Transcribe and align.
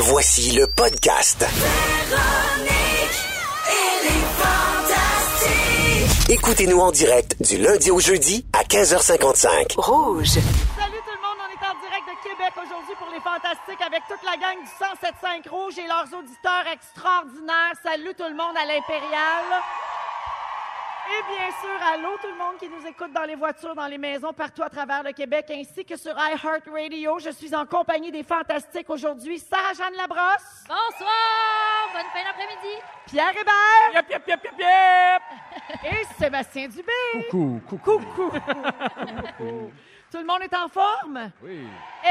Voici 0.00 0.52
le 0.52 0.68
podcast. 0.68 1.44
Écoutez-nous 6.28 6.78
en 6.78 6.92
direct 6.92 7.34
du 7.42 7.58
lundi 7.58 7.90
au 7.90 7.98
jeudi 7.98 8.46
à 8.52 8.62
15h55. 8.62 9.74
Rouge. 9.76 10.28
Salut 10.28 11.02
tout 11.02 11.10
le 11.10 11.20
monde, 11.20 11.38
on 11.42 11.50
est 11.50 11.66
en 11.66 11.74
direct 11.82 12.06
de 12.06 12.28
Québec 12.28 12.52
aujourd'hui 12.54 12.94
pour 12.96 13.08
les 13.12 13.20
Fantastiques 13.20 13.82
avec 13.84 14.02
toute 14.06 14.22
la 14.22 14.36
gang 14.36 14.62
du 14.62 14.70
107.5 14.70 15.48
Rouge 15.50 15.78
et 15.78 15.88
leurs 15.88 16.06
auditeurs 16.16 16.66
extraordinaires. 16.72 17.74
Salut 17.82 18.14
tout 18.16 18.28
le 18.28 18.36
monde 18.36 18.54
à 18.54 18.66
l'Impérial. 18.66 19.44
Et 21.10 21.22
bien 21.22 21.50
sûr, 21.60 21.86
allô 21.94 22.18
tout 22.20 22.28
le 22.28 22.36
monde 22.36 22.58
qui 22.58 22.68
nous 22.68 22.86
écoute 22.86 23.12
dans 23.14 23.22
les 23.24 23.34
voitures, 23.34 23.74
dans 23.74 23.86
les 23.86 23.96
maisons, 23.96 24.32
partout 24.34 24.62
à 24.62 24.68
travers 24.68 25.02
le 25.02 25.12
Québec, 25.12 25.46
ainsi 25.50 25.82
que 25.82 25.96
sur 25.96 26.12
iHeartRadio. 26.12 27.18
Je 27.18 27.30
suis 27.30 27.54
en 27.54 27.64
compagnie 27.64 28.10
des 28.12 28.22
Fantastiques 28.22 28.90
aujourd'hui. 28.90 29.38
Sarah-Jeanne 29.38 29.96
Labrosse, 29.96 30.64
Bonsoir! 30.68 31.88
Bonne 31.94 32.10
fin 32.12 32.24
d'après-midi! 32.24 32.74
Pierre 33.06 33.30
Hébert 33.30 33.94
Yep, 33.94 34.10
yep, 34.10 34.28
yep, 34.28 34.44
yep, 34.44 34.54
yep! 34.58 35.22
et 35.92 36.22
Sébastien 36.22 36.68
Dubé. 36.68 36.92
Coucou, 37.30 37.62
coucou. 37.66 38.00
Coucou. 38.00 39.72
Tout 40.10 40.18
le 40.18 40.24
monde 40.24 40.42
est 40.42 40.54
en 40.54 40.68
forme? 40.68 41.30
Oui. 41.42 41.66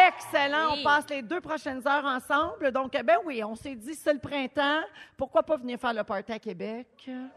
Excellent. 0.08 0.72
Oui. 0.74 0.80
On 0.80 0.84
passe 0.84 1.10
les 1.10 1.22
deux 1.22 1.42
prochaines 1.42 1.88
heures 1.88 2.06
ensemble. 2.06 2.72
Donc, 2.72 2.96
eh 2.98 3.04
ben 3.04 3.18
oui, 3.26 3.44
on 3.44 3.56
s'est 3.56 3.76
dit, 3.76 3.94
c'est 3.94 4.14
le 4.14 4.20
printemps. 4.20 4.82
Pourquoi 5.16 5.44
pas 5.44 5.58
venir 5.58 5.80
faire 5.80 5.94
le 5.94 6.04
party 6.04 6.32
à 6.32 6.40
Québec? 6.40 6.88
Hmm? 7.08 7.28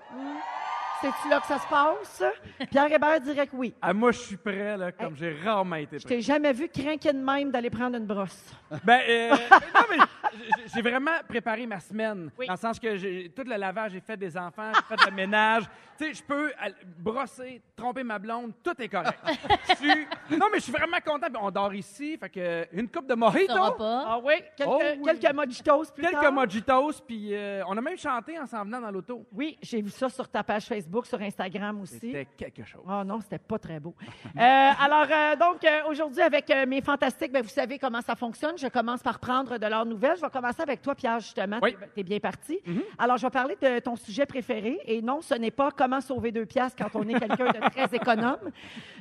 C'est-tu 1.00 1.28
là 1.28 1.40
que 1.40 1.46
ça 1.46 1.59
se 1.59 1.66
passe? 1.66 2.22
Pierre 2.70 2.92
Hébert 2.92 3.20
dirait 3.20 3.46
que 3.46 3.56
oui. 3.56 3.74
Ah, 3.80 3.92
moi, 3.95 4.12
je 4.12 4.18
suis 4.18 4.36
prêt, 4.36 4.77
là, 4.77 4.92
comme 4.92 5.16
j'ai 5.16 5.34
rarement 5.42 5.76
été 5.76 5.98
Je 5.98 6.04
prêt. 6.04 6.16
t'ai 6.16 6.20
jamais 6.20 6.52
vu 6.52 6.68
craquer 6.68 7.12
de 7.12 7.18
même 7.18 7.50
d'aller 7.50 7.70
prendre 7.70 7.96
une 7.96 8.06
brosse. 8.06 8.52
Ben, 8.84 9.00
euh, 9.09 9.30
non, 9.74 9.80
mais 9.90 9.96
j'ai- 10.34 10.68
j'ai 10.74 10.82
vraiment 10.82 11.12
préparé 11.28 11.66
ma 11.66 11.80
semaine. 11.80 12.30
Oui. 12.38 12.46
Dans 12.46 12.52
le 12.54 12.59
sens 12.59 12.78
que 12.78 12.96
j'ai 12.96 13.30
tout 13.34 13.45
le 13.45 13.56
lavage, 13.56 13.92
j'ai 13.92 14.01
fait 14.01 14.16
des 14.16 14.37
enfants, 14.37 14.73
j'ai 14.74 14.96
fait 14.96 15.10
le 15.10 15.15
ménage. 15.16 15.65
Tu 16.01 16.07
sais, 16.07 16.15
je 16.15 16.23
peux 16.23 16.51
aller 16.59 16.74
brosser, 16.98 17.60
tromper 17.76 18.02
ma 18.02 18.18
blonde, 18.18 18.52
tout 18.64 18.73
est 18.80 18.88
correct. 18.88 19.18
Je 19.68 19.74
suis... 19.74 20.07
Non, 20.38 20.46
mais 20.51 20.57
je 20.59 20.62
suis 20.62 20.73
vraiment 20.73 20.96
content. 21.04 21.26
Puis 21.26 21.37
On 21.38 21.51
dort 21.51 21.74
ici, 21.74 22.16
fait 22.16 22.30
que 22.30 22.66
une 22.73 22.88
coupe 22.88 23.07
de 23.07 23.14
mojito, 23.14 23.52
Ça 23.52 23.60
va 23.60 23.73
pas? 23.73 24.04
Ah 24.07 24.18
oui? 24.24 24.32
Quelques, 24.57 24.70
Oh 24.73 24.80
oui. 24.80 25.02
quelques 25.20 25.35
mojitos 25.35 25.90
plus 25.95 26.02
quelques 26.02 26.23
tard. 26.23 26.32
mojitos, 26.32 27.02
puis 27.07 27.35
euh, 27.35 27.62
on 27.68 27.76
a 27.76 27.82
même 27.82 27.98
chanté 27.98 28.38
en 28.38 28.46
s'en 28.46 28.64
venant 28.64 28.80
dans 28.80 28.90
l'auto. 28.90 29.26
Oui, 29.30 29.59
j'ai 29.60 29.82
vu 29.82 29.90
ça 29.90 30.09
sur 30.09 30.26
ta 30.26 30.42
page 30.42 30.62
Facebook, 30.91 31.07
sur 31.07 31.21
Instagram 31.21 31.80
aussi. 31.80 31.99
C'était 32.01 32.27
quelque 32.37 32.65
chose. 32.65 32.83
Oh 32.87 33.05
non, 33.05 33.21
c'était 33.21 33.38
pas 33.38 33.59
très 33.59 33.79
beau. 33.80 33.95
Euh, 34.37 34.43
alors, 34.43 35.07
euh, 35.10 35.37
donc, 35.37 35.65
euh, 35.65 35.91
aujourd'hui, 35.91 36.23
avec 36.23 36.51
mes 36.66 36.80
fantastiques, 36.80 37.32
ben, 37.32 37.43
vous 37.43 37.49
savez 37.49 37.79
comment 37.79 38.01
ça 38.01 38.15
fonctionne. 38.15 38.57
Je 38.57 38.69
commence 38.69 39.02
par 39.02 39.19
prendre 39.19 39.59
de 39.59 39.66
leurs 39.66 39.85
nouvelles. 39.85 40.16
Je 40.16 40.23
vais 40.23 40.30
commencer 40.30 40.63
avec 40.63 40.80
toi, 40.80 40.95
Pierre, 40.95 41.21
justement. 41.21 41.59
Oui. 41.60 41.77
Tu 41.95 42.01
es 42.01 42.02
bien 42.02 42.21
parti. 42.21 42.59
Alors, 42.97 43.19
je 43.19 43.27
vais 43.27 43.30
parler 43.30 43.57
de 43.60 43.80
ton 43.80 43.97
sujet 43.97 44.24
préféré. 44.24 44.79
Et 44.87 45.02
non, 45.02 45.21
ce 45.21 45.35
n'est 45.35 45.51
pas 45.51 45.71
comment 45.73 46.01
sauver 46.01 46.32
deux 46.32 46.47
piastres 46.47 46.82
quand 46.82 46.99
on 46.99 47.07
est 47.09 47.19
quelqu'un 47.19 47.47
de 47.47 47.71
très 47.71 47.95
économe. 47.95 48.51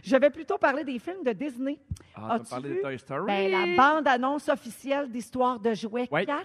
Je 0.03 0.15
vais 0.17 0.29
plutôt 0.29 0.57
parler 0.57 0.83
des 0.83 0.99
films 0.99 1.23
de 1.23 1.31
Disney. 1.31 1.79
Ah, 2.15 2.39
tu 2.39 2.49
parler 2.49 2.69
de 2.69 2.81
Toy 2.81 2.99
Story? 2.99 3.25
Ben, 3.27 3.51
la 3.51 3.75
bande-annonce 3.77 4.49
officielle 4.49 5.09
d'Histoire 5.09 5.59
de 5.59 5.73
jouets 5.73 6.07
Oui. 6.11 6.25
4. 6.25 6.43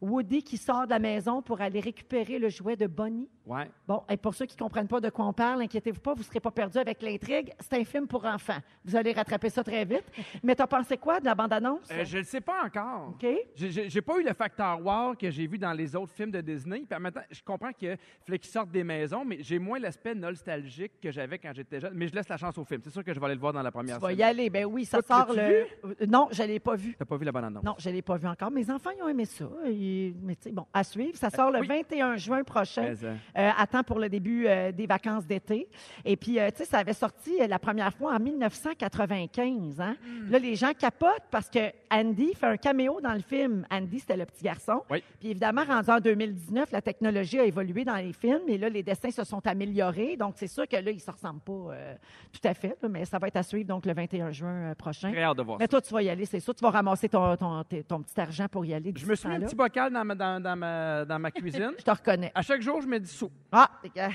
Woody 0.00 0.42
qui 0.42 0.56
sort 0.56 0.84
de 0.84 0.90
la 0.90 0.98
maison 0.98 1.40
pour 1.40 1.60
aller 1.60 1.80
récupérer 1.80 2.38
le 2.38 2.48
jouet 2.48 2.76
de 2.76 2.86
Bonnie. 2.86 3.28
Ouais. 3.46 3.70
Bon, 3.86 4.02
et 4.08 4.16
pour 4.16 4.34
ceux 4.34 4.46
qui 4.46 4.56
ne 4.56 4.60
comprennent 4.62 4.88
pas 4.88 5.00
de 5.00 5.10
quoi 5.10 5.26
on 5.26 5.32
parle, 5.32 5.60
inquiétez-vous 5.62 6.00
pas, 6.00 6.14
vous 6.14 6.20
ne 6.20 6.24
serez 6.24 6.40
pas 6.40 6.50
perdus 6.50 6.78
avec 6.78 7.02
l'intrigue. 7.02 7.52
C'est 7.60 7.74
un 7.78 7.84
film 7.84 8.06
pour 8.06 8.24
enfants. 8.24 8.56
Vous 8.84 8.96
allez 8.96 9.12
rattraper 9.12 9.50
ça 9.50 9.62
très 9.62 9.84
vite. 9.84 10.04
Mais 10.42 10.54
t'as 10.54 10.66
pensé 10.66 10.96
quoi 10.96 11.20
de 11.20 11.26
la 11.26 11.34
bande-annonce? 11.34 11.88
Euh, 11.92 12.04
je 12.04 12.18
ne 12.18 12.22
sais 12.22 12.40
pas 12.40 12.64
encore. 12.64 13.10
OK. 13.10 13.26
J'ai- 13.54 14.02
pas 14.02 14.18
eu 14.18 14.24
le 14.24 14.32
facteur 14.34 14.80
wow 14.84 15.14
que 15.14 15.30
j'ai 15.30 15.46
vu 15.46 15.58
dans 15.58 15.72
les 15.72 15.94
autres 15.96 16.12
films 16.12 16.30
de 16.30 16.40
Disney. 16.40 16.84
Puis 16.88 16.98
maintenant, 17.00 17.22
je 17.30 17.42
comprends 17.42 17.72
qu'il 17.72 17.96
fallait 18.26 18.38
qu'ils 18.38 18.50
sortent 18.50 18.70
des 18.70 18.84
maisons, 18.84 19.24
mais 19.24 19.38
j'ai 19.40 19.58
moins 19.58 19.78
l'aspect 19.78 20.14
nostalgique 20.14 20.92
que 21.02 21.10
j'avais 21.10 21.38
quand 21.38 21.52
j'étais 21.54 21.80
jeune. 21.80 21.92
Mais 21.94 22.08
je 22.08 22.14
laisse 22.14 22.28
la 22.28 22.36
chance 22.36 22.56
au 22.58 22.64
film. 22.64 22.80
C'est 22.84 22.90
sûr 22.90 23.04
que 23.04 23.12
je 23.12 23.18
vais 23.20 23.26
aller 23.26 23.34
le 23.34 23.40
voir 23.40 23.52
dans 23.52 23.62
la 23.62 23.70
première 23.70 23.96
Tu 23.96 24.02
vas 24.02 24.12
y 24.12 24.22
aller. 24.22 24.48
Ben 24.50 24.64
oui, 24.66 24.84
ça 24.84 25.02
Toi, 25.02 25.16
sort 25.18 25.26
tu 25.34 25.36
le. 25.36 25.66
Euh, 25.84 25.94
Non, 26.06 26.28
je 26.32 26.42
ne 26.42 26.48
l'ai 26.48 26.60
pas 26.60 26.76
vu. 26.76 26.94
T'as 26.98 27.04
pas 27.04 27.16
vu 27.16 27.24
la 27.24 27.32
bonne 27.32 27.44
annonce? 27.44 27.64
Non, 27.64 27.74
je 27.78 27.88
ne 27.90 27.94
l'ai 27.94 28.02
pas 28.02 28.16
vu 28.16 28.26
encore. 28.26 28.50
Mes 28.50 28.70
enfants, 28.70 28.90
ils 28.96 29.02
ont 29.02 29.08
aimé 29.08 29.24
ça. 29.26 29.46
Ils- 29.66 30.14
Mais 30.22 30.34
tu 30.36 30.42
sais, 30.44 30.52
bon, 30.52 30.66
à 30.72 30.82
suivre. 30.84 31.16
Ça 31.16 31.30
sort 31.30 31.50
le 31.50 31.60
oui. 31.60 31.66
21 31.66 32.16
juin 32.16 32.42
prochain. 32.44 32.82
Mais, 32.82 33.04
euh, 33.04 33.14
euh, 33.33 33.33
à 33.34 33.66
temps 33.66 33.82
pour 33.82 33.98
le 33.98 34.08
début 34.08 34.46
euh, 34.46 34.72
des 34.72 34.86
vacances 34.86 35.26
d'été. 35.26 35.68
Et 36.04 36.16
puis, 36.16 36.38
euh, 36.38 36.50
tu 36.50 36.58
sais, 36.58 36.64
ça 36.64 36.78
avait 36.78 36.92
sorti 36.92 37.40
euh, 37.40 37.46
la 37.46 37.58
première 37.58 37.92
fois 37.92 38.14
en 38.14 38.20
1995. 38.20 39.80
Hein? 39.80 39.96
Hmm. 40.04 40.30
Là, 40.30 40.38
les 40.38 40.54
gens 40.54 40.72
capotent 40.72 41.24
parce 41.30 41.48
que 41.48 41.70
Andy 41.90 42.34
fait 42.34 42.46
un 42.46 42.56
caméo 42.56 43.00
dans 43.00 43.12
le 43.12 43.20
film. 43.20 43.66
Andy, 43.70 44.00
c'était 44.00 44.16
le 44.16 44.26
petit 44.26 44.44
garçon. 44.44 44.82
Oui. 44.90 45.02
Puis 45.20 45.30
évidemment, 45.30 45.64
rendu 45.64 45.90
en 45.90 46.00
2019, 46.00 46.72
la 46.72 46.82
technologie 46.82 47.38
a 47.38 47.44
évolué 47.44 47.84
dans 47.84 47.96
les 47.96 48.12
films 48.12 48.42
et 48.48 48.58
là, 48.58 48.68
les 48.68 48.82
dessins 48.82 49.10
se 49.10 49.24
sont 49.24 49.44
améliorés. 49.46 50.16
Donc, 50.16 50.34
c'est 50.36 50.46
sûr 50.46 50.66
que 50.68 50.76
là, 50.76 50.90
ils 50.90 50.96
ne 50.96 51.00
se 51.00 51.10
ressemblent 51.10 51.40
pas 51.40 51.52
euh, 51.52 51.94
tout 52.32 52.46
à 52.46 52.54
fait, 52.54 52.76
mais 52.88 53.04
ça 53.04 53.18
va 53.18 53.28
être 53.28 53.36
à 53.36 53.42
suivre 53.42 53.66
donc 53.68 53.86
le 53.86 53.94
21 53.94 54.30
juin 54.32 54.70
euh, 54.70 54.74
prochain. 54.74 55.12
Très 55.12 55.22
hâte 55.22 55.36
de 55.36 55.42
voir 55.42 55.58
Mais 55.58 55.64
ça. 55.64 55.68
toi, 55.68 55.80
tu 55.80 55.94
vas 55.94 56.02
y 56.02 56.08
aller, 56.08 56.26
c'est 56.26 56.40
sûr. 56.40 56.54
Tu 56.54 56.62
vas 56.62 56.70
ramasser 56.70 57.08
ton, 57.08 57.36
ton, 57.36 57.64
ton 57.86 58.02
petit 58.02 58.20
argent 58.20 58.46
pour 58.48 58.64
y 58.64 58.74
aller. 58.74 58.92
Je 58.96 59.06
me 59.06 59.14
suis 59.14 59.28
mis 59.28 59.36
un 59.36 59.40
petit 59.40 59.56
bocal 59.56 59.92
dans 59.92 60.04
ma, 60.04 60.14
dans, 60.14 60.42
dans 60.42 60.56
ma, 60.56 61.04
dans 61.04 61.18
ma 61.18 61.30
cuisine. 61.30 61.72
Je 61.78 61.84
te 61.84 61.90
reconnais. 61.90 62.32
À 62.34 62.42
chaque 62.42 62.62
jour, 62.62 62.80
je 62.80 62.88
mets 62.88 63.00
du 63.00 63.06
sous. 63.24 64.14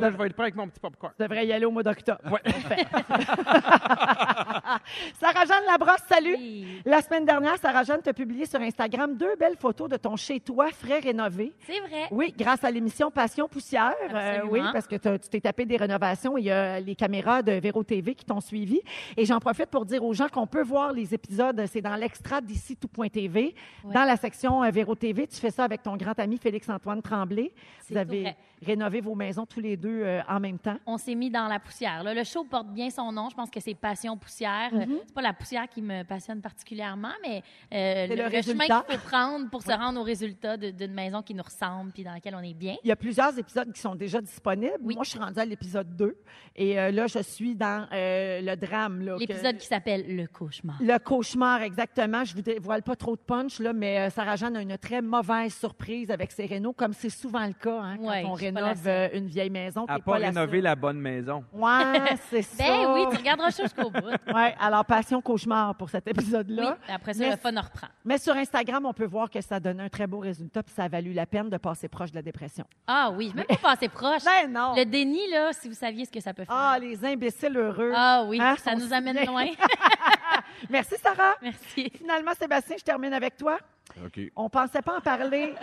Là, 0.00 0.10
je 0.10 0.16
vais 0.16 0.26
être 0.26 0.32
prêt 0.34 0.44
avec 0.44 0.56
mon 0.56 0.66
petit 0.68 0.80
popcorn. 0.80 1.12
tu 1.16 1.22
devrais 1.22 1.46
y 1.46 1.52
aller 1.52 1.66
au 1.66 1.70
mois 1.70 1.82
d'octobre. 1.82 2.20
Ouais. 2.30 2.40
Sarah-Jeanne 5.20 5.64
Labrosse, 5.66 6.02
salut. 6.08 6.36
Oui. 6.38 6.82
La 6.84 7.02
semaine 7.02 7.24
dernière, 7.24 7.56
Sarah-Jeanne 7.58 8.00
t'a 8.02 8.12
publié 8.12 8.46
sur 8.46 8.60
Instagram 8.60 9.16
deux 9.16 9.36
belles 9.36 9.56
photos 9.58 9.88
de 9.88 9.96
ton 9.96 10.16
chez-toi 10.16 10.68
frais 10.70 11.00
rénové. 11.00 11.52
C'est 11.66 11.80
vrai. 11.80 12.08
Oui, 12.10 12.34
grâce 12.36 12.64
à 12.64 12.70
l'émission 12.70 13.10
Passion 13.10 13.48
Poussière. 13.48 13.94
Euh, 14.12 14.36
Absolument. 14.36 14.52
oui, 14.52 14.60
parce 14.72 14.86
que 14.86 14.96
tu 14.96 15.28
t'es 15.28 15.40
tapé 15.40 15.66
des 15.66 15.76
rénovations 15.76 16.36
et 16.38 16.40
il 16.40 16.46
y 16.46 16.50
a 16.50 16.80
les 16.80 16.94
caméras 16.94 17.42
de 17.42 17.52
Véro 17.52 17.82
TV 17.84 18.14
qui 18.14 18.24
t'ont 18.24 18.40
suivi. 18.40 18.80
Et 19.16 19.24
j'en 19.24 19.38
profite 19.38 19.66
pour 19.66 19.84
dire 19.84 20.02
aux 20.04 20.14
gens 20.14 20.28
qu'on 20.28 20.46
peut 20.46 20.62
voir 20.62 20.92
les 20.92 21.12
épisodes. 21.14 21.62
C'est 21.70 21.80
dans 21.82 21.96
l'extra 21.96 22.40
d'ici 22.40 22.76
tout.tv. 22.76 23.54
Ouais. 23.84 23.94
Dans 23.94 24.04
la 24.04 24.16
section 24.16 24.62
euh, 24.62 24.70
Véro 24.70 24.94
TV, 24.94 25.26
tu 25.26 25.36
fais 25.36 25.50
ça 25.50 25.64
avec 25.64 25.82
ton 25.82 25.96
grand 25.96 26.18
ami 26.18 26.38
Félix-Antoine 26.38 27.02
Tremblay. 27.02 27.52
C'est 27.80 27.94
Vous 27.94 27.94
tout 27.94 28.00
avez 28.00 28.22
vrai. 28.22 28.36
Rénové 28.64 29.00
vos 29.00 29.14
maisons 29.14 29.46
tous 29.46 29.60
les 29.60 29.76
deux 29.76 30.02
euh, 30.02 30.20
en 30.28 30.40
même 30.40 30.58
temps? 30.58 30.76
On 30.86 30.98
s'est 30.98 31.14
mis 31.14 31.30
dans 31.30 31.46
la 31.46 31.58
poussière. 31.60 32.02
là. 32.02 32.12
Le 32.14 32.24
show 32.24 32.44
porte 32.44 32.68
bien 32.68 32.90
son 32.90 33.12
nom. 33.12 33.28
Je 33.30 33.34
pense 33.36 33.50
que 33.50 33.60
c'est 33.60 33.74
Passion 33.74 34.16
Poussière. 34.16 34.70
Mhm. 34.72 34.80
Euh, 34.80 34.98
C'est 35.06 35.14
pas 35.14 35.22
la 35.22 35.32
poussière 35.32 35.68
qui 35.68 35.82
me 35.82 36.02
passionne 36.02 36.40
particulièrement, 36.40 37.12
mais 37.22 37.42
euh, 37.72 38.06
le 38.08 38.14
le, 38.24 38.28
le 38.36 38.42
chemin 38.42 38.64
qu'il 38.64 38.96
faut 38.98 39.06
prendre 39.06 39.50
pour 39.50 39.62
se 39.62 39.70
rendre 39.72 40.00
au 40.00 40.02
résultat 40.02 40.56
d'une 40.56 40.92
maison 40.94 41.22
qui 41.22 41.34
nous 41.34 41.42
ressemble 41.42 41.92
puis 41.92 42.02
dans 42.04 42.12
laquelle 42.12 42.34
on 42.34 42.42
est 42.42 42.54
bien. 42.54 42.76
Il 42.82 42.88
y 42.88 42.92
a 42.92 42.96
plusieurs 42.96 43.38
épisodes 43.38 43.72
qui 43.72 43.80
sont 43.80 43.94
déjà 43.94 44.20
disponibles. 44.20 44.72
Oui. 44.82 44.94
Moi, 44.94 45.04
je 45.04 45.10
suis 45.10 45.18
rendue 45.18 45.38
à 45.38 45.44
l'épisode 45.44 45.94
2. 45.96 46.16
Et 46.56 46.78
euh, 46.80 46.90
là, 46.90 47.06
je 47.06 47.18
suis 47.20 47.54
dans 47.54 47.86
le 47.92 48.54
drame. 48.56 49.04
que- 49.04 49.18
L'épisode 49.20 49.56
qui 49.58 49.66
s'appelle 49.66 50.16
Le 50.16 50.26
cauchemar. 50.26 50.76
Le 50.80 50.98
cauchemar, 50.98 51.62
exactement. 51.62 52.24
Je 52.24 52.34
vous 52.34 52.42
dévoile 52.42 52.82
pas 52.82 52.96
trop 52.96 53.16
de 53.16 53.20
punch, 53.20 53.58
là, 53.60 53.72
mais 53.72 54.08
Sarah-Jeanne 54.10 54.56
a 54.56 54.62
une 54.62 54.78
très 54.78 55.02
mauvaise 55.02 55.54
surprise 55.54 56.10
avec 56.10 56.32
ses 56.32 56.46
rénaux, 56.46 56.72
comme 56.72 56.92
c'est 56.92 57.10
souvent 57.10 57.46
le 57.46 57.52
cas 57.52 57.80
hein, 57.80 57.96
quand 57.98 58.08
Ouais, 58.08 58.24
on 58.24 58.32
rénove 58.32 58.53
seule. 58.60 58.78
euh, 58.86 59.08
une 59.18 59.26
vieille 59.26 59.50
maison. 59.50 59.84
À 59.88 59.98
pas 59.98 60.18
la 60.18 60.28
rénover 60.28 60.60
la 60.60 60.74
bonne 60.76 60.98
maison. 60.98 61.44
Ouais, 61.52 62.16
c'est 62.30 62.42
ça. 62.42 62.64
Ben 62.64 62.92
oui, 62.94 63.04
tu 63.10 63.16
regarderas 63.16 63.50
ça 63.50 63.62
jusqu'au 63.64 63.90
bout. 63.90 64.00
Ouais, 64.34 64.54
alors 64.60 64.84
passion 64.84 65.20
cauchemar 65.20 65.74
pour 65.76 65.88
cet 65.90 66.04
Oui. 66.06 66.12
épisode-là. 66.12 66.76
Après 66.88 67.14
ça, 67.14 67.20
Mais- 67.24 67.30
le 67.30 67.36
fun 67.36 67.56
en 67.56 67.60
reprend. 67.62 67.86
Mais 68.04 68.18
sur 68.18 68.34
Instagram, 68.36 68.84
on 68.86 68.92
peut 68.92 69.04
voir 69.06 69.30
que 69.30 69.40
ça 69.40 69.60
donne 69.60 69.80
un 69.80 69.88
très 69.88 70.06
beau 70.06 70.18
résultat, 70.18 70.62
puis 70.62 70.74
ça 70.74 70.84
a 70.84 70.88
valu 70.88 71.12
la 71.12 71.26
peine 71.26 71.48
de 71.50 71.56
passer 71.56 71.88
proche 71.88 72.10
de 72.10 72.16
la 72.16 72.22
dépression. 72.22 72.64
Ah 72.86 73.10
oui, 73.14 73.32
même 73.34 73.44
pas 73.46 73.56
passé 73.56 73.88
proche. 73.88 74.24
Ben 74.24 74.50
non. 74.52 74.74
Le 74.76 74.84
déni, 74.84 75.20
là, 75.30 75.50
si 75.52 75.68
vous 75.68 75.74
saviez 75.74 76.04
ce 76.04 76.10
que 76.10 76.20
ça 76.20 76.34
peut 76.34 76.44
faire. 76.44 76.54
Ah, 76.56 76.78
les 76.80 77.04
imbéciles 77.04 77.56
heureux. 77.56 77.92
Ah 77.94 78.24
oui, 78.26 78.38
Hein, 78.40 78.56
ça 78.58 78.74
nous 78.74 78.92
amène 78.92 79.24
loin. 79.26 79.46
Merci, 80.70 80.94
Sarah. 81.02 81.34
Merci. 81.42 81.90
Finalement, 81.96 82.32
Sébastien, 82.38 82.76
je 82.78 82.84
termine 82.84 83.12
avec 83.12 83.36
toi. 83.36 83.58
OK. 84.04 84.18
On 84.34 84.48
pensait 84.48 84.80
pas 84.80 84.96
en 84.98 85.00
parler. 85.00 85.54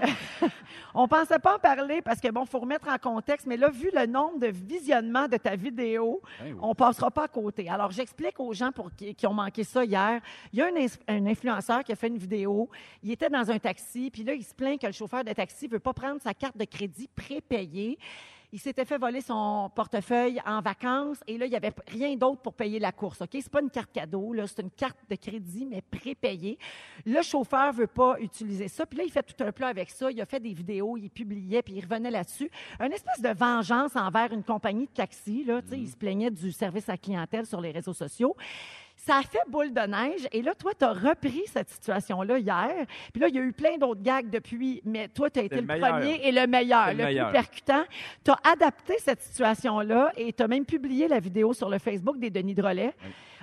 on 0.94 1.08
pensait 1.08 1.40
pas 1.40 1.56
en 1.56 1.60
parler 1.60 2.02
parce 2.02 2.20
que, 2.20 2.30
bon, 2.30 2.46
faut 2.46 2.60
remettre 2.60 2.88
en 2.88 2.98
contexte, 2.98 3.48
mais 3.48 3.58
là, 3.58 3.70
vu 3.70 3.90
le 3.94 4.06
nombre 4.06 4.40
de 4.40 4.48
visionnements 4.48 5.28
de 5.28 5.38
ta 5.38 5.56
vidéo, 5.56 6.22
Ben 6.40 6.54
oui. 6.54 6.60
on 6.62 6.76
passera 6.76 7.10
pas 7.10 7.24
à 7.24 7.28
côté. 7.28 7.68
Alors, 7.68 7.92
j'explique 7.92 8.40
aux 8.40 8.54
gens 8.54 8.72
pour 8.72 8.94
qui, 8.94 9.16
qui 9.16 9.26
ont 9.26 9.34
manqué 9.34 9.64
ça 9.64 9.84
hier. 9.84 10.22
Il 10.54 10.60
y 10.60 10.62
a 10.62 10.68
un, 10.68 11.16
un 11.16 11.26
influenceur 11.26 11.84
qui 11.84 11.92
a 11.92 11.96
fait 11.96 12.08
une 12.08 12.18
vidéo. 12.18 12.70
Il 13.02 13.12
était 13.12 13.30
dans 13.30 13.50
un 13.50 13.60
taxi, 13.60 14.12
puis 14.12 14.24
là, 14.24 14.34
il 14.34 14.44
se 14.44 14.54
plaint 14.54 14.80
que 14.80 14.88
le 14.88 14.94
chauffeur 14.94 15.24
de 15.24 15.34
taxi 15.34 15.68
veut 15.68 15.80
pas 15.80 15.94
prendre 15.94 16.22
sa 16.22 16.34
carte 16.34 16.58
de 16.58 16.66
crédit 16.66 17.10
prépayée. 17.16 17.98
Il 18.54 18.60
s'était 18.60 18.84
fait 18.84 18.98
voler 18.98 19.22
son 19.22 19.72
portefeuille 19.74 20.42
en 20.46 20.62
vacances 20.62 21.20
et 21.26 21.38
là, 21.38 21.46
il 21.46 21.50
n'y 21.50 21.56
avait 21.56 21.72
rien 21.88 22.18
d'autre 22.18 22.42
pour 22.42 22.54
payer 22.54 22.80
la 22.80 22.92
course. 22.92 23.22
OK? 23.22 23.30
C'est 23.32 23.50
pas 23.50 23.62
une 23.62 23.70
carte 23.70 23.94
cadeau, 23.94 24.34
là, 24.34 24.46
c'est 24.46 24.62
une 24.62 24.72
carte 24.72 24.98
de 25.10 25.16
crédit, 25.16 25.66
mais 25.66 25.82
prépayée. 25.82 26.58
Le 27.06 27.22
chauffeur 27.22 27.72
veut 27.72 27.88
pas 27.88 28.20
utiliser 28.20 28.68
ça. 28.68 28.86
Puis 28.86 28.98
là, 28.98 29.06
il 29.06 29.12
fait 29.12 29.24
tout 29.24 29.42
un 29.42 29.54
plat 29.54 29.68
avec 29.68 29.90
ça. 29.90 30.12
Il 30.12 30.20
a 30.20 30.26
fait 30.26 30.42
des 30.42 30.54
vidéos, 30.54 30.98
il 30.98 31.10
publiait, 31.10 31.62
puis 31.62 31.76
il 31.76 31.82
revenait 31.82 32.12
là-dessus. 32.12 32.52
Une 32.82 32.92
espèce 32.92 33.22
de 33.22 33.30
vengeance 33.30 33.96
envers 33.96 34.34
une 34.34 34.44
compagnie 34.44 34.86
de 34.86 34.92
taxi. 34.92 35.46
Là, 35.46 35.62
Tu 35.62 35.70
sais, 35.70 35.80
Il 35.80 35.90
se 35.90 35.96
plaignait 35.96 36.32
du 36.32 36.52
service 36.52 36.90
à 36.90 36.98
clientèle 36.98 37.46
sur 37.46 37.62
les 37.62 37.72
réseaux 37.72 37.94
sociaux. 37.94 38.36
Ça 39.04 39.18
a 39.18 39.22
fait 39.24 39.40
boule 39.48 39.74
de 39.74 39.82
neige. 39.82 40.28
Et 40.32 40.44
là, 40.44 40.54
toi, 40.54 40.74
tu 40.78 40.86
as 40.86 40.94
repris 40.94 41.42
cette 41.48 41.70
situation-là 41.70 42.38
hier. 42.38 42.86
Puis 43.12 43.20
là, 43.20 43.30
il 43.30 43.36
y 43.36 43.40
a 43.40 43.42
eu 43.42 43.52
plein 43.52 43.76
d'autres 43.80 44.04
gags 44.04 44.30
depuis, 44.30 44.80
mais 44.86 45.08
toi, 45.08 45.28
tu 45.32 45.40
as 45.40 45.44
été 45.44 45.60
le 45.60 45.66
premier 45.66 46.20
et 46.24 46.32
le 46.32 46.46
meilleur, 46.46 46.92
le, 46.92 46.98
le 46.98 47.04
meilleur. 47.06 47.30
plus 47.30 47.34
percutant. 47.34 47.84
Tu 48.24 48.30
as 48.30 48.38
adapté 48.52 48.94
cette 49.00 49.22
situation-là 49.22 50.12
et 50.18 50.32
tu 50.34 50.44
as 50.44 50.48
même 50.48 50.66
publié 50.66 51.08
la 51.08 51.20
vidéo 51.20 51.52
sur 51.54 51.68
le 51.68 51.80
Facebook 51.80 52.20
des 52.20 52.30
Denis 52.30 52.54
Drolet. 52.54 52.94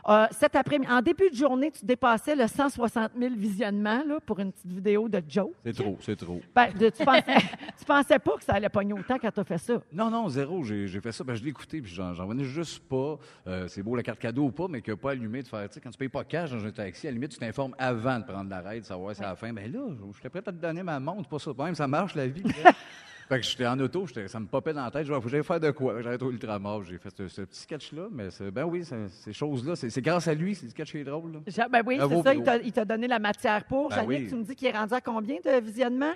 Euh, 0.09 0.27
cet 0.31 0.55
après-midi, 0.57 0.91
en 0.91 1.01
début 1.03 1.31
de 1.31 1.35
journée, 1.35 1.71
tu 1.71 1.85
dépassais 1.85 2.37
le 2.37 2.47
160 2.47 3.13
000 3.19 3.35
visionnements 3.37 4.03
là, 4.07 4.19
pour 4.25 4.39
une 4.39 4.53
petite 4.53 4.71
vidéo 4.73 5.09
de 5.09 5.23
Joe. 5.29 5.49
C'est 5.65 5.73
trop, 5.75 5.97
c'est 6.01 6.17
trop. 6.17 6.41
Ben, 6.55 6.73
de- 6.73 6.91
tu, 6.91 7.05
pensais, 7.05 7.23
tu 7.79 7.85
pensais 7.87 8.19
pas 8.19 8.37
que 8.37 8.45
ça 8.45 8.55
allait 8.55 8.69
pogner 8.69 8.93
autant 8.93 9.17
quand 9.19 9.31
tu 9.31 9.41
as 9.41 9.45
fait 9.45 9.59
ça. 9.59 9.83
Non, 9.93 10.11
non, 10.11 10.29
zéro. 10.29 10.63
J'ai 10.63 10.87
j'ai 10.87 11.01
fait 11.01 11.13
ça. 11.13 11.25
Ben, 11.25 11.35
je 11.35 11.43
l'ai 11.43 11.51
écouté, 11.51 11.81
puis 11.81 11.93
j'en 11.93 12.15
j'en 12.15 12.25
revenais 12.27 12.45
juste 12.45 12.83
pas. 12.89 13.19
euh, 13.47 13.67
c'est 13.69 13.83
beau 13.83 13.97
la 13.97 14.03
carte 14.03 14.19
cadeau 14.19 14.45
ou 14.45 14.51
pas, 14.53 14.67
mais 14.69 14.81
que 14.83 14.93
pas 14.93 15.11
allumé 15.13 15.43
de 15.43 15.49
faire. 15.49 15.69
Tu 15.69 15.75
sais, 15.75 15.81
quand 15.81 15.91
tu 15.91 15.99
payes 15.99 16.09
pas 16.09 16.25
cash 16.25 16.51
dans 16.51 16.65
un 16.65 16.71
taxi, 16.71 17.07
à 17.07 17.11
la 17.11 17.15
limite, 17.15 17.33
tu 17.33 17.39
t'informes 17.39 17.75
avant 17.79 18.19
de 18.19 18.25
prendre 18.25 18.49
l'arrêt, 18.51 18.81
de 18.81 18.85
savoir 18.85 19.15
si 19.15 19.19
c'est 19.21 19.25
à 19.27 19.31
la 19.31 19.37
fin. 19.37 19.53
Ben 19.53 19.71
là, 19.73 19.81
je 20.13 20.19
serais 20.19 20.31
prêt 20.31 20.41
à 20.47 20.53
te 20.53 20.57
donner 20.57 20.83
ma 20.83 20.99
montre, 21.01 21.29
pas 21.29 21.39
ça. 21.39 21.51
Même 21.59 21.75
ça 21.75 21.87
marche, 21.89 22.15
la 22.15 22.27
vie. 22.27 22.43
fait 23.29 23.41
que 23.41 23.47
j'étais 23.47 23.67
en 23.67 23.79
auto, 23.81 24.07
ça 24.27 24.41
me 24.41 24.47
popait 24.47 24.73
dans 24.73 24.85
la 24.85 24.91
tête. 24.91 25.07
Je 25.07 25.13
j'aille 25.29 25.45
faire 25.45 25.61
de 25.61 25.71
quoi. 25.71 26.01
J'arrête 26.03 26.23
au 26.23 26.31
ultramar. 26.31 26.83
J'ai 26.83 26.99
fait 26.99 27.11
ce, 27.17 27.29
ce 27.29 27.43
petit 27.43 27.61
sketch-là, 27.61 28.09
mais 28.11 28.31
c'est- 28.31 28.51
ben 28.51 28.65
oui, 28.65 28.85
ces 28.85 29.33
choses-là, 29.33 29.77
c'est 29.77 29.91
c'est 29.91 30.01
grâce 30.03 30.27
à 30.29 30.35
lui, 30.35 30.55
c'est 30.55 30.69
sketch 30.71 30.91
qui 30.93 30.99
est 30.99 31.05
drôle. 31.05 31.33
là. 31.33 31.69
Ben 31.71 31.83
oui, 31.87 31.99
c'est 32.01 32.23
ça, 32.23 32.35
il 32.35 32.43
t'a- 32.43 32.57
il 32.57 32.73
t'a 32.73 32.85
donné 32.85 33.07
la 33.07 33.19
matière 33.19 33.65
pour. 33.65 33.91
Ben 33.91 33.97
Jannick, 33.97 34.09
oui. 34.21 34.27
tu 34.29 34.35
me 34.37 34.45
dis 34.45 34.57
qu'il 34.57 34.69
est 34.69 34.73
rendu 34.77 34.95
à 34.95 35.01
combien 35.01 35.37
de 35.45 35.61
visionnements? 35.61 36.15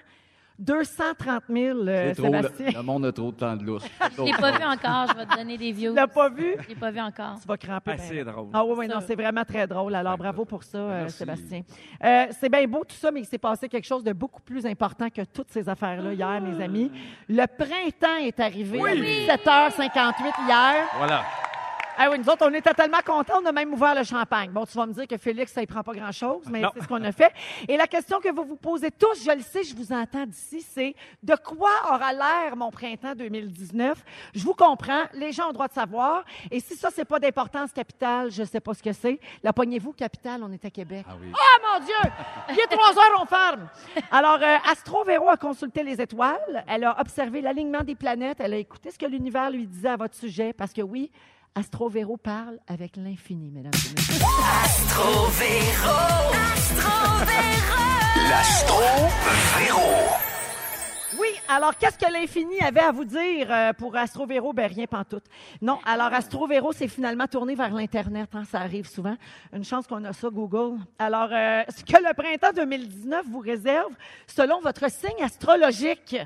230 0.59 1.43
000, 1.49 1.79
euh, 1.79 2.13
C'est 2.15 2.23
trop, 2.23 2.33
le, 2.33 2.43
Sébastien. 2.43 2.71
le 2.75 2.83
monde 2.83 3.07
a 3.07 3.13
trop 3.13 3.33
de 3.33 3.37
temps 3.37 3.57
de 3.57 3.65
lousse. 3.65 3.85
Je 4.17 4.23
l'ai 4.23 4.33
pas 4.33 4.53
vu 4.53 4.65
encore. 4.65 5.07
Je 5.09 5.17
vais 5.17 5.27
te 5.27 5.37
donner 5.37 5.59
des 5.59 5.73
views. 5.73 5.93
Tu 5.93 5.97
l'as 5.97 6.07
pas 6.07 6.29
vu? 6.29 6.55
Je 6.63 6.69
l'ai 6.69 6.75
pas 6.75 6.91
vu 6.91 7.01
encore. 7.01 7.39
Tu 7.41 7.49
vas 7.49 7.57
cramper. 7.57 7.93
Ah, 7.93 7.97
ben 7.97 8.03
c'est 8.09 8.25
drôle. 8.25 8.49
Ah 8.53 8.65
oui, 8.65 8.75
oui, 8.79 8.89
non, 8.89 9.01
c'est 9.07 9.15
vraiment 9.15 9.45
très 9.45 9.67
drôle. 9.67 9.95
Alors, 9.95 10.17
bravo 10.17 10.45
pour 10.45 10.63
ça, 10.63 10.79
euh. 10.79 11.09
Sébastien. 11.09 11.63
Euh, 12.05 12.27
c'est 12.39 12.49
bien 12.49 12.67
beau 12.67 12.85
tout 12.85 12.97
ça, 12.97 13.11
mais 13.11 13.21
il 13.21 13.27
s'est 13.27 13.39
passé 13.39 13.69
quelque 13.69 13.87
chose 13.87 14.05
de 14.05 14.13
beaucoup 14.13 14.43
plus 14.43 14.65
important 14.67 15.09
que 15.09 15.23
toutes 15.23 15.51
ces 15.51 15.69
affaires-là 15.69 16.13
hier, 16.13 16.41
mes 16.41 16.63
amis. 16.63 16.91
Le 17.29 17.47
printemps 17.47 18.19
est 18.23 18.39
arrivé 18.39 18.81
à 18.81 18.95
17h58 18.95 20.47
hier. 20.47 20.85
Voilà. 20.99 21.25
Ah 21.99 22.09
oui, 22.11 22.19
nous 22.19 22.29
autres, 22.29 22.47
on 22.49 22.55
était 22.55 22.73
tellement 22.73 23.01
contents, 23.05 23.41
on 23.43 23.47
a 23.47 23.53
même 23.53 23.73
ouvert 23.73 23.95
le 23.95 24.03
champagne. 24.03 24.51
Bon, 24.51 24.65
tu 24.65 24.77
vas 24.77 24.87
me 24.87 24.93
dire 24.93 25.07
que 25.07 25.17
Félix, 25.17 25.53
ça 25.53 25.61
ne 25.61 25.67
prend 25.67 25.83
pas 25.83 25.93
grand-chose, 25.93 26.45
mais 26.51 26.63
c'est 26.75 26.83
ce 26.83 26.89
qu'on 26.89 27.03
a 27.05 27.13
fait. 27.13 27.33
Et 27.69 27.77
la 27.77 27.87
question 27.87 28.21
que 28.21 28.33
vous 28.33 28.45
vous 28.45 28.57
posez 28.57 28.91
tous, 28.91 29.25
je 29.25 29.31
le 29.31 29.43
sais, 29.43 29.63
je 29.63 29.77
vous 29.77 29.93
entends 29.93 30.25
d'ici, 30.25 30.63
c'est 30.63 30.95
de 31.23 31.35
quoi 31.37 31.71
aura 31.91 32.13
l'air 32.13 32.57
mon 32.57 32.71
printemps 32.71 33.15
2019? 33.15 34.03
Je 34.35 34.43
vous 34.43 34.55
comprends, 34.55 35.03
les 35.15 35.33
gens 35.33 35.45
ont 35.45 35.49
le 35.49 35.55
droit 35.55 35.69
de 35.69 35.75
savoir. 35.75 36.25
Et 36.51 36.61
si 36.61 36.77
ça, 36.77 36.89
c'est 36.93 37.05
pas 37.05 37.19
d'importance 37.19 37.73
capitale, 37.73 38.31
je 38.31 38.45
sais 38.45 38.61
pas 38.61 38.75
ce 38.75 38.83
que 38.83 38.93
c'est. 38.93 39.21
La 39.43 39.53
poignez-vous, 39.53 39.93
capitale, 39.93 40.43
on 40.43 40.53
est 40.53 40.65
à 40.65 40.71
Québec. 40.71 41.05
Ah 41.09 41.15
oui. 41.21 41.33
Ah, 41.35 41.79
mon 41.79 41.85
Dieu! 41.85 41.95
Il 42.51 42.59
est 42.59 42.75
trois 42.75 42.91
heures, 42.91 43.21
on 43.21 43.27
ferme. 43.27 43.69
Alors, 44.11 44.39
euh, 44.43 44.57
Astro 44.71 45.05
Véro 45.05 45.29
a 45.29 45.37
consulté 45.37 45.83
les 45.83 46.01
étoiles. 46.01 46.65
Elle 46.67 46.85
a 46.85 46.99
observé 47.01 47.41
l'alignement 47.41 47.83
des 47.83 47.95
planètes. 47.95 48.39
Elle 48.41 48.55
a 48.55 48.59
écouté 48.59 48.91
ce 48.91 48.99
que 48.99 49.07
l'univers 49.07 49.51
lui 49.51 49.67
disait 49.67 49.91
à 49.91 49.97
votre 49.97 50.15
sujet. 50.15 50.53
Parce 50.53 50.73
que 50.73 50.83
oui, 50.83 51.11
Astro 51.55 51.89
Véro 51.89 52.17
parle 52.17 52.59
avec 52.67 52.97
l'infini, 52.97 53.51
mesdames 53.51 53.73
et 53.75 53.95
messieurs. 53.95 54.25
Astro 54.65 55.27
Véro. 55.27 56.33
L'Astro 58.31 58.81
Véro. 59.59 59.81
Oui, 61.21 61.29
alors 61.49 61.77
qu'est-ce 61.77 61.99
que 61.99 62.11
l'infini 62.11 62.59
avait 62.61 62.81
à 62.81 62.91
vous 62.91 63.05
dire 63.05 63.47
euh, 63.51 63.73
pour 63.75 63.95
Astro 63.97 64.25
Véro? 64.27 64.55
Ben 64.55 64.67
rien 64.67 64.87
pantoute. 64.87 65.25
Non, 65.61 65.79
alors 65.85 66.13
Astro 66.15 66.47
Véro 66.47 66.73
s'est 66.73 66.89
finalement 66.89 67.27
tourné 67.27 67.55
vers 67.55 67.73
l'Internet. 67.75 68.31
hein, 68.33 68.45
ça 68.51 68.61
arrive 68.61 68.89
souvent. 68.89 69.17
Une 69.53 69.65
chance 69.65 69.87
qu'on 69.87 70.03
a 70.05 70.15
ça, 70.15 70.31
Google. 70.31 70.79
Alors, 70.99 71.29
euh, 71.33 71.63
ce 71.69 71.85
que 71.85 71.99
le 72.03 72.15
printemps 72.15 72.55
2019 72.57 73.27
vous 73.31 73.41
réserve 73.41 73.93
selon 74.27 74.61
votre 74.63 74.91
signe 74.91 75.23
astrologique. 75.23 76.17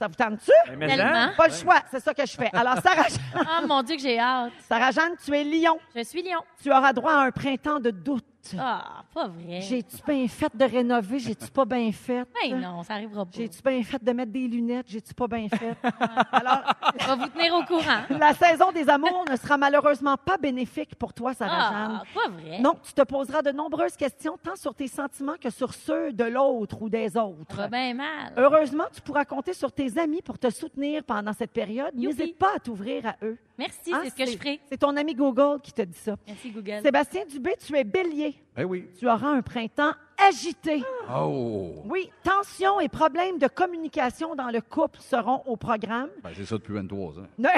Ça 0.00 0.08
vous 0.08 0.14
tente-tu? 0.14 0.50
Mais 0.78 0.86
Tellement. 0.96 1.28
Pas 1.36 1.48
le 1.48 1.52
choix, 1.52 1.80
c'est 1.90 2.00
ça 2.00 2.14
que 2.14 2.24
je 2.24 2.32
fais. 2.32 2.48
Alors, 2.54 2.76
Sarah, 2.82 3.04
Ah, 3.34 3.60
mon 3.66 3.82
Dieu, 3.82 3.96
que 3.96 4.00
j'ai 4.02 4.18
hâte. 4.18 4.50
Sarah 4.66 4.90
Jeanne, 4.92 5.12
tu 5.22 5.30
es 5.36 5.44
lion. 5.44 5.78
Je 5.94 6.02
suis 6.02 6.22
Lyon. 6.22 6.40
Tu 6.62 6.70
auras 6.72 6.94
droit 6.94 7.12
à 7.12 7.18
un 7.26 7.30
printemps 7.30 7.78
de 7.80 7.90
doute. 7.90 8.24
Ah, 8.58 9.04
pas 9.14 9.28
vrai. 9.28 9.60
J'ai-tu 9.60 9.96
bien 10.06 10.26
fait 10.28 10.54
de 10.56 10.64
rénover? 10.64 11.18
J'ai-tu 11.18 11.50
pas 11.50 11.64
bien 11.64 11.90
fait? 11.92 12.24
Ben 12.42 12.60
non, 12.60 12.82
ça 12.82 12.94
arrivera 12.94 13.24
pas. 13.24 13.30
J'ai-tu 13.34 13.62
bien 13.62 13.82
fait 13.82 14.02
de 14.02 14.12
mettre 14.12 14.32
des 14.32 14.48
lunettes? 14.48 14.86
J'ai-tu 14.88 15.14
pas 15.14 15.26
bien 15.28 15.48
fait? 15.48 15.76
Alors, 16.32 16.62
Je 16.98 17.06
vais 17.06 17.16
vous 17.16 17.28
tenir 17.28 17.54
au 17.54 17.62
courant. 17.64 18.00
la 18.18 18.34
saison 18.34 18.72
des 18.72 18.88
amours 18.88 19.24
ne 19.30 19.36
sera 19.36 19.56
malheureusement 19.56 20.16
pas 20.16 20.36
bénéfique 20.38 20.94
pour 20.96 21.12
toi, 21.12 21.34
Sarah 21.34 21.70
Jeanne. 21.70 22.00
Ah, 22.00 22.02
pas 22.14 22.28
vrai. 22.30 22.60
Non, 22.60 22.74
tu 22.82 22.92
te 22.92 23.02
poseras 23.02 23.42
de 23.42 23.50
nombreuses 23.52 23.96
questions, 23.96 24.36
tant 24.42 24.56
sur 24.56 24.74
tes 24.74 24.88
sentiments 24.88 25.36
que 25.40 25.50
sur 25.50 25.74
ceux 25.74 26.12
de 26.12 26.24
l'autre 26.24 26.80
ou 26.82 26.88
des 26.88 27.16
autres. 27.16 27.56
va 27.56 27.68
bien 27.68 27.94
mal. 27.94 28.32
Heureusement, 28.36 28.84
tu 28.92 29.00
pourras 29.00 29.24
compter 29.24 29.52
sur 29.52 29.70
tes 29.72 29.98
amis 29.98 30.22
pour 30.22 30.38
te 30.38 30.50
soutenir 30.50 31.04
pendant 31.04 31.32
cette 31.32 31.52
période. 31.52 31.94
N'hésite 31.94 32.38
pas 32.38 32.52
à 32.56 32.58
t'ouvrir 32.58 33.06
à 33.06 33.16
eux. 33.22 33.36
Merci, 33.60 33.92
Hein, 33.92 34.00
c'est 34.04 34.10
ce 34.10 34.14
que 34.16 34.24
je 34.24 34.38
ferai. 34.38 34.58
C'est 34.70 34.78
ton 34.78 34.96
ami 34.96 35.14
Google 35.14 35.60
qui 35.62 35.70
te 35.70 35.82
dit 35.82 35.98
ça. 35.98 36.16
Merci, 36.26 36.50
Google. 36.50 36.80
Sébastien 36.82 37.26
Dubé, 37.26 37.54
tu 37.62 37.76
es 37.76 37.84
bélier. 37.84 38.34
Ben 38.56 38.64
oui. 38.64 38.88
Tu 38.98 39.06
auras 39.06 39.28
un 39.28 39.42
printemps 39.42 39.92
agité. 40.16 40.82
Oh! 41.14 41.74
Oui, 41.84 42.10
tensions 42.22 42.80
et 42.80 42.88
problèmes 42.88 43.36
de 43.38 43.48
communication 43.48 44.34
dans 44.34 44.48
le 44.48 44.62
couple 44.62 44.98
seront 45.00 45.42
au 45.44 45.56
programme. 45.58 46.08
Ben, 46.24 46.30
c'est 46.34 46.46
ça 46.46 46.54
depuis 46.56 46.72
23 46.72 47.18
ans. 47.18 47.26
Ne, 47.36 47.48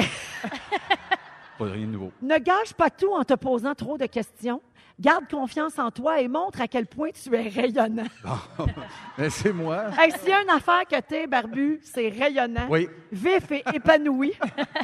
Pas 1.58 1.64
rien 1.66 1.86
de 1.86 1.92
nouveau. 1.92 2.10
ne 2.22 2.38
gâche 2.38 2.72
pas 2.76 2.90
tout 2.90 3.12
en 3.12 3.22
te 3.22 3.34
posant 3.34 3.74
trop 3.76 3.96
de 3.96 4.06
questions. 4.06 4.60
Garde 5.00 5.24
confiance 5.28 5.78
en 5.78 5.90
toi 5.90 6.20
et 6.20 6.28
montre 6.28 6.60
à 6.60 6.68
quel 6.68 6.86
point 6.86 7.10
tu 7.10 7.34
es 7.34 7.48
rayonnant. 7.48 8.04
C'est 9.30 9.52
moi. 9.52 9.86
Hey, 9.98 10.12
S'il 10.12 10.28
y 10.28 10.32
a 10.32 10.42
une 10.42 10.50
affaire 10.50 10.82
que 10.88 11.00
t'es, 11.00 11.26
Barbu, 11.26 11.80
c'est 11.82 12.08
rayonnant, 12.08 12.66
Oui. 12.70 12.88
vif 13.10 13.50
et 13.50 13.62
épanoui. 13.74 14.32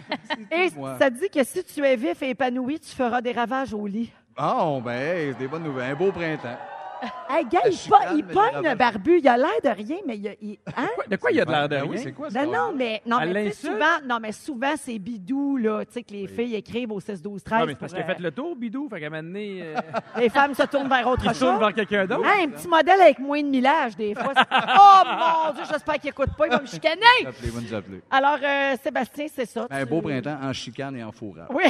et 0.50 0.70
moi. 0.76 0.96
ça 0.98 1.10
dit 1.10 1.28
que 1.30 1.44
si 1.44 1.62
tu 1.64 1.84
es 1.84 1.96
vif 1.96 2.22
et 2.22 2.30
épanoui, 2.30 2.80
tu 2.80 2.94
feras 2.94 3.20
des 3.20 3.32
ravages 3.32 3.72
au 3.74 3.86
lit. 3.86 4.10
Oh, 4.40 4.80
ben, 4.84 4.92
hey, 4.92 5.32
c'est 5.32 5.38
des 5.40 5.48
bonnes 5.48 5.64
nouvelles. 5.64 5.92
Un 5.92 5.94
beau 5.96 6.10
printemps. 6.12 6.58
Hey, 7.30 7.44
gars, 7.44 7.60
La 7.64 7.68
il, 7.70 7.76
chicane, 7.76 7.98
po- 8.00 8.14
il 8.16 8.24
mais 8.24 8.32
pogne, 8.32 8.44
des 8.62 8.68
ravages. 8.68 8.78
Barbu. 8.78 9.18
Il 9.18 9.28
a 9.28 9.36
l'air 9.36 9.48
de 9.62 9.68
rien, 9.68 9.96
mais 10.06 10.16
il, 10.16 10.28
a- 10.28 10.32
il- 10.40 10.58
hein? 10.76 10.88
De 11.08 11.16
quoi 11.16 11.30
il 11.30 11.36
y 11.36 11.40
a 11.40 11.44
de 11.44 11.50
l'air 11.50 11.62
de 11.64 11.68
Ben 11.68 11.82
rien? 11.82 11.90
oui, 11.90 11.98
c'est 12.02 12.12
quoi, 12.12 12.28
Non, 12.28 12.34
ça? 12.34 12.46
non, 12.46 12.72
mais, 12.74 13.02
non, 13.06 13.20
Elle 13.20 13.32
mais 13.32 13.44
tu 13.50 13.56
sais, 13.56 13.68
l'insulte? 13.68 13.72
souvent, 13.74 14.06
non, 14.14 14.18
mais 14.20 14.32
souvent, 14.32 14.74
c'est 14.76 14.98
bidou, 14.98 15.56
là, 15.58 15.84
tu 15.84 15.92
sais, 15.92 16.02
que 16.02 16.12
les 16.12 16.26
filles 16.26 16.54
écrivent 16.56 16.90
au 16.90 17.00
6, 17.00 17.20
12, 17.22 17.42
13. 17.44 17.60
Non, 17.60 17.66
mais 17.66 17.72
c'est 17.72 17.78
parce 17.78 17.92
pour, 17.92 18.02
qu'il 18.02 18.10
a 18.10 18.14
fait 18.14 18.20
euh, 18.20 18.24
le 18.24 18.30
tour, 18.32 18.56
Bidou. 18.56 18.88
Fait 18.88 19.00
qu'à 19.00 19.06
un 19.06 19.10
moment 19.10 19.22
donné, 19.22 19.60
euh, 19.62 19.74
Les 20.18 20.28
femmes 20.30 20.54
se 20.54 20.62
tournent 20.64 20.88
vers 20.88 21.06
autre 21.06 21.22
il 21.26 21.34
se 21.34 21.38
tourne 21.38 21.52
chose. 21.52 21.60
vers 21.60 21.74
quelqu'un 21.74 22.06
d'autre. 22.06 22.26
Hein, 22.26 22.44
un 22.44 22.48
petit 22.48 22.66
modèle 22.68 23.00
avec 23.02 23.18
moins 23.18 23.42
de 23.42 23.48
millage, 23.48 23.94
des 23.94 24.14
fois. 24.14 24.32
c'est- 24.34 24.44
oh 24.80 25.02
mon 25.06 25.52
Dieu, 25.54 25.64
j'espère 25.70 25.94
qu'il 25.98 26.08
écoute 26.10 26.30
pas, 26.36 26.46
il 26.46 26.50
va 26.52 26.60
me 26.60 26.66
chicaner. 26.66 27.02
Appelez, 27.26 27.50
nous 27.54 27.74
appeler. 27.74 28.00
Alors, 28.10 28.38
euh, 28.42 28.74
Sébastien, 28.82 29.26
c'est 29.32 29.46
ça. 29.46 29.66
Ben, 29.68 29.76
Un 29.76 29.84
tu- 29.84 29.90
beau 29.90 30.00
printemps 30.00 30.38
en 30.42 30.52
chicane 30.54 30.96
et 30.96 31.04
en 31.04 31.12
fourrage. 31.12 31.48
Oui. 31.50 31.64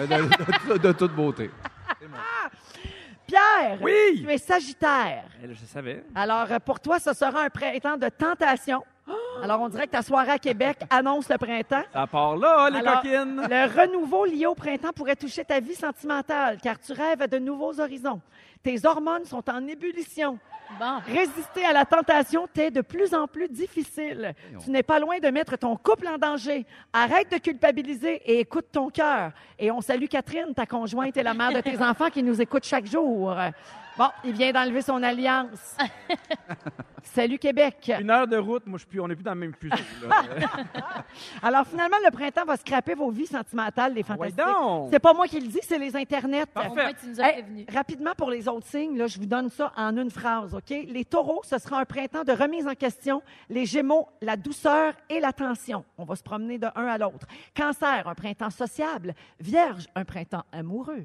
Ouais, 0.00 0.06
de, 0.06 0.72
de- 0.72 0.78
de 0.78 0.92
toute 0.92 1.12
beauté. 1.14 1.50
Pierre, 3.26 3.78
Oui! 3.80 4.22
tu 4.24 4.30
es 4.30 4.38
Sagittaire. 4.38 5.24
Eh, 5.42 5.48
Je 5.54 5.64
savais. 5.66 6.04
Alors, 6.14 6.46
euh, 6.50 6.58
pour 6.58 6.80
toi, 6.80 6.98
ce 6.98 7.12
sera 7.12 7.42
un 7.42 7.50
printemps 7.50 7.96
de 7.96 8.08
tentation. 8.08 8.82
Alors, 9.42 9.60
on 9.60 9.68
dirait 9.68 9.86
que 9.86 9.92
ta 9.92 10.02
soirée 10.02 10.30
à 10.32 10.38
Québec 10.38 10.78
annonce 10.90 11.28
le 11.28 11.38
printemps. 11.38 11.82
Ça 11.92 12.06
part 12.06 12.36
là, 12.36 12.68
les 12.70 12.78
Alors, 12.78 13.02
coquines. 13.02 13.42
Le 13.48 13.80
renouveau 13.80 14.24
lié 14.26 14.46
au 14.46 14.54
printemps 14.54 14.92
pourrait 14.94 15.16
toucher 15.16 15.44
ta 15.44 15.60
vie 15.60 15.74
sentimentale, 15.74 16.58
car 16.62 16.78
tu 16.78 16.92
rêves 16.92 17.26
de 17.28 17.38
nouveaux 17.38 17.80
horizons. 17.80 18.20
Tes 18.62 18.84
hormones 18.86 19.24
sont 19.24 19.42
en 19.50 19.66
ébullition. 19.66 20.38
Bon. 20.78 20.98
Résister 21.06 21.64
à 21.64 21.72
la 21.72 21.84
tentation 21.84 22.46
t'est 22.52 22.70
de 22.70 22.80
plus 22.80 23.14
en 23.14 23.26
plus 23.26 23.48
difficile. 23.48 24.34
Tu 24.64 24.70
n'es 24.70 24.82
pas 24.82 24.98
loin 24.98 25.18
de 25.18 25.28
mettre 25.28 25.56
ton 25.56 25.76
couple 25.76 26.08
en 26.08 26.18
danger. 26.18 26.66
Arrête 26.92 27.30
de 27.30 27.38
culpabiliser 27.38 28.22
et 28.24 28.40
écoute 28.40 28.66
ton 28.72 28.90
cœur. 28.90 29.32
Et 29.58 29.70
on 29.70 29.80
salue 29.80 30.06
Catherine, 30.06 30.54
ta 30.54 30.66
conjointe 30.66 31.16
et 31.16 31.22
la 31.22 31.34
mère 31.34 31.52
de 31.52 31.60
tes 31.60 31.76
enfants 31.82 32.10
qui 32.10 32.22
nous 32.22 32.40
écoute 32.40 32.64
chaque 32.64 32.86
jour. 32.86 33.34
Bon, 33.98 34.08
il 34.24 34.32
vient 34.32 34.52
d'enlever 34.52 34.80
son 34.82 35.02
alliance. 35.02 35.76
Salut 37.02 37.38
Québec. 37.38 37.92
Une 38.00 38.10
heure 38.10 38.26
de 38.26 38.38
route, 38.38 38.64
moi, 38.66 38.78
je 38.78 38.82
suis 38.82 38.88
plus, 38.88 39.00
on 39.00 39.08
n'est 39.08 39.14
plus 39.16 39.24
dans 39.24 39.34
le 39.34 39.40
même 39.40 39.52
fuseau. 39.54 39.74
là. 40.08 40.22
Alors 41.42 41.66
finalement, 41.66 41.96
le 42.02 42.10
printemps 42.10 42.44
va 42.46 42.56
scraper 42.56 42.94
vos 42.94 43.10
vies 43.10 43.26
sentimentales, 43.26 43.92
les 43.92 44.00
ouais 44.00 44.06
fantastiques. 44.06 44.36
donc! 44.38 44.88
C'est 44.90 44.98
pas 45.00 45.12
moi 45.12 45.26
qui 45.28 45.40
le 45.40 45.48
dis, 45.48 45.58
c'est 45.62 45.78
les 45.78 45.94
internets. 45.94 46.42
Au 46.44 46.46
Parfait. 46.46 46.70
moins, 46.70 46.92
tu 46.94 47.06
nous 47.08 47.20
as 47.20 47.24
Hey, 47.28 47.42
prévenus. 47.42 47.66
rapidement 47.74 48.12
pour 48.16 48.30
les 48.30 48.48
autres 48.48 48.66
signes, 48.66 48.96
là, 48.96 49.08
je 49.08 49.18
vous 49.18 49.26
donne 49.26 49.50
ça 49.50 49.72
en 49.76 49.94
une 49.96 50.10
phrase, 50.10 50.54
OK? 50.54 50.70
Les 50.70 51.04
taureaux, 51.04 51.42
ce 51.44 51.58
sera 51.58 51.80
un 51.80 51.84
printemps 51.84 52.24
de 52.24 52.32
remise 52.32 52.66
en 52.66 52.74
question. 52.74 53.20
Les 53.50 53.66
gémeaux, 53.66 54.08
la 54.22 54.36
douceur 54.36 54.94
et 55.10 55.20
l'attention. 55.20 55.84
On 55.98 56.04
va 56.04 56.16
se 56.16 56.22
promener 56.22 56.56
de 56.58 56.68
un 56.76 56.86
à 56.86 56.96
l'autre. 56.96 57.26
Cancer, 57.54 58.06
un 58.08 58.14
printemps 58.14 58.50
sociable. 58.50 59.14
Vierge, 59.38 59.86
un 59.96 60.04
printemps 60.04 60.44
amoureux. 60.52 61.04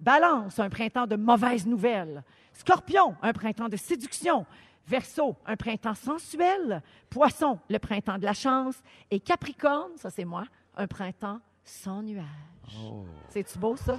Balance, 0.00 0.58
un 0.58 0.68
printemps 0.68 1.06
de 1.06 1.16
mauvaises 1.16 1.66
nouvelles. 1.66 2.22
Scorpion, 2.52 3.16
un 3.22 3.32
printemps 3.32 3.68
de 3.68 3.76
séduction. 3.76 4.46
Verseau, 4.86 5.36
un 5.46 5.56
printemps 5.56 5.94
sensuel. 5.94 6.82
Poisson, 7.10 7.58
le 7.68 7.78
printemps 7.78 8.18
de 8.18 8.24
la 8.24 8.34
chance. 8.34 8.76
Et 9.10 9.20
Capricorne, 9.20 9.92
ça 9.96 10.10
c'est 10.10 10.24
moi, 10.24 10.44
un 10.76 10.86
printemps 10.86 11.40
sans 11.64 12.02
nuage. 12.02 12.24
Oh. 12.82 13.04
C'est-tu 13.28 13.58
beau, 13.58 13.76
ça? 13.76 13.98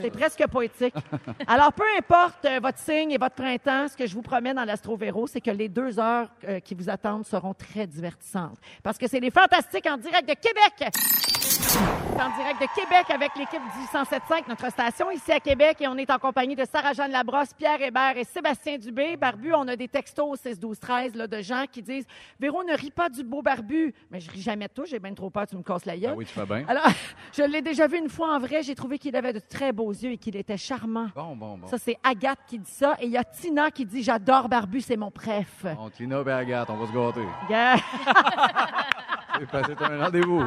C'est 0.00 0.10
presque 0.10 0.46
poétique. 0.48 0.94
Alors, 1.46 1.72
peu 1.72 1.84
importe 1.98 2.44
euh, 2.44 2.60
votre 2.60 2.78
signe 2.78 3.12
et 3.12 3.18
votre 3.18 3.34
printemps, 3.34 3.88
ce 3.88 3.96
que 3.96 4.06
je 4.06 4.14
vous 4.14 4.22
promets 4.22 4.54
dans 4.54 4.64
l'Astrovéro, 4.64 5.26
c'est 5.26 5.40
que 5.40 5.50
les 5.50 5.68
deux 5.68 5.98
heures 5.98 6.28
euh, 6.46 6.60
qui 6.60 6.74
vous 6.74 6.90
attendent 6.90 7.24
seront 7.24 7.54
très 7.54 7.86
divertissantes. 7.86 8.58
Parce 8.82 8.98
que 8.98 9.06
c'est 9.08 9.20
les 9.20 9.30
Fantastiques 9.30 9.86
en 9.86 9.96
direct 9.96 10.28
de 10.28 10.34
Québec. 10.34 10.92
C'est 12.14 12.22
en 12.22 12.36
direct 12.36 12.60
de 12.60 12.66
Québec 12.74 13.06
avec 13.10 13.30
l'équipe 13.36 13.60
du 13.60 13.84
107.5, 13.92 14.48
notre 14.48 14.70
station 14.70 15.10
ici 15.10 15.32
à 15.32 15.40
Québec. 15.40 15.78
Et 15.80 15.88
on 15.88 15.96
est 15.96 16.10
en 16.10 16.18
compagnie 16.18 16.54
de 16.54 16.64
Sarah-Jeanne 16.64 17.10
Labrosse, 17.10 17.52
Pierre 17.54 17.82
Hébert 17.82 18.16
et 18.16 18.24
Sébastien 18.24 18.78
Dubé. 18.78 19.16
Barbu, 19.16 19.52
on 19.52 19.66
a 19.66 19.74
des 19.74 19.88
textos 19.88 20.30
au 20.30 20.36
6 20.36 20.60
12 20.60 20.78
13 20.78 21.14
là, 21.16 21.26
de 21.26 21.40
gens 21.40 21.64
qui 21.70 21.82
disent 21.82 22.06
«Véro, 22.40 22.62
ne 22.62 22.76
ris 22.76 22.90
pas 22.90 23.08
du 23.08 23.24
beau 23.24 23.42
barbu.» 23.42 23.92
Mais 24.10 24.20
je 24.20 24.30
ris 24.30 24.42
jamais 24.42 24.68
de 24.68 24.72
toi, 24.72 24.84
j'ai 24.86 24.98
bien 24.98 25.12
trop 25.12 25.30
peur, 25.30 25.46
tu 25.46 25.56
me 25.56 25.62
casses 25.62 25.86
la 25.86 25.96
gueule. 25.96 26.12
Ah 26.12 26.16
oui, 26.16 26.26
tu 26.26 26.32
fais 26.32 26.46
bien. 26.46 26.64
Alors, 26.68 26.86
je 27.36 27.42
l'ai 27.42 27.62
déjà 27.62 27.86
vu 27.86 27.98
une 27.98 28.03
fois 28.08 28.34
en 28.34 28.38
vrai. 28.38 28.62
J'ai 28.62 28.74
trouvé 28.74 28.98
qu'il 28.98 29.14
avait 29.16 29.32
de 29.32 29.38
très 29.40 29.72
beaux 29.72 29.90
yeux 29.92 30.12
et 30.12 30.18
qu'il 30.18 30.36
était 30.36 30.56
charmant. 30.56 31.08
Bon, 31.14 31.36
bon, 31.36 31.58
bon. 31.58 31.66
Ça, 31.66 31.78
c'est 31.78 31.96
Agathe 32.02 32.40
qui 32.46 32.58
dit 32.58 32.70
ça. 32.70 32.96
Et 33.00 33.06
il 33.06 33.12
y 33.12 33.16
a 33.16 33.24
Tina 33.24 33.70
qui 33.70 33.84
dit 33.84 34.02
J'adore 34.02 34.48
Barbu, 34.48 34.80
c'est 34.80 34.96
mon 34.96 35.10
préf. 35.10 35.64
Bon, 35.76 35.90
Tina 35.90 36.22
et 36.26 36.30
Agathe, 36.30 36.70
on 36.70 36.76
va 36.76 36.86
se 36.86 36.92
gâter. 36.92 37.26
Yeah. 37.48 37.76
C'est 39.36 39.50
passé 39.50 39.72
un 39.80 40.04
rendez-vous. 40.04 40.40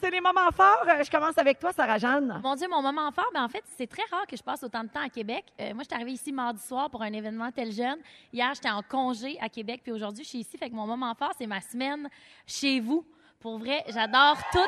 c'est 0.00 0.10
des 0.12 0.20
moments 0.20 0.50
forts. 0.52 0.84
Euh, 0.86 1.02
Je 1.02 1.10
commence 1.10 1.36
avec 1.38 1.58
toi, 1.58 1.72
Sarah-Jeanne. 1.72 2.40
Mon 2.44 2.54
Dieu, 2.54 2.68
mon 2.68 2.80
moment 2.80 3.10
fort, 3.10 3.28
ben 3.34 3.42
en 3.42 3.48
fait, 3.48 3.64
c'est 3.76 3.88
très 3.88 4.04
rare 4.12 4.26
que 4.28 4.36
je 4.36 4.42
passe 4.44 4.62
autant 4.62 4.84
de 4.84 4.88
temps 4.88 5.04
à 5.04 5.08
Québec. 5.08 5.44
Euh, 5.60 5.74
moi, 5.74 5.82
je 5.82 5.86
suis 5.88 5.94
arrivée 5.94 6.12
ici 6.12 6.32
mardi 6.32 6.62
soir 6.62 6.88
pour 6.88 7.02
un 7.02 7.12
événement 7.12 7.50
tel 7.50 7.72
jeune. 7.72 7.98
Hier, 8.32 8.48
j'étais 8.54 8.70
en 8.70 8.82
congé 8.82 9.36
à 9.40 9.48
Québec, 9.48 9.80
puis 9.82 9.90
aujourd'hui, 9.92 10.22
je 10.22 10.28
suis 10.28 10.38
ici. 10.38 10.56
Fait 10.56 10.70
que 10.70 10.74
mon 10.76 10.86
moment 10.86 11.12
fort, 11.16 11.32
c'est 11.36 11.48
ma 11.48 11.60
semaine 11.60 12.08
chez 12.46 12.78
vous. 12.78 13.04
Pour 13.40 13.58
vrai, 13.58 13.82
j'adore 13.88 14.36
tout. 14.52 14.58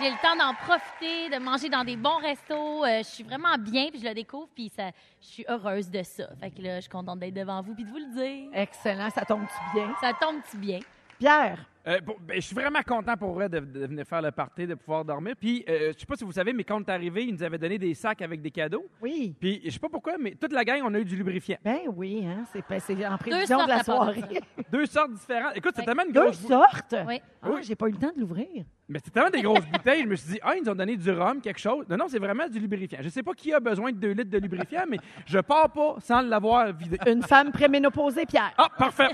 J'ai 0.00 0.10
le 0.10 0.16
temps 0.20 0.36
d'en 0.36 0.52
profiter, 0.54 1.30
de 1.30 1.38
manger 1.42 1.68
dans 1.68 1.84
des 1.84 1.96
bons 1.96 2.18
restos. 2.18 2.84
Euh, 2.84 2.98
je 2.98 3.04
suis 3.08 3.24
vraiment 3.24 3.56
bien, 3.58 3.88
puis 3.90 4.00
je 4.00 4.04
le 4.06 4.14
découvre, 4.14 4.48
puis 4.54 4.68
ça, 4.68 4.90
je 5.20 5.26
suis 5.26 5.44
heureuse 5.48 5.88
de 5.90 6.02
ça. 6.02 6.28
Fait 6.40 6.50
que 6.50 6.60
là, 6.60 6.76
je 6.76 6.80
suis 6.82 6.90
contente 6.90 7.20
d'être 7.20 7.34
devant 7.34 7.62
vous, 7.62 7.74
puis 7.74 7.84
de 7.84 7.90
vous 7.90 7.98
le 7.98 8.12
dire. 8.14 8.50
Excellent, 8.52 9.08
ça 9.10 9.24
tombe-tu 9.24 9.78
bien? 9.78 9.94
Ça 10.00 10.12
tombe-tu 10.20 10.56
bien? 10.58 10.80
Pierre, 11.18 11.64
Euh, 11.86 12.00
bon, 12.00 12.16
ben, 12.20 12.34
je 12.34 12.40
suis 12.40 12.54
vraiment 12.54 12.82
content 12.82 13.16
pour 13.16 13.32
vrai 13.32 13.48
de, 13.48 13.60
de 13.60 13.86
venir 13.86 14.04
faire 14.04 14.20
le 14.20 14.32
party, 14.32 14.66
de 14.66 14.74
pouvoir 14.74 15.04
dormir. 15.04 15.34
Puis, 15.38 15.64
euh, 15.68 15.92
je 15.94 16.00
sais 16.00 16.04
pas 16.04 16.16
si 16.16 16.24
vous 16.24 16.32
savez, 16.32 16.52
mais 16.52 16.64
quand 16.64 16.78
on 16.78 16.84
est 16.84 16.90
arrivé, 16.90 17.24
ils 17.26 17.32
nous 17.32 17.44
avaient 17.44 17.58
donné 17.58 17.78
des 17.78 17.94
sacs 17.94 18.20
avec 18.22 18.42
des 18.42 18.50
cadeaux. 18.50 18.84
oui. 19.00 19.36
Puis, 19.40 19.62
je 19.64 19.70
sais 19.70 19.78
pas 19.78 19.88
pourquoi, 19.88 20.18
mais 20.18 20.32
toute 20.34 20.52
la 20.52 20.64
gang, 20.64 20.80
on 20.84 20.92
a 20.94 20.98
eu 20.98 21.04
du 21.04 21.14
lubrifiant. 21.16 21.58
Ben 21.62 21.82
oui, 21.94 22.26
hein, 22.26 22.44
c'est 22.52 22.64
c'est 22.80 23.06
en 23.06 23.16
prévision 23.16 23.62
de 23.64 23.68
la 23.68 23.84
soirée. 23.84 24.40
Deux 24.70 24.84
sortes 24.86 25.12
différentes. 25.12 25.56
Écoute, 25.56 25.74
c'est 25.76 25.84
tellement 25.84 26.04
une 26.04 26.12
Deux 26.12 26.22
grosse 26.24 26.40
sortes? 26.40 26.96
Oui. 27.06 27.20
Ah, 27.40 27.50
j'ai 27.62 27.76
pas 27.76 27.86
eu 27.86 27.92
le 27.92 27.98
temps 27.98 28.12
de 28.14 28.20
l'ouvrir. 28.20 28.64
Mais 28.88 29.00
c'était 29.00 29.10
tellement 29.10 29.30
des 29.30 29.42
grosses 29.42 29.66
bouteilles, 29.66 30.02
je 30.02 30.06
me 30.06 30.14
suis 30.14 30.34
dit, 30.34 30.38
ah, 30.42 30.54
ils 30.56 30.62
nous 30.62 30.70
ont 30.70 30.74
donné 30.76 30.96
du 30.96 31.10
rhum, 31.10 31.40
quelque 31.40 31.58
chose. 31.58 31.84
Non, 31.88 31.96
non, 31.96 32.04
c'est 32.08 32.20
vraiment 32.20 32.48
du 32.48 32.60
lubrifiant. 32.60 33.00
Je 33.02 33.08
sais 33.08 33.22
pas 33.22 33.32
qui 33.34 33.52
a 33.52 33.58
besoin 33.58 33.90
de 33.90 33.96
deux 33.96 34.12
litres 34.12 34.30
de 34.30 34.38
lubrifiant, 34.38 34.84
mais 34.88 34.98
je 35.26 35.40
pars 35.40 35.72
pas 35.72 35.96
sans 35.98 36.20
l'avoir 36.20 36.72
vidé. 36.72 36.96
Une 37.04 37.22
femme 37.22 37.50
préménopausée, 37.50 38.26
Pierre. 38.26 38.52
Ah, 38.56 38.68
parfait. 38.78 39.08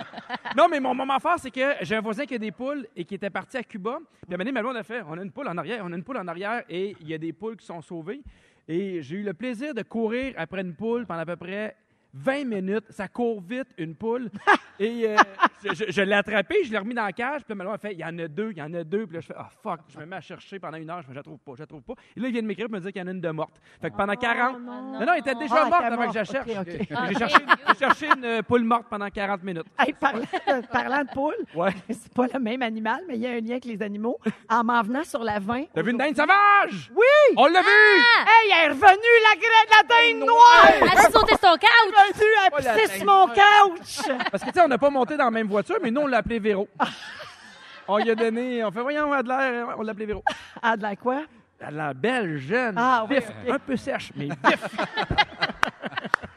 non, 0.56 0.66
mais 0.68 0.80
mon 0.80 0.92
moment 0.92 1.20
fort, 1.20 1.36
c'est 1.38 1.52
que 1.52 1.74
j'ai 1.82 1.94
un 1.94 2.00
voisin 2.00 2.26
qui 2.26 2.34
a 2.34 2.38
des 2.38 2.50
poules 2.50 2.84
et 2.96 3.04
qui 3.04 3.14
était 3.14 3.30
parti 3.30 3.56
à 3.56 3.62
Cuba. 3.62 3.98
Puis 4.00 4.32
à 4.32 4.34
un 4.34 4.38
moment 4.38 4.38
donné, 4.38 4.52
ma 4.52 4.62
blonde 4.62 4.76
a 4.76 4.82
fait, 4.82 5.02
on 5.08 5.16
a 5.16 5.22
une 5.22 5.30
poule 5.30 5.46
en 5.46 5.56
arrière, 5.56 5.82
on 5.84 5.92
a 5.92 5.96
une 5.96 6.02
poule 6.02 6.16
en 6.16 6.26
arrière 6.26 6.64
et 6.68 6.96
il 7.00 7.08
y 7.08 7.14
a 7.14 7.18
des 7.18 7.32
poules 7.32 7.56
qui 7.56 7.66
sont 7.66 7.80
sauvées. 7.80 8.22
Et 8.66 9.02
j'ai 9.02 9.16
eu 9.16 9.22
le 9.22 9.34
plaisir 9.34 9.72
de 9.72 9.82
courir 9.82 10.34
après 10.36 10.62
une 10.62 10.74
poule 10.74 11.06
pendant 11.06 11.20
à 11.20 11.26
peu 11.26 11.36
près 11.36 11.76
20 12.14 12.44
minutes. 12.44 12.84
Ça 12.90 13.08
court 13.08 13.40
vite, 13.40 13.68
une 13.78 13.94
poule. 13.94 14.30
et 14.78 15.06
euh, 15.08 15.16
je, 15.64 15.74
je- 15.74 15.90
je 15.92 16.02
l'ai 16.02 16.14
attrapée, 16.14 16.64
je 16.64 16.70
l'ai 16.72 16.78
remis 16.78 16.94
dans 16.94 17.04
la 17.04 17.12
cage. 17.12 17.42
Puis 17.46 17.54
ma 17.56 17.70
a 17.72 17.78
fait, 17.78 17.92
il 17.92 17.98
y 18.00 18.04
en 18.04 18.18
a 18.18 18.28
deux, 18.28 18.50
il 18.52 18.58
y 18.58 18.62
en 18.62 18.72
a 18.74 18.84
deux. 18.84 19.06
Puis 19.06 19.14
là, 19.16 19.20
je 19.20 19.26
fais, 19.26 19.34
ah, 19.36 19.48
fuck. 19.62 19.80
Je 19.88 19.98
me 19.98 20.04
mets 20.06 20.16
à 20.16 20.20
chercher 20.20 20.58
pendant 20.58 20.76
une 20.76 20.90
heure. 20.90 21.00
Je 21.02 21.06
fais, 21.06 21.12
je 21.12 21.18
la 21.18 21.22
trouve 21.22 21.38
pas, 21.38 21.52
je 21.54 21.60
la 21.60 21.66
trouve 21.66 21.82
pas. 21.82 21.94
Et 22.16 22.20
là, 22.20 22.28
il 22.28 22.32
vient 22.32 22.42
de 22.42 22.46
m'écrire 22.46 22.66
pour 22.66 22.74
me 22.76 22.80
dire 22.80 22.92
qu'il 22.92 23.00
y 23.00 23.04
en 23.04 23.08
a 23.08 23.12
une 23.12 23.20
de 23.20 23.30
morte. 23.30 23.54
Fait 23.80 23.90
que 23.90 23.96
pendant 23.96 24.14
40. 24.14 24.60
non. 24.60 24.82
Non, 24.92 25.00
non, 25.06 25.12
elle 25.14 25.20
était 25.20 25.34
déjà 25.34 25.54
Ah, 25.64 25.68
morte 25.68 25.82
avant 25.84 26.06
que 26.06 26.12
je 26.12 26.18
la 26.18 26.24
cherche. 26.24 26.48
Ah, 26.94 27.06
J'ai 27.08 27.14
cherché, 27.18 27.38
j'ai 27.68 27.74
cherché 27.78 28.06
une 28.16 28.24
euh, 28.24 28.42
poule 28.42 28.64
morte 28.64 28.86
pendant 28.90 29.08
40 29.08 29.42
minutes. 29.42 29.64
Hey, 29.78 29.92
parlant, 29.94 30.20
de, 30.20 30.66
parlant 30.66 31.02
de 31.04 31.10
poule, 31.12 31.34
Ouais. 31.54 31.70
c'est 31.88 32.12
pas 32.12 32.26
le 32.32 32.38
même 32.40 32.62
animal, 32.62 33.02
mais 33.08 33.14
il 33.16 33.22
y 33.22 33.26
a 33.26 33.30
un 33.30 33.40
lien 33.40 33.52
avec 33.52 33.64
les 33.64 33.82
animaux. 33.82 34.18
En 34.50 34.62
m'en 34.64 34.82
venant 34.82 35.04
sur 35.04 35.22
la 35.24 35.38
20. 35.38 35.64
T'as 35.74 35.82
vu 35.82 35.90
une 35.92 35.98
dinde 35.98 36.16
sauvage? 36.16 36.90
Oui! 36.94 37.34
On 37.36 37.46
l'a 37.46 37.60
vu! 37.62 37.68
Hey, 37.68 38.50
elle 38.52 38.66
est 38.66 38.68
revenue, 38.74 38.84
la, 38.84 39.40
gra- 39.40 39.70
la 39.70 39.82
dinde 39.88 40.26
noire! 40.26 40.72
Elle 40.82 40.98
a 40.98 41.10
sauté 41.10 41.34
son 41.40 41.52
couch! 41.54 42.01
Pas 42.50 42.60
la 42.60 42.86
sur 42.88 43.04
mon 43.06 43.26
couch! 43.28 44.00
Parce 44.30 44.42
que, 44.44 44.48
tu 44.50 44.54
sais, 44.54 44.62
on 44.64 44.68
n'a 44.68 44.78
pas 44.78 44.90
monté 44.90 45.16
dans 45.16 45.24
la 45.26 45.30
même 45.30 45.46
voiture, 45.48 45.76
mais 45.82 45.90
nous, 45.90 46.02
on 46.02 46.06
l'a 46.06 46.18
appelé 46.18 46.38
Véro. 46.38 46.68
on 47.88 47.98
lui 47.98 48.10
a 48.10 48.14
donné, 48.14 48.64
on 48.64 48.70
fait, 48.70 48.80
voyons, 48.80 49.08
on 49.08 49.12
a 49.12 49.22
de 49.22 49.28
l'air, 49.28 49.74
on 49.78 49.82
l'a 49.82 49.92
appelé 49.92 50.06
Véro. 50.06 50.22
Ah, 50.60 50.76
de 50.76 50.82
la 50.82 50.96
quoi? 50.96 51.22
Elle 51.60 51.68
a 51.80 51.86
l'air 51.86 51.94
belle, 51.94 52.38
jeune, 52.38 52.74
Ah, 52.76 53.06
oui, 53.08 53.16
vif, 53.16 53.28
ok. 53.28 53.54
un 53.54 53.58
peu 53.58 53.76
sèche, 53.76 54.10
mais 54.16 54.26
vif. 54.44 54.66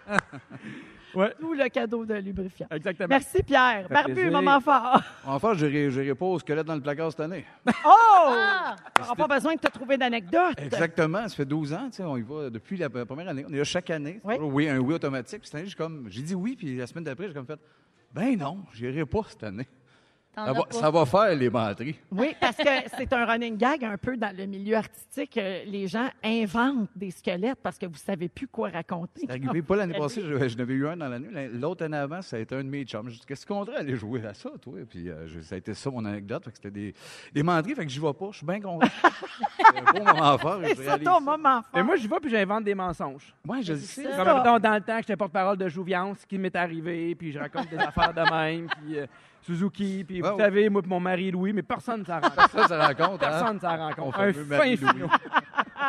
ouais, 1.15 1.33
le 1.39 1.69
cadeau 1.69 2.05
de 2.05 2.15
lubrifiant. 2.15 2.67
exactement. 2.71 3.09
Merci, 3.09 3.43
Pierre. 3.43 3.87
Barbu, 3.89 4.13
plaisir. 4.13 4.31
moment 4.31 4.59
fort. 4.59 5.01
Enfin, 5.25 5.53
j'irai 5.53 5.91
j'irai 5.91 6.15
pas 6.15 6.25
au 6.25 6.39
squelette 6.39 6.65
dans 6.65 6.75
le 6.75 6.81
placard 6.81 7.11
cette 7.11 7.21
année. 7.21 7.45
Oh! 7.85 8.31
Ah! 8.31 8.75
On 8.97 9.01
n'aura 9.01 9.15
pas 9.15 9.35
besoin 9.35 9.55
de 9.55 9.59
te 9.59 9.67
trouver 9.67 9.97
d'anecdotes. 9.97 10.59
Exactement, 10.59 11.27
ça 11.27 11.35
fait 11.35 11.45
12 11.45 11.73
ans, 11.73 11.87
tu 11.89 11.97
sais, 11.97 12.03
on 12.03 12.17
y 12.17 12.21
va 12.21 12.49
depuis 12.49 12.77
la 12.77 12.89
première 12.89 13.27
année. 13.27 13.45
On 13.47 13.53
est 13.53 13.57
là 13.57 13.63
chaque 13.63 13.89
année. 13.89 14.19
Oui. 14.23 14.69
un 14.69 14.79
oui 14.79 14.93
automatique. 14.93 15.41
Puis 15.41 15.47
cette 15.49 15.55
année, 15.55 15.67
j'ai 15.67 15.75
comme, 15.75 16.07
j'ai 16.09 16.21
dit 16.21 16.35
oui, 16.35 16.55
puis 16.55 16.75
la 16.77 16.87
semaine 16.87 17.03
d'après, 17.03 17.27
j'ai 17.27 17.33
comme 17.33 17.45
fait, 17.45 17.59
ben 18.13 18.37
non, 18.37 18.59
j'irai 18.73 19.05
pas 19.05 19.21
cette 19.27 19.43
année. 19.43 19.67
Ça 20.35 20.53
va, 20.53 20.63
pas? 20.63 20.71
ça 20.71 20.91
va 20.91 21.05
faire 21.05 21.35
les 21.35 21.49
menteries. 21.49 21.99
Oui, 22.11 22.35
parce 22.41 22.57
que 22.57 22.69
c'est 22.97 23.11
un 23.13 23.25
running 23.25 23.57
gag 23.57 23.83
un 23.85 23.97
peu 23.97 24.17
dans 24.17 24.35
le 24.35 24.45
milieu 24.45 24.75
artistique. 24.77 25.37
Euh, 25.37 25.63
Les 25.65 25.87
gens 25.87 26.09
inventent 26.23 26.89
des 26.95 27.11
squelettes 27.11 27.59
parce 27.63 27.77
que 27.77 27.85
vous 27.85 27.95
savez 27.95 28.27
plus 28.27 28.47
quoi 28.47 28.69
raconter. 28.69 29.21
C'est 29.27 29.31
arrivé 29.31 29.61
pas 29.61 29.75
l'année 29.75 29.97
passée, 29.97 30.21
je, 30.21 30.47
je 30.47 30.57
n'avais 30.57 30.73
eu 30.73 30.87
un 30.87 30.97
dans 30.97 31.07
l'année. 31.07 31.49
L'autre 31.53 31.85
année 31.85 31.97
avant, 31.97 32.21
ça 32.21 32.37
a 32.37 32.39
été 32.39 32.55
un 32.55 32.63
de 32.63 32.69
mes 32.69 32.83
chums. 32.85 33.09
Je 33.09 33.15
dis, 33.19 33.25
qu'est-ce 33.25 33.45
qu'on 33.45 33.59
voudrait 33.59 33.77
aller 33.77 33.95
jouer 33.95 34.25
à 34.25 34.33
ça, 34.33 34.49
toi? 34.61 34.73
Puis 34.89 35.09
euh, 35.09 35.25
je- 35.27 35.41
ça 35.41 35.55
a 35.55 35.57
été 35.57 35.73
ça 35.73 35.89
mon 35.89 36.03
anecdote. 36.05 36.43
C'était 36.53 36.71
des, 36.71 36.93
des 37.33 37.43
menteries, 37.43 37.75
fait 37.75 37.85
que 37.85 37.91
j'y 37.91 37.99
vais 37.99 38.13
pas. 38.13 38.27
Je 38.31 38.37
suis 38.37 38.45
bien 38.45 38.59
content. 38.59 38.87
C'est 39.57 39.77
un 39.79 39.91
beau 39.93 40.03
moment 40.03 40.37
fort. 40.37 40.63
et 40.63 40.75
C'est 40.75 40.83
ça 40.85 40.99
ton 40.99 41.21
moment 41.21 41.61
fort. 41.61 41.71
Mais 41.73 41.83
moi, 41.83 41.95
j'y 41.95 42.07
vais 42.07 42.19
puis 42.21 42.29
j'invente 42.29 42.63
des 42.63 42.75
mensonges. 42.75 43.33
Ouais, 43.47 43.61
je 43.61 43.73
sais. 43.75 44.03
ça. 44.03 44.23
Comme 44.23 44.59
dans 44.61 44.73
le 44.75 44.81
temps 44.81 44.95
que 44.95 45.01
j'étais 45.01 45.15
porte-parole 45.15 45.57
de 45.57 45.67
Jouviance, 45.69 46.19
ce 46.19 46.25
qui 46.25 46.37
m'est 46.37 46.55
arrivé, 46.55 47.15
puis 47.15 47.31
je 47.31 47.39
raconte 47.39 47.69
des 47.69 47.77
affaires 47.77 48.13
de 48.13 48.21
même, 48.21 48.67
puis 48.67 48.99
euh, 48.99 49.05
Suzuki, 49.45 50.03
puis 50.03 50.21
vous 50.21 50.37
savez, 50.37 50.69
moi 50.69 50.81
mon 50.85 50.99
mari 50.99 51.29
Louis, 51.31 51.53
mais 51.53 51.61
personne 51.61 51.99
ne 52.01 52.05
s'en 52.05 52.15
rend 52.19 52.29
compte. 52.29 52.49
Ça, 52.51 52.67
ça 52.67 52.87
rencontre. 52.87 53.11
hein? 53.25 53.29
Personne 53.29 53.55
ne 53.55 53.59
s'en 53.59 53.77
rend 53.77 53.91
compte. 53.93 54.15
fait 54.15 54.21
Un 54.29 54.33
fin. 54.75 54.75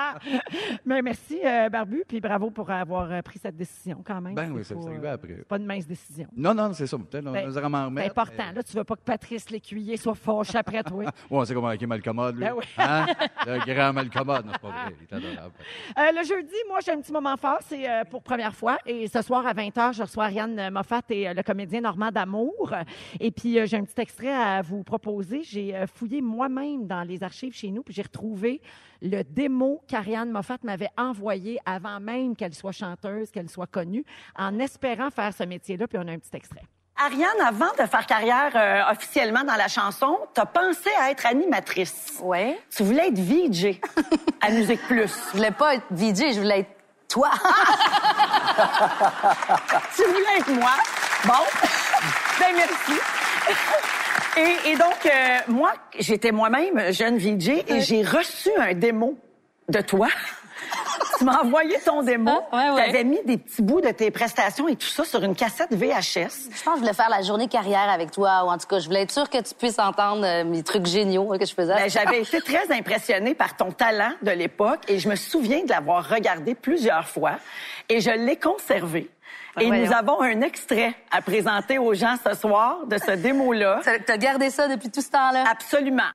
Mais 0.84 1.02
merci, 1.02 1.38
euh, 1.44 1.68
Barbu, 1.68 2.04
puis 2.06 2.20
bravo 2.20 2.50
pour 2.50 2.70
avoir 2.70 3.10
euh, 3.10 3.22
pris 3.22 3.38
cette 3.38 3.56
décision 3.56 4.02
quand 4.04 4.20
même. 4.20 4.34
Ben 4.34 4.50
oui, 4.52 4.64
ça 4.64 4.74
c'est 4.80 4.88
arrivé 4.88 5.08
euh, 5.08 5.14
après. 5.14 5.34
pas 5.48 5.56
une 5.56 5.66
mince 5.66 5.86
décision. 5.86 6.26
Non, 6.36 6.54
non, 6.54 6.72
c'est 6.72 6.86
ça. 6.86 6.96
Peut-être 6.98 7.26
on 7.26 7.32
Ben, 7.32 7.46
nous 7.48 7.54
m'en 7.68 7.78
C'est 7.78 7.84
remettre. 7.84 8.10
important. 8.10 8.44
mais- 8.48 8.54
Là, 8.54 8.62
tu 8.62 8.76
veux 8.76 8.84
pas 8.84 8.96
que 8.96 9.02
Patrice 9.02 9.50
Lécuyer 9.50 9.96
soit 9.96 10.14
fâché 10.14 10.58
après 10.58 10.82
toi. 10.82 11.04
Ouais, 11.30 11.38
on 11.38 11.44
sait 11.44 11.54
comment 11.54 11.70
il 11.72 11.82
est 11.82 11.86
malcommode, 11.86 12.36
lui. 12.36 12.44
Ben 12.44 12.52
oui. 12.56 12.64
Hein? 12.78 13.06
Le 13.46 13.58
grand 13.74 13.92
malcommode. 13.92 14.46
Non, 14.46 14.52
c'est 14.52 14.60
pas 14.60 14.68
vrai. 14.68 14.94
Il 15.00 15.02
est 15.04 15.12
adorable. 15.16 15.54
Euh, 15.98 16.02
le 16.20 16.24
jeudi, 16.26 16.54
moi, 16.68 16.78
j'ai 16.84 16.92
un 16.92 17.00
petit 17.00 17.12
moment 17.12 17.36
fort. 17.36 17.58
C'est 17.62 17.88
euh, 17.88 18.04
pour 18.04 18.22
première 18.22 18.54
fois. 18.54 18.78
Et 18.86 19.08
ce 19.08 19.22
soir, 19.22 19.46
à 19.46 19.52
20h, 19.54 19.94
je 19.94 20.02
reçois 20.02 20.24
Ariane 20.24 20.70
Moffat 20.70 21.02
et 21.10 21.32
le 21.34 21.42
comédien 21.42 21.80
Normand 21.80 22.10
D'Amour. 22.10 22.72
Et 23.20 23.30
puis, 23.30 23.58
j'ai 23.66 23.76
un 23.76 23.84
petit 23.84 24.00
extrait 24.00 24.32
à 24.32 24.62
vous 24.62 24.82
proposer. 24.84 25.42
J'ai 25.42 25.74
fouillé 25.92 26.20
moi-même 26.22 26.86
dans 26.86 27.02
les 27.02 27.22
archives 27.22 27.54
chez 27.54 27.70
nous, 27.70 27.82
puis 27.82 27.94
j'ai 27.94 28.02
retrouvé 28.02 28.60
le 29.02 29.22
démo 29.22 29.82
qu'Ariane 29.88 30.30
Moffat 30.30 30.58
m'avait 30.62 30.90
envoyé 30.96 31.58
avant 31.64 32.00
même 32.00 32.36
qu'elle 32.36 32.54
soit 32.54 32.72
chanteuse, 32.72 33.30
qu'elle 33.30 33.50
soit 33.50 33.66
connue, 33.66 34.04
en 34.36 34.58
espérant 34.58 35.10
faire 35.10 35.32
ce 35.34 35.44
métier-là. 35.44 35.86
Puis, 35.86 35.98
on 35.98 36.06
a 36.08 36.12
un 36.12 36.18
petit 36.18 36.34
extrait. 36.36 36.62
Ariane, 36.98 37.40
avant 37.44 37.72
de 37.78 37.86
faire 37.86 38.06
carrière 38.06 38.52
euh, 38.54 38.90
officiellement 38.90 39.44
dans 39.44 39.56
la 39.56 39.68
chanson, 39.68 40.18
t'as 40.32 40.46
pensé 40.46 40.88
à 40.98 41.10
être 41.10 41.26
animatrice. 41.26 42.14
Ouais. 42.22 42.58
Tu 42.74 42.82
voulais 42.84 43.08
être 43.08 43.18
VJ 43.18 43.78
à 44.40 44.50
Musique 44.50 44.80
Plus. 44.86 45.12
Je 45.32 45.36
voulais 45.36 45.50
pas 45.50 45.74
être 45.74 45.84
VJ, 45.90 46.34
je 46.34 46.40
voulais 46.40 46.60
être 46.60 46.70
toi. 47.08 47.30
Tu 49.94 50.02
voulais 50.04 50.38
être 50.38 50.50
moi. 50.54 50.72
Bon. 51.26 51.34
ben 52.40 52.54
merci. 52.56 53.00
Et, 54.36 54.70
et 54.70 54.76
donc, 54.76 55.06
euh, 55.06 55.38
moi, 55.48 55.72
j'étais 55.98 56.32
moi-même 56.32 56.92
jeune 56.92 57.16
VJ 57.18 57.48
et 57.68 57.80
j'ai 57.80 58.02
reçu 58.02 58.50
un 58.58 58.74
démo 58.74 59.16
de 59.68 59.80
toi. 59.80 60.08
tu 61.18 61.24
m'as 61.24 61.40
envoyé 61.42 61.78
ton 61.84 62.02
démo. 62.02 62.30
Ah, 62.52 62.56
ouais, 62.56 62.70
ouais. 62.74 62.84
Tu 62.84 62.90
avais 62.90 63.04
mis 63.04 63.22
des 63.24 63.38
petits 63.38 63.62
bouts 63.62 63.80
de 63.80 63.90
tes 63.90 64.10
prestations 64.10 64.68
et 64.68 64.76
tout 64.76 64.86
ça 64.86 65.04
sur 65.04 65.22
une 65.22 65.34
cassette 65.34 65.72
VHS. 65.72 66.04
Je 66.12 66.62
pense 66.62 66.64
que 66.64 66.70
je 66.74 66.80
voulais 66.80 66.92
faire 66.92 67.08
la 67.08 67.22
journée 67.22 67.48
carrière 67.48 67.88
avec 67.88 68.10
toi, 68.10 68.44
ou 68.44 68.48
en 68.48 68.58
tout 68.58 68.66
cas, 68.66 68.78
je 68.78 68.86
voulais 68.86 69.02
être 69.02 69.12
sûre 69.12 69.30
que 69.30 69.38
tu 69.38 69.54
puisses 69.54 69.78
entendre 69.78 70.24
euh, 70.24 70.44
mes 70.44 70.62
trucs 70.62 70.86
géniaux 70.86 71.32
hein, 71.32 71.38
que 71.38 71.46
je 71.46 71.54
faisais. 71.54 71.74
Ben, 71.74 71.88
J'avais 71.88 72.20
été 72.20 72.40
très 72.40 72.70
impressionnée 72.72 73.34
par 73.34 73.56
ton 73.56 73.70
talent 73.72 74.12
de 74.22 74.30
l'époque 74.30 74.80
et 74.88 74.98
je 74.98 75.08
me 75.08 75.16
souviens 75.16 75.64
de 75.64 75.70
l'avoir 75.70 76.08
regardé 76.08 76.54
plusieurs 76.54 77.08
fois 77.08 77.32
et 77.88 78.00
je 78.00 78.10
l'ai 78.10 78.36
conservé. 78.36 79.08
Et 79.60 79.70
nous 79.70 79.92
avons 79.92 80.20
un 80.22 80.40
extrait 80.42 80.94
à 81.10 81.22
présenter 81.22 81.78
aux 81.78 81.94
gens 81.94 82.16
ce 82.22 82.34
soir 82.34 82.86
de 82.86 82.98
ce 82.98 83.12
démo-là. 83.12 83.80
T'as- 83.84 83.98
T'as 84.00 84.16
gardé 84.18 84.50
ça 84.50 84.68
depuis 84.68 84.90
tout 84.90 85.00
ce 85.00 85.10
temps-là? 85.10 85.44
Absolument. 85.50 86.10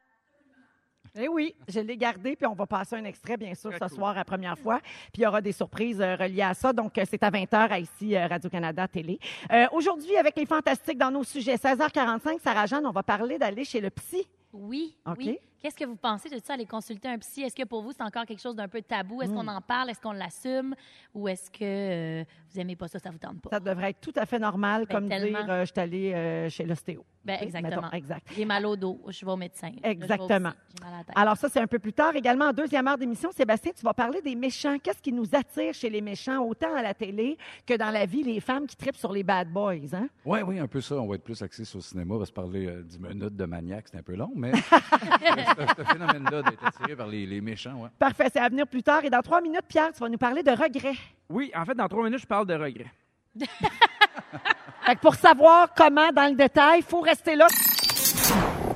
Eh 1.13 1.27
oui, 1.27 1.53
je 1.67 1.81
l'ai 1.81 1.97
gardé, 1.97 2.37
puis 2.37 2.45
on 2.45 2.53
va 2.53 2.65
passer 2.65 2.95
un 2.95 3.03
extrait, 3.03 3.35
bien 3.35 3.53
sûr, 3.53 3.69
Très 3.71 3.79
ce 3.79 3.85
cool. 3.89 3.95
soir, 3.97 4.13
la 4.13 4.23
première 4.23 4.57
fois. 4.57 4.79
Puis 5.11 5.17
il 5.17 5.21
y 5.23 5.27
aura 5.27 5.41
des 5.41 5.51
surprises 5.51 5.99
euh, 5.99 6.15
reliées 6.15 6.41
à 6.41 6.53
ça. 6.53 6.71
Donc, 6.71 6.97
euh, 6.97 7.03
c'est 7.09 7.21
à 7.21 7.29
20h 7.29 7.53
à 7.69 7.79
ici, 7.79 8.15
euh, 8.15 8.27
Radio-Canada 8.27 8.87
Télé. 8.87 9.19
Euh, 9.51 9.65
Aujourd'hui, 9.73 10.15
avec 10.15 10.37
les 10.37 10.45
Fantastiques 10.45 10.97
dans 10.97 11.11
nos 11.11 11.25
sujets, 11.25 11.55
16h45, 11.55 12.39
Sarah-Jeanne, 12.41 12.85
on 12.85 12.91
va 12.91 13.03
parler 13.03 13.37
d'aller 13.37 13.65
chez 13.65 13.81
le 13.81 13.89
psy. 13.89 14.25
Oui, 14.53 14.95
OK? 15.05 15.15
oui. 15.17 15.39
Qu'est-ce 15.61 15.75
que 15.75 15.85
vous 15.85 15.95
pensez 15.95 16.27
de 16.29 16.39
ça, 16.43 16.53
aller 16.55 16.65
consulter 16.65 17.07
un 17.07 17.19
psy? 17.19 17.43
Est-ce 17.43 17.55
que 17.55 17.63
pour 17.65 17.83
vous, 17.83 17.91
c'est 17.91 18.01
encore 18.01 18.25
quelque 18.25 18.41
chose 18.41 18.55
d'un 18.55 18.67
peu 18.67 18.81
tabou? 18.81 19.21
Est-ce 19.21 19.31
qu'on 19.31 19.47
en 19.47 19.61
parle? 19.61 19.91
Est-ce 19.91 20.01
qu'on 20.01 20.11
l'assume? 20.11 20.73
Ou 21.13 21.27
est-ce 21.27 21.51
que 21.51 21.59
euh, 22.21 22.23
vous 22.51 22.59
aimez 22.59 22.75
pas 22.75 22.87
ça, 22.87 22.97
ça 22.97 23.11
vous 23.11 23.19
tente 23.19 23.39
pas? 23.41 23.51
Ça 23.51 23.59
devrait 23.59 23.91
être 23.91 24.01
tout 24.01 24.13
à 24.15 24.25
fait 24.25 24.39
normal, 24.39 24.85
Ben, 24.87 24.95
comme 24.95 25.07
tellement. 25.07 25.39
dire 25.43 25.51
euh, 25.51 25.65
je 25.65 25.71
suis 25.71 25.79
allée 25.79 26.13
euh, 26.13 26.49
chez 26.49 26.65
l'ostéo. 26.65 27.05
Ben, 27.23 27.37
exactement. 27.41 27.81
mettons, 27.83 27.95
exact. 27.95 28.27
J'ai 28.35 28.45
mal 28.45 28.65
au 28.65 28.75
dos, 28.75 28.99
je 29.09 29.25
vais 29.25 29.31
au 29.31 29.37
médecin. 29.37 29.69
Exactement. 29.83 30.49
aussi, 30.49 30.57
J'ai 30.75 30.83
mal 30.83 30.93
à 30.93 30.97
la 30.97 31.03
tête. 31.03 31.15
Alors 31.17 31.37
ça, 31.37 31.49
c'est 31.49 31.59
un 31.59 31.67
peu 31.67 31.77
plus 31.79 31.93
tard. 31.93 32.15
Également, 32.15 32.45
en 32.45 32.53
deuxième 32.53 32.87
heure 32.87 32.97
d'émission, 32.97 33.31
Sébastien, 33.31 33.71
tu 33.77 33.83
vas 33.83 33.93
parler 33.93 34.21
des 34.21 34.35
méchants. 34.35 34.77
Qu'est-ce 34.81 35.01
qui 35.01 35.11
nous 35.13 35.27
attire 35.33 35.73
chez 35.73 35.89
les 35.89 36.01
méchants, 36.01 36.43
autant 36.43 36.73
à 36.75 36.81
la 36.81 36.93
télé 36.93 37.37
que 37.67 37.75
dans 37.77 37.91
la 37.91 38.05
vie, 38.05 38.23
les 38.23 38.39
femmes 38.39 38.65
qui 38.65 38.75
tripent 38.75 38.95
sur 38.97 39.11
les 39.11 39.23
bad 39.23 39.49
boys, 39.49 39.75
hein? 39.93 40.07
Oui, 40.25 40.39
oui, 40.45 40.59
un 40.59 40.67
peu 40.67 40.81
ça. 40.81 40.95
On 40.95 41.07
va 41.07 41.15
être 41.15 41.23
plus 41.23 41.41
axé 41.41 41.63
sur 41.63 41.77
le 41.77 41.83
cinéma. 41.83 42.15
On 42.15 42.19
va 42.19 42.25
se 42.25 42.31
parler 42.33 42.65
euh, 42.67 42.81
10 42.83 42.99
minutes 42.99 43.35
de 43.35 43.45
maniaque. 43.45 43.85
C'est 43.91 43.97
un 43.97 44.03
peu 44.03 44.15
long, 44.15 44.31
mais 44.35 44.51
ce, 44.55 45.73
ce 45.77 45.83
phénomène-là 45.83 46.41
d'être 46.43 46.65
attiré 46.65 46.95
par 46.95 47.07
les, 47.07 47.25
les 47.25 47.41
méchants, 47.41 47.81
ouais. 47.83 47.89
Parfait, 47.99 48.27
c'est 48.33 48.39
à 48.39 48.49
venir 48.49 48.65
plus 48.67 48.83
tard. 48.83 49.05
Et 49.05 49.09
dans 49.09 49.21
trois 49.21 49.41
minutes, 49.41 49.65
Pierre, 49.67 49.91
tu 49.93 49.99
vas 49.99 50.09
nous 50.09 50.17
parler 50.17 50.41
de 50.43 50.51
regrets. 50.51 50.97
Oui, 51.29 51.51
en 51.55 51.65
fait, 51.65 51.75
dans 51.75 51.87
trois 51.87 52.03
minutes, 52.03 52.19
je 52.21 52.27
parle 52.27 52.47
de 52.47 52.55
regrets. 52.55 52.91
Pour 55.01 55.15
savoir 55.15 55.69
comment, 55.75 56.11
dans 56.11 56.27
le 56.27 56.35
détail, 56.35 56.79
il 56.79 56.83
faut 56.83 57.01
rester 57.01 57.35
là. 57.35 57.47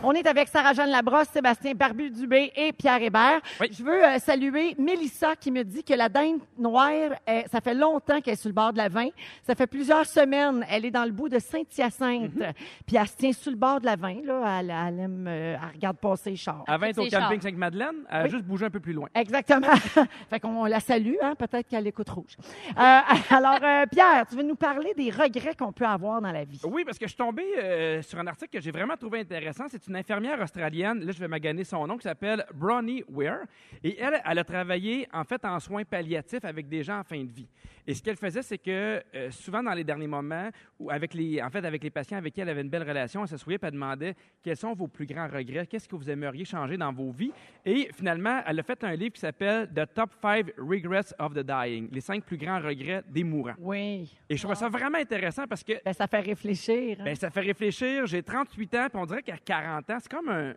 On 0.08 0.12
est 0.12 0.28
avec 0.28 0.50
Sarah-Jeanne 0.50 0.92
Labrosse, 0.92 1.30
Sébastien 1.30 1.74
Barbu-Dubé 1.74 2.52
et 2.56 2.72
Pierre 2.74 3.02
Hébert. 3.02 3.42
Oui. 3.60 3.70
Je 3.72 3.84
veux 3.84 4.06
euh, 4.06 4.20
saluer 4.20 4.76
Mélissa 4.78 5.36
qui 5.36 5.50
me 5.50 5.64
dit 5.64 5.84
que 5.84 5.96
la 5.96 6.10
dinde 6.10 6.42
noire, 6.60 6.92
euh, 7.28 7.42
ça 7.52 7.60
fait 7.60 7.74
longtemps 7.74 8.22
qu'elle 8.22 8.36
est 8.36 8.40
sur 8.40 8.50
le 8.50 8.54
bord 8.54 8.72
de 8.72 8.78
la 8.78 8.88
vin. 8.88 9.08
Ça 9.42 9.56
fait 9.56 9.66
plusieurs 9.66 10.06
semaines. 10.06 10.64
Elle 10.70 10.86
est 10.86 10.92
dans 10.92 11.06
le 11.06 11.12
bout 11.12 11.28
de 11.28 11.40
Saint-Hyacinthe. 11.40 12.36
Mhm. 12.36 12.54
Puis 12.86 12.98
elle 12.98 13.08
se 13.08 13.16
tient 13.18 13.32
sur 13.32 13.50
le 13.50 13.58
bord 13.58 13.82
de 13.82 13.88
la 13.88 13.96
vin. 13.96 14.18
Là. 14.24 14.60
Elle, 14.60 14.70
elle 14.70 15.00
aime, 15.00 15.26
euh, 15.28 15.56
elle 15.60 15.74
regarde 15.74 15.98
passer 15.98 16.30
les 16.30 16.36
chars. 16.36 16.64
Avant 16.68 16.86
d'être 16.86 17.00
au 17.00 17.10
camping. 17.10 17.42
Sainte-Madeleine, 17.42 18.06
elle 18.12 18.16
a 18.16 18.24
Oui. 18.26 18.30
juste 18.30 18.44
bougé 18.46 18.68
un 18.68 18.70
peu 18.70 18.80
plus 18.80 18.94
loin. 18.94 19.10
Exactement. 19.16 19.74
fait 20.30 20.40
qu'on 20.40 20.66
la 20.66 20.82
salue, 20.82 21.16
hein? 21.20 21.34
peut-être 21.34 21.68
qu'elle 21.68 21.88
écoute 21.88 22.12
rouge. 22.12 22.38
Euh, 22.78 23.00
alors, 23.32 23.58
euh, 23.64 23.86
Pierre, 23.92 24.28
tu 24.30 24.36
veux 24.36 24.44
nous 24.44 24.56
parler 24.56 24.94
des 24.94 25.10
regrets 25.10 25.56
qu'on 25.56 25.72
peut 25.72 25.88
avoir 25.88 26.22
dans 26.22 26.32
la 26.32 26.44
vie? 26.44 26.62
Oui, 26.64 26.84
parce 26.86 27.00
que 27.00 27.06
je 27.06 27.10
suis 27.10 27.18
tombé 27.18 27.44
euh, 27.58 28.04
sur 28.04 28.20
un 28.20 28.28
article 28.28 28.52
que 28.52 28.62
j'ai 28.62 28.70
vraiment 28.70 28.96
trouvé 28.98 29.22
intéressant. 29.22 29.64
C'est 29.68 29.88
une 29.88 29.95
infirmière 29.96 30.40
australienne, 30.42 31.06
là 31.06 31.12
je 31.12 31.20
vais 31.20 31.28
maganer 31.28 31.64
son 31.64 31.86
nom, 31.88 31.98
qui 31.98 32.04
s'appelle 32.04 32.46
Bronnie 32.54 33.04
Weir. 33.10 33.40
Et 33.84 34.00
elle, 34.00 34.22
elle 34.24 34.40
a 34.40 34.44
travaillé 34.44 35.08
en 35.14 35.24
fait 35.24 35.44
en 35.46 35.60
soins 35.60 35.84
palliatifs 35.84 36.46
avec 36.46 36.68
des 36.68 36.84
gens 36.84 37.00
en 37.00 37.04
fin 37.04 37.24
de 37.24 37.32
vie. 37.32 37.48
Et 37.88 37.94
ce 37.94 38.02
qu'elle 38.02 38.16
faisait, 38.16 38.42
c'est 38.42 38.58
que 38.58 39.02
euh, 39.16 39.30
souvent 39.32 39.62
dans 39.62 39.74
les 39.74 39.84
derniers 39.84 40.08
moments, 40.08 40.50
ou 40.80 40.90
avec 40.90 41.14
les, 41.14 41.42
en 41.42 41.50
fait 41.50 41.64
avec 41.64 41.84
les 41.84 41.90
patients 41.92 42.18
avec 42.18 42.34
qui 42.34 42.42
elle 42.42 42.50
avait 42.50 42.62
une 42.62 42.70
belle 42.70 42.84
relation, 42.88 43.22
elle 43.22 43.28
s'assoyait 43.28 43.60
et 43.62 43.66
elle 43.66 43.72
demandait 43.74 44.16
quels 44.44 44.58
sont 44.58 44.74
vos 44.74 44.88
plus 44.88 45.06
grands 45.06 45.28
regrets, 45.28 45.68
qu'est-ce 45.68 45.88
que 45.88 45.96
vous 45.96 46.10
aimeriez 46.10 46.46
changer 46.46 46.78
dans 46.78 46.92
vos 46.92 47.12
vies. 47.12 47.32
Et 47.66 47.90
finalement, 47.94 48.42
elle 48.46 48.60
a 48.60 48.64
fait 48.64 48.84
un 48.84 48.96
livre 48.96 49.14
qui 49.14 49.22
s'appelle 49.22 49.70
The 49.74 49.86
Top 49.94 50.12
5 50.22 50.54
Regrets 50.58 51.14
of 51.20 51.34
the 51.34 51.40
Dying, 51.46 51.90
les 51.92 52.02
cinq 52.02 52.24
plus 52.24 52.38
grands 52.38 52.60
regrets 52.60 53.04
des 53.08 53.24
mourants. 53.24 53.56
Oui. 53.60 54.12
Et 54.30 54.36
je 54.38 54.44
trouve 54.44 54.56
ça 54.56 54.70
vraiment 54.70 54.98
intéressant 54.98 55.46
parce 55.48 55.64
que 55.64 55.74
Ben, 55.84 55.94
ça 55.94 56.08
fait 56.08 56.22
réfléchir. 56.22 56.98
hein? 57.00 57.04
ben, 57.06 57.16
ça 57.16 57.30
fait 57.30 57.42
réfléchir. 57.42 58.06
J'ai 58.08 58.24
38 58.24 58.76
ans, 58.76 58.88
puis 58.92 59.00
on 59.02 59.06
dirait 59.06 59.22
qu'à 59.24 59.38
40 59.38 59.90
ans, 59.92 59.98
c'est 60.00 60.12
comme 60.12 60.30
un, 60.30 60.54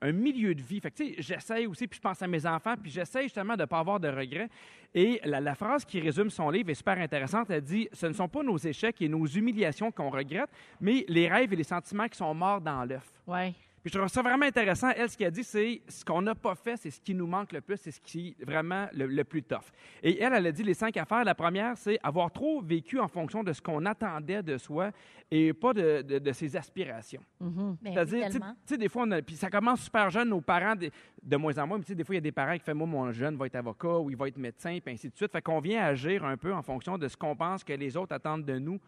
un 0.00 0.12
milieu 0.12 0.54
de 0.54 0.62
vie. 0.62 0.80
Fait 0.80 0.90
que, 0.90 0.96
tu 0.96 1.14
sais, 1.14 1.14
j'essaye 1.18 1.66
aussi, 1.66 1.86
puis 1.86 1.96
je 1.96 2.00
pense 2.00 2.22
à 2.22 2.26
mes 2.26 2.44
enfants, 2.46 2.74
puis 2.80 2.90
j'essaye 2.90 3.24
justement 3.24 3.54
de 3.54 3.62
ne 3.62 3.66
pas 3.66 3.78
avoir 3.78 4.00
de 4.00 4.08
regrets. 4.08 4.48
Et 4.94 5.20
la, 5.24 5.40
la 5.40 5.54
phrase 5.54 5.84
qui 5.84 6.00
résume 6.00 6.30
son 6.30 6.50
livre 6.50 6.70
est 6.70 6.74
super 6.74 6.98
intéressante. 6.98 7.50
Elle 7.50 7.62
dit 7.62 7.88
Ce 7.92 8.06
ne 8.06 8.12
sont 8.12 8.28
pas 8.28 8.42
nos 8.42 8.56
échecs 8.56 9.00
et 9.00 9.08
nos 9.08 9.26
humiliations 9.26 9.90
qu'on 9.90 10.10
regrette, 10.10 10.50
mais 10.80 11.04
les 11.08 11.28
rêves 11.28 11.52
et 11.52 11.56
les 11.56 11.64
sentiments 11.64 12.08
qui 12.08 12.16
sont 12.16 12.34
morts 12.34 12.60
dans 12.60 12.84
l'œuf. 12.84 13.10
Ouais. 13.26 13.54
Puis 13.88 13.94
je 13.94 13.98
trouve 14.00 14.12
ça 14.12 14.20
vraiment 14.20 14.44
intéressant. 14.44 14.90
Elle, 14.94 15.08
ce 15.08 15.16
qu'elle 15.16 15.30
dit, 15.30 15.42
c'est 15.42 15.80
ce 15.88 16.04
qu'on 16.04 16.20
n'a 16.20 16.34
pas 16.34 16.54
fait, 16.54 16.76
c'est 16.76 16.90
ce 16.90 17.00
qui 17.00 17.14
nous 17.14 17.26
manque 17.26 17.52
le 17.52 17.62
plus, 17.62 17.78
c'est 17.78 17.90
ce 17.90 18.00
qui 18.02 18.36
est 18.38 18.44
vraiment 18.44 18.86
le, 18.92 19.06
le 19.06 19.24
plus 19.24 19.42
tough. 19.42 19.64
Et 20.02 20.20
elle, 20.22 20.34
elle 20.34 20.46
a 20.46 20.52
dit 20.52 20.62
les 20.62 20.74
cinq 20.74 20.98
affaires. 20.98 21.24
La 21.24 21.34
première, 21.34 21.74
c'est 21.78 21.98
avoir 22.02 22.30
trop 22.30 22.60
vécu 22.60 23.00
en 23.00 23.08
fonction 23.08 23.42
de 23.42 23.50
ce 23.54 23.62
qu'on 23.62 23.86
attendait 23.86 24.42
de 24.42 24.58
soi 24.58 24.90
et 25.30 25.54
pas 25.54 25.72
de, 25.72 26.02
de- 26.02 26.18
de 26.18 26.32
ses 26.32 26.54
aspirations. 26.54 27.22
Mhm. 27.40 27.78
Ben 27.80 27.94
C'est-à-dire, 27.94 28.26
tu 28.26 28.32
sais- 28.32 28.38
tellement. 28.40 28.52
tu 28.66 28.74
sais, 28.74 28.76
des 28.76 28.88
fois, 28.90 29.04
on 29.06 29.10
a- 29.12 29.22
puis 29.22 29.36
ça 29.36 29.48
commence 29.48 29.80
super 29.80 30.10
jeune, 30.10 30.28
nos 30.28 30.42
parents, 30.42 30.76
de, 30.76 30.90
de 31.22 31.36
moins 31.38 31.56
en 31.56 31.66
moins, 31.66 31.78
mais 31.78 31.84
tu 31.84 31.88
sais, 31.92 31.94
des 31.94 32.04
fois, 32.04 32.14
il 32.14 32.18
y 32.18 32.18
a 32.18 32.20
des 32.20 32.30
parents 32.32 32.58
qui 32.58 32.64
font, 32.64 32.74
moi, 32.74 32.86
mon 32.86 33.10
jeune 33.10 33.36
va 33.38 33.46
être 33.46 33.56
avocat 33.56 33.98
ou 34.00 34.10
il 34.10 34.16
va 34.18 34.28
être 34.28 34.36
médecin, 34.36 34.78
puis 34.84 34.92
ainsi 34.92 35.08
de 35.08 35.16
suite. 35.16 35.32
Fait 35.32 35.40
qu'on 35.40 35.60
vient 35.60 35.82
agir 35.82 36.26
un 36.26 36.36
peu 36.36 36.52
en 36.52 36.60
fonction 36.62 36.98
de 36.98 37.08
ce 37.08 37.16
qu'on 37.16 37.34
pense 37.34 37.64
que 37.64 37.72
les 37.72 37.96
autres 37.96 38.14
attendent 38.14 38.44
de 38.44 38.58
nous 38.58 38.78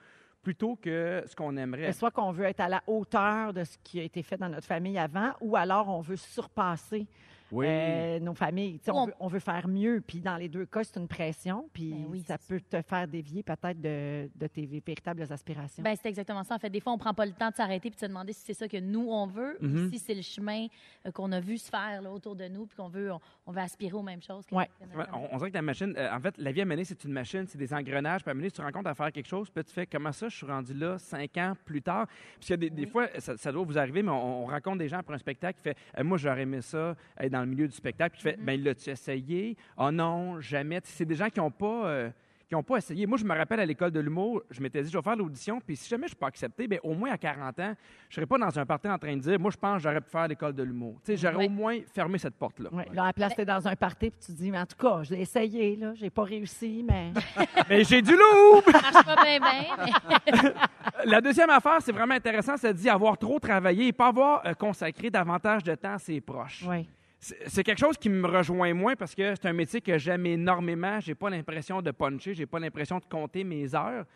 plutôt 0.42 0.76
que 0.76 1.22
ce 1.26 1.36
qu'on 1.36 1.56
aimerait. 1.56 1.82
Ben, 1.82 1.92
Soit 1.92 2.10
qu'on 2.10 2.32
veut 2.32 2.44
être 2.44 2.60
à 2.60 2.68
la 2.68 2.82
hauteur 2.86 3.52
de 3.52 3.64
ce 3.64 3.76
qui 3.82 4.00
a 4.00 4.02
été 4.02 4.22
fait 4.22 4.36
dans 4.36 4.48
notre 4.48 4.66
famille 4.66 4.98
avant, 4.98 5.32
ou 5.40 5.56
alors 5.56 5.88
on 5.88 6.00
veut 6.00 6.16
surpasser 6.16 7.06
Oui. 7.52 7.66
euh, 7.68 8.18
nos 8.20 8.34
familles. 8.34 8.78
Tu 8.78 8.84
sais, 8.86 8.90
on, 8.90 8.98
On- 9.02 9.06
veut, 9.06 9.14
on 9.20 9.26
veut 9.28 9.38
faire 9.40 9.66
mieux. 9.68 10.02
Puis 10.06 10.20
dans 10.20 10.36
les 10.36 10.48
deux 10.48 10.66
cas, 10.66 10.84
c'est 10.84 10.98
une 10.98 11.08
pression. 11.08 11.68
Puis 11.72 11.90
Ben 11.92 12.06
oui, 12.08 12.22
ça 12.26 12.38
peut 12.38 12.60
te 12.60 12.80
faire 12.82 13.08
dévier 13.08 13.42
peut-être 13.42 13.80
de, 13.80 14.28
de 14.34 14.46
tes 14.46 14.66
véritables 14.66 15.22
aspirations. 15.30 15.82
Ben, 15.82 15.96
c'est 16.00 16.08
exactement 16.08 16.44
ça. 16.44 16.54
En 16.54 16.58
fait, 16.58 16.70
des 16.70 16.80
fois, 16.80 16.92
on 16.92 16.98
prend 16.98 17.14
pas 17.14 17.26
le 17.26 17.32
temps 17.32 17.50
de 17.50 17.54
s'arrêter 17.54 17.88
et 17.88 17.90
de 17.90 17.96
se 17.98 18.06
demander 18.06 18.32
si 18.32 18.42
c'est 18.44 18.54
ça 18.54 18.68
que 18.68 18.76
nous, 18.78 19.08
on 19.10 19.26
veut 19.26 19.56
Mhm. 19.60 19.86
ou 19.86 19.90
si 19.90 19.98
c'est 19.98 20.14
le 20.14 20.22
chemin 20.22 20.66
euh, 21.06 21.10
qu'on 21.10 21.32
a 21.32 21.40
vu 21.40 21.58
se 21.58 21.68
faire 21.70 22.02
là, 22.02 22.10
autour 22.12 22.36
de 22.36 22.46
nous 22.48 22.66
puis 22.66 22.76
qu'on 22.76 22.88
veut, 22.88 23.12
on, 23.12 23.20
on 23.46 23.52
veut 23.52 23.60
aspirer 23.60 23.92
aux 23.94 24.02
mêmes 24.02 24.22
choses. 24.22 24.44
que- 24.46 24.54
que 24.54 24.86
famille. 24.90 25.06
on, 25.12 25.34
on 25.34 25.36
dirait 25.38 25.50
que 25.50 25.56
la 25.56 25.62
machine, 25.62 25.94
euh, 25.96 26.14
en 26.14 26.20
fait, 26.20 26.36
la 26.38 26.52
vie 26.52 26.60
à 26.60 26.64
mener, 26.64 26.84
c'est 26.84 27.02
une 27.04 27.12
machine, 27.12 27.46
c'est 27.46 27.58
des 27.58 27.72
engrenages. 27.74 28.22
Puis 28.22 28.30
à 28.30 28.34
mener, 28.34 28.50
tu 28.50 28.56
te 28.58 28.62
rends 28.62 28.72
compte 28.72 28.86
à 28.86 28.94
faire 28.94 29.10
quelque 29.12 29.26
chose, 29.28 29.50
puis 29.50 29.64
tu 29.64 29.72
fais 29.72 29.86
comment 29.86 30.12
ça, 30.12 30.28
je 30.28 30.36
suis 30.36 30.46
rendu 30.46 30.74
là 30.74 30.98
cinq 30.98 31.36
ans 31.36 31.54
plus 31.64 31.82
tard? 31.82 32.06
Puis 32.38 32.48
il 32.48 32.50
y 32.50 32.54
a 32.54 32.56
des, 32.56 32.70
des 32.70 32.86
fois, 32.86 33.08
ça, 33.18 33.36
ça 33.36 33.50
doit 33.52 33.64
vous 33.64 33.78
arriver, 33.78 34.02
mais 34.02 34.10
on, 34.10 34.44
on 34.44 34.46
rencontre 34.46 34.78
des 34.78 34.88
gens 34.88 35.02
pour 35.02 35.14
un 35.14 35.18
spectacle 35.18 35.58
qui 35.58 35.62
fait 35.62 36.02
Moi, 36.04 36.18
j'aurais 36.18 36.42
aimé 36.42 36.60
ça, 36.60 36.94
être 37.18 37.32
dans 37.32 37.39
le 37.40 37.46
milieu 37.46 37.66
du 37.68 37.74
spectacle. 37.74 38.16
Puis 38.18 38.22
tu 38.22 38.36
fais 38.36 38.42
Ben, 38.42 38.62
l'as-tu 38.62 38.90
essayé? 38.90 39.56
Oh 39.76 39.90
non, 39.90 40.40
jamais. 40.40 40.80
C'est 40.84 41.04
des 41.04 41.14
gens 41.14 41.28
qui 41.28 41.40
n'ont 41.40 41.50
pas. 41.50 41.86
euh, 41.86 42.10
qui 42.48 42.56
n'ont 42.56 42.64
pas 42.64 42.78
essayé. 42.78 43.06
Moi, 43.06 43.16
je 43.16 43.24
me 43.24 43.32
rappelle 43.32 43.60
à 43.60 43.64
l'école 43.64 43.92
de 43.92 44.00
l'humour, 44.00 44.42
je 44.50 44.60
m'étais 44.60 44.82
dit, 44.82 44.90
je 44.90 44.98
vais 44.98 45.02
faire 45.04 45.14
l'audition, 45.14 45.60
puis 45.64 45.76
si 45.76 45.88
jamais 45.88 46.00
je 46.00 46.04
ne 46.06 46.08
suis 46.08 46.16
pas 46.16 46.26
accepté, 46.26 46.66
bien, 46.66 46.80
au 46.82 46.94
moins 46.94 47.12
à 47.12 47.16
40 47.16 47.60
ans, 47.60 47.74
je 48.08 48.12
ne 48.12 48.14
serais 48.16 48.26
pas 48.26 48.38
dans 48.38 48.58
un 48.58 48.66
party 48.66 48.88
en 48.88 48.98
train 48.98 49.14
de 49.16 49.20
dire, 49.22 49.38
moi, 49.38 49.52
je 49.52 49.56
pense 49.56 49.76
que 49.76 49.82
j'aurais 49.84 50.00
pu 50.00 50.10
faire 50.10 50.26
l'école 50.26 50.52
de 50.54 50.64
l'humour. 50.64 50.96
Tu 51.04 51.12
sais, 51.12 51.16
j'aurais 51.16 51.46
au 51.46 51.48
moins 51.48 51.78
fermé 51.94 52.18
cette 52.18 52.34
porte-là. 52.34 52.68
Ouais, 52.72 52.86
Là, 52.92 53.04
à 53.04 53.06
la 53.06 53.12
place, 53.12 53.36
t'es 53.36 53.44
dans 53.44 53.68
un 53.68 53.76
party, 53.76 54.10
puis 54.10 54.18
tu 54.26 54.32
te 54.32 54.36
dis, 54.36 54.50
mais 54.50 54.58
en 54.58 54.66
tout 54.66 54.76
cas, 54.76 55.04
je 55.04 55.14
l'ai 55.14 55.20
essayé, 55.20 55.76
là, 55.76 55.92
j'ai 55.94 56.10
pas 56.10 56.24
réussi, 56.24 56.84
mais. 56.84 57.12
Mais 57.68 57.84
j'ai 57.84 58.02
du 58.02 58.10
loup! 58.16 58.62
Ça 58.72 58.80
marche 58.80 59.04
pas 59.06 59.24
bien, 59.24 59.38
bien. 59.38 60.52
La 61.04 61.20
deuxième 61.20 61.50
affaire, 61.50 61.78
c'est 61.80 61.92
vraiment 61.92 62.14
intéressant, 62.14 62.56
ça 62.56 62.72
dit 62.72 62.88
avoir 62.88 63.16
trop 63.16 63.38
travaillé 63.38 63.86
et 63.86 63.92
pas 63.92 64.08
avoir 64.08 64.44
euh, 64.44 64.54
consacré 64.54 65.08
davantage 65.08 65.62
de 65.62 65.76
temps 65.76 65.94
à 65.94 65.98
ses 65.98 66.20
proches. 66.20 66.64
oui. 66.68 66.88
C'est 67.20 67.62
quelque 67.62 67.78
chose 67.78 67.98
qui 67.98 68.08
me 68.08 68.26
rejoint 68.26 68.72
moins 68.72 68.96
parce 68.96 69.14
que 69.14 69.34
c'est 69.34 69.46
un 69.46 69.52
métier 69.52 69.82
que 69.82 69.98
j'aime 69.98 70.24
énormément. 70.24 70.98
J'ai 71.00 71.14
pas 71.14 71.28
l'impression 71.28 71.82
de 71.82 71.90
puncher, 71.90 72.32
j'ai 72.32 72.46
pas 72.46 72.58
l'impression 72.58 72.98
de 72.98 73.04
compter 73.04 73.44
mes 73.44 73.74
heures. 73.74 74.06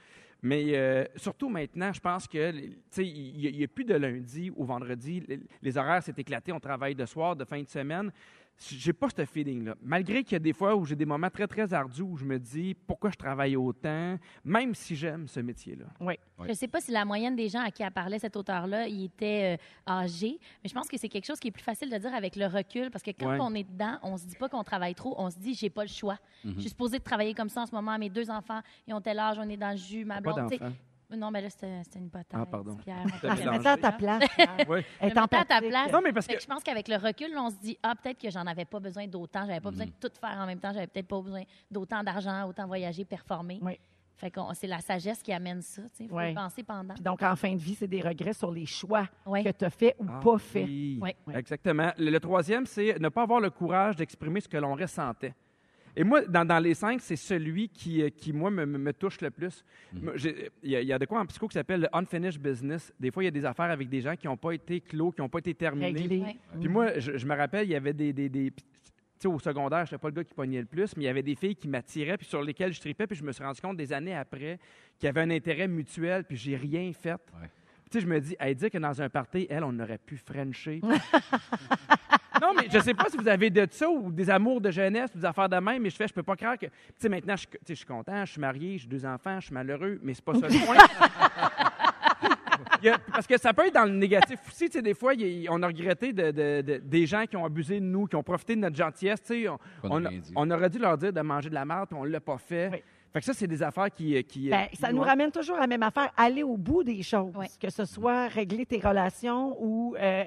Mais 0.42 0.76
euh, 0.76 1.04
surtout 1.16 1.48
maintenant, 1.48 1.92
je 1.92 2.00
pense 2.00 2.26
que 2.26 2.52
il 2.98 3.56
n'y 3.56 3.64
a, 3.64 3.68
plus 3.68 3.84
de 3.84 3.94
lundi 3.94 4.50
ou 4.54 4.64
vendredi. 4.64 5.22
Les, 5.26 5.40
les 5.62 5.78
horaires 5.78 6.02
s'est 6.02 6.14
éclaté, 6.16 6.52
on 6.52 6.60
travaille 6.60 6.94
de 6.94 7.04
soir, 7.06 7.36
de 7.36 7.44
fin 7.44 7.60
de 7.60 7.68
semaine. 7.68 8.10
J'ai 8.58 8.92
pas 8.92 9.08
ce 9.10 9.24
feeling-là. 9.24 9.74
Malgré 9.82 10.22
qu'il 10.22 10.32
y 10.32 10.36
a 10.36 10.40
des 10.40 10.52
fois 10.52 10.76
où 10.76 10.84
j'ai 10.84 10.96
des 10.96 11.04
moments 11.04 11.28
très, 11.28 11.46
très 11.46 11.74
ardus 11.74 12.02
où 12.02 12.16
je 12.16 12.24
me 12.24 12.38
dis 12.38 12.74
pourquoi 12.74 13.10
je 13.10 13.16
travaille 13.16 13.56
autant, 13.56 14.16
même 14.44 14.74
si 14.74 14.94
j'aime 14.94 15.26
ce 15.28 15.40
métier-là. 15.40 15.86
Oui. 16.00 16.14
Je 16.44 16.48
ne 16.48 16.54
sais 16.54 16.68
pas 16.68 16.80
si 16.80 16.90
la 16.90 17.04
moyenne 17.04 17.36
des 17.36 17.48
gens 17.48 17.60
à 17.60 17.70
qui 17.70 17.82
elle 17.82 17.90
parlait, 17.90 18.18
cet 18.18 18.36
auteur-là, 18.36 18.86
il 18.86 19.04
était 19.04 19.58
euh, 19.58 19.92
âgé, 19.92 20.38
mais 20.62 20.68
je 20.68 20.74
pense 20.74 20.88
que 20.88 20.96
c'est 20.96 21.08
quelque 21.08 21.26
chose 21.26 21.40
qui 21.40 21.48
est 21.48 21.52
plus 21.52 21.62
facile 21.62 21.90
de 21.90 21.96
dire 21.98 22.14
avec 22.14 22.36
le 22.36 22.46
recul, 22.46 22.90
parce 22.90 23.02
que 23.02 23.10
quand 23.10 23.36
on 23.40 23.54
est 23.54 23.64
dedans, 23.64 23.98
on 24.02 24.16
se 24.16 24.26
dit 24.26 24.36
pas 24.36 24.48
qu'on 24.48 24.64
travaille 24.64 24.94
trop, 24.94 25.14
on 25.18 25.30
se 25.30 25.38
dit 25.38 25.54
j'ai 25.54 25.70
pas 25.70 25.82
le 25.82 25.88
choix. 25.88 26.18
Je 26.44 26.60
suis 26.60 26.70
supposée 26.70 26.98
de 26.98 27.04
travailler 27.04 27.34
comme 27.34 27.48
ça 27.48 27.62
en 27.62 27.66
ce 27.66 27.74
moment. 27.74 27.98
Mes 27.98 28.10
deux 28.10 28.30
enfants, 28.30 28.60
ils 28.86 28.94
ont 28.94 29.00
tel 29.00 29.18
âge, 29.18 29.36
on 29.38 29.48
est 29.48 29.56
dans 29.56 29.70
le 29.72 29.76
jus, 29.76 30.04
ma 30.04 30.20
blonde. 30.20 30.52
Non, 31.16 31.30
mais 31.30 31.40
là, 31.40 31.50
c'était 31.50 31.80
une 31.96 32.06
hypothèse. 32.06 32.26
Ah, 32.32 32.46
pardon. 32.46 32.76
Pierre. 32.76 33.04
Ah, 33.22 33.34
mets-toi 33.50 33.70
à 33.72 33.76
ta 33.76 33.92
place. 33.92 34.22
Pierre. 34.36 34.56
Oui. 34.68 34.80
Elle 35.00 35.16
à 35.18 35.26
ta 35.26 35.60
place. 35.60 35.92
Non, 35.92 36.00
mais 36.02 36.12
parce 36.12 36.26
Fait 36.26 36.32
que 36.34 36.38
que 36.38 36.42
je 36.44 36.48
pense 36.48 36.62
qu'avec 36.62 36.88
le 36.88 36.96
recul, 36.96 37.28
on 37.36 37.50
se 37.50 37.56
dit 37.56 37.78
ah 37.82 37.94
peut-être 37.94 38.20
que 38.20 38.30
j'en 38.30 38.46
avais 38.46 38.64
pas 38.64 38.80
besoin 38.80 39.06
d'autant, 39.06 39.40
j'avais 39.46 39.60
pas 39.60 39.70
besoin 39.70 39.86
de 39.86 39.92
tout 40.00 40.10
faire 40.20 40.36
en 40.38 40.46
même 40.46 40.58
temps, 40.60 40.72
j'avais 40.72 40.86
peut-être 40.86 41.08
pas 41.08 41.20
besoin 41.20 41.42
d'autant 41.70 42.02
d'argent, 42.02 42.46
autant 42.48 42.66
voyager, 42.66 43.04
performer. 43.04 43.58
Oui. 43.62 43.78
Fait 44.16 44.30
que 44.30 44.38
c'est 44.54 44.68
la 44.68 44.78
sagesse 44.80 45.20
qui 45.22 45.32
amène 45.32 45.60
ça, 45.60 45.82
tu 45.82 46.04
sais, 46.04 46.08
faut 46.08 46.34
penser 46.34 46.62
pendant. 46.62 46.94
Puis 46.94 47.02
donc, 47.02 47.20
en 47.22 47.34
fin 47.34 47.52
de 47.52 47.58
vie, 47.58 47.74
c'est 47.74 47.88
des 47.88 48.00
regrets 48.00 48.32
sur 48.32 48.50
les 48.52 48.64
choix 48.64 49.08
que 49.26 49.50
tu 49.50 49.64
as 49.64 49.70
fait 49.70 49.96
ou 49.98 50.06
Ah, 50.08 50.20
pas 50.22 50.38
fait. 50.38 50.64
oui. 50.64 51.00
Exactement. 51.34 51.90
Le, 51.98 52.10
le 52.10 52.20
troisième, 52.20 52.64
c'est 52.64 52.98
ne 53.00 53.08
pas 53.08 53.22
avoir 53.22 53.40
le 53.40 53.50
courage 53.50 53.96
d'exprimer 53.96 54.40
ce 54.40 54.48
que 54.48 54.56
l'on 54.56 54.74
ressentait. 54.76 55.34
Et 55.96 56.02
moi, 56.04 56.22
dans, 56.22 56.44
dans 56.44 56.58
les 56.58 56.74
cinq, 56.74 57.00
c'est 57.00 57.16
celui 57.16 57.68
qui, 57.68 58.02
euh, 58.02 58.08
qui 58.10 58.32
moi, 58.32 58.50
me, 58.50 58.66
me- 58.66 58.78
me 58.78 58.92
touche 58.92 59.20
le 59.20 59.30
plus. 59.30 59.64
J'ai- 60.16 60.50
Il 60.62 60.70
y, 60.70 60.76
a- 60.76 60.80
il 60.80 60.86
y 60.88 60.92
a 60.92 60.98
de 60.98 61.06
quoi 61.06 61.20
en 61.20 61.26
psycho 61.26 61.46
qui 61.48 61.54
s'appelle 61.54 61.82
le 61.82 61.88
unfinished 61.96 62.40
business. 62.40 62.92
Des 62.98 63.10
fois, 63.10 63.22
il 63.22 63.26
y 63.26 63.28
a 63.28 63.32
des 63.32 63.44
affaires 63.44 63.70
avec 63.70 63.88
des 63.88 64.00
gens 64.00 64.16
qui 64.16 64.26
n'ont 64.26 64.36
pas 64.36 64.52
été 64.52 64.80
clos, 64.80 65.12
qui 65.12 65.20
n'ont 65.20 65.28
pas 65.28 65.38
été 65.38 65.50
terminés. 65.54 65.92
Ouais. 66.22 66.36
Puis 66.60 66.68
moi, 66.68 66.98
je, 66.98 67.16
je 67.16 67.26
me 67.26 67.34
rappelle, 67.36 67.66
il 67.66 67.70
y 67.70 67.76
avait 67.76 67.92
des. 67.92 68.12
des, 68.12 68.28
des- 68.28 68.50
puis, 68.50 68.64
tu 68.64 69.28
sais, 69.28 69.28
au 69.28 69.38
secondaire, 69.38 69.86
je 69.86 69.92
n'étais 69.94 69.98
pas 70.02 70.08
le 70.08 70.14
gars 70.14 70.24
qui 70.24 70.34
pognait 70.34 70.60
le 70.60 70.66
plus, 70.66 70.96
mais 70.96 71.04
il 71.04 71.06
y 71.06 71.08
avait 71.08 71.22
des 71.22 71.36
filles 71.36 71.54
qui 71.54 71.68
m'attiraient, 71.68 72.18
puis 72.18 72.26
sur 72.26 72.42
lesquelles 72.42 72.72
je 72.72 72.80
tripais, 72.80 73.06
puis 73.06 73.16
je 73.16 73.22
me 73.22 73.30
suis 73.30 73.44
rendu 73.44 73.60
compte 73.60 73.76
des 73.76 73.92
années 73.92 74.14
après 74.16 74.58
qu'il 74.98 75.06
y 75.06 75.08
avait 75.08 75.20
un 75.20 75.30
intérêt 75.30 75.68
mutuel, 75.68 76.24
puis 76.24 76.36
j'ai 76.36 76.56
rien 76.56 76.92
fait. 76.92 77.12
Ouais. 77.12 77.48
Tu 77.90 77.98
sais, 77.98 78.00
je 78.00 78.06
me 78.06 78.20
dis, 78.20 78.34
elle 78.38 78.54
dit 78.54 78.70
que 78.70 78.78
dans 78.78 79.00
un 79.00 79.08
party, 79.08 79.46
elle, 79.48 79.64
on 79.64 79.78
aurait 79.78 79.98
pu 79.98 80.16
Frencher. 80.16 80.80
non, 82.40 82.52
mais 82.56 82.66
je 82.72 82.78
sais 82.80 82.94
pas 82.94 83.06
si 83.08 83.16
vous 83.16 83.28
avez 83.28 83.50
de 83.50 83.66
ça 83.70 83.88
ou 83.88 84.10
des 84.10 84.28
amours 84.30 84.60
de 84.60 84.70
jeunesse 84.70 85.10
ou 85.14 85.18
des 85.18 85.24
affaires 85.24 85.48
de 85.48 85.56
même, 85.56 85.82
mais 85.82 85.90
je 85.90 85.96
fais, 85.96 86.08
je 86.08 86.14
peux 86.14 86.22
pas 86.22 86.36
croire 86.36 86.58
que. 86.58 86.66
Tu 86.66 86.72
sais, 86.98 87.08
maintenant, 87.08 87.36
je, 87.36 87.46
tu 87.46 87.52
sais, 87.52 87.58
je 87.68 87.74
suis 87.74 87.86
content, 87.86 88.24
je 88.24 88.32
suis 88.32 88.40
marié, 88.40 88.78
j'ai 88.78 88.88
deux 88.88 89.04
enfants, 89.06 89.38
je 89.40 89.46
suis 89.46 89.54
malheureux, 89.54 89.98
mais 90.02 90.14
c'est 90.14 90.24
pas 90.24 90.34
ça 90.34 90.48
le 90.48 90.64
point. 90.66 90.76
A- 92.86 92.98
parce 93.10 93.26
que 93.26 93.38
ça 93.38 93.54
peut 93.54 93.66
être 93.66 93.74
dans 93.74 93.84
le 93.86 93.92
négatif 93.92 94.38
aussi. 94.46 94.66
Tu 94.66 94.72
sais, 94.72 94.82
des 94.82 94.92
fois, 94.94 95.14
il 95.14 95.48
on 95.50 95.62
a 95.62 95.66
regretté 95.66 96.12
de- 96.12 96.30
de- 96.30 96.60
de- 96.60 96.78
des 96.84 97.06
gens 97.06 97.24
qui 97.24 97.36
ont 97.36 97.44
abusé 97.44 97.80
de 97.80 97.84
nous, 97.84 98.06
qui 98.06 98.14
ont 98.16 98.22
profité 98.22 98.56
de 98.56 98.60
notre 98.60 98.76
gentillesse. 98.76 99.22
Tu 99.22 99.44
sais, 99.44 99.48
on, 99.82 100.50
aurait 100.50 100.68
dû 100.68 100.78
leur 100.78 100.98
dire 100.98 101.12
de 101.12 101.20
manger 101.22 101.48
de 101.48 101.54
la 101.54 101.64
merde, 101.64 101.88
puis 101.88 101.96
on 101.98 102.04
l'a 102.04 102.20
pas 102.20 102.36
fait. 102.36 102.68
Oui. 102.72 102.82
Fait 103.14 103.20
que 103.20 103.26
ça, 103.26 103.32
c'est 103.32 103.46
des 103.46 103.62
affaires 103.62 103.90
qui. 103.92 104.22
qui 104.24 104.50
Ben, 104.50 104.66
qui 104.66 104.76
ça 104.76 104.92
nous 104.92 105.00
ramène 105.00 105.30
toujours 105.30 105.56
à 105.56 105.60
la 105.60 105.66
même 105.68 105.84
affaire, 105.84 106.12
aller 106.16 106.42
au 106.42 106.56
bout 106.56 106.82
des 106.82 107.00
choses. 107.04 107.32
Que 107.60 107.70
ce 107.70 107.84
soit 107.84 108.26
régler 108.26 108.66
tes 108.66 108.80
relations 108.80 109.56
ou 109.62 109.94
euh, 109.96 110.24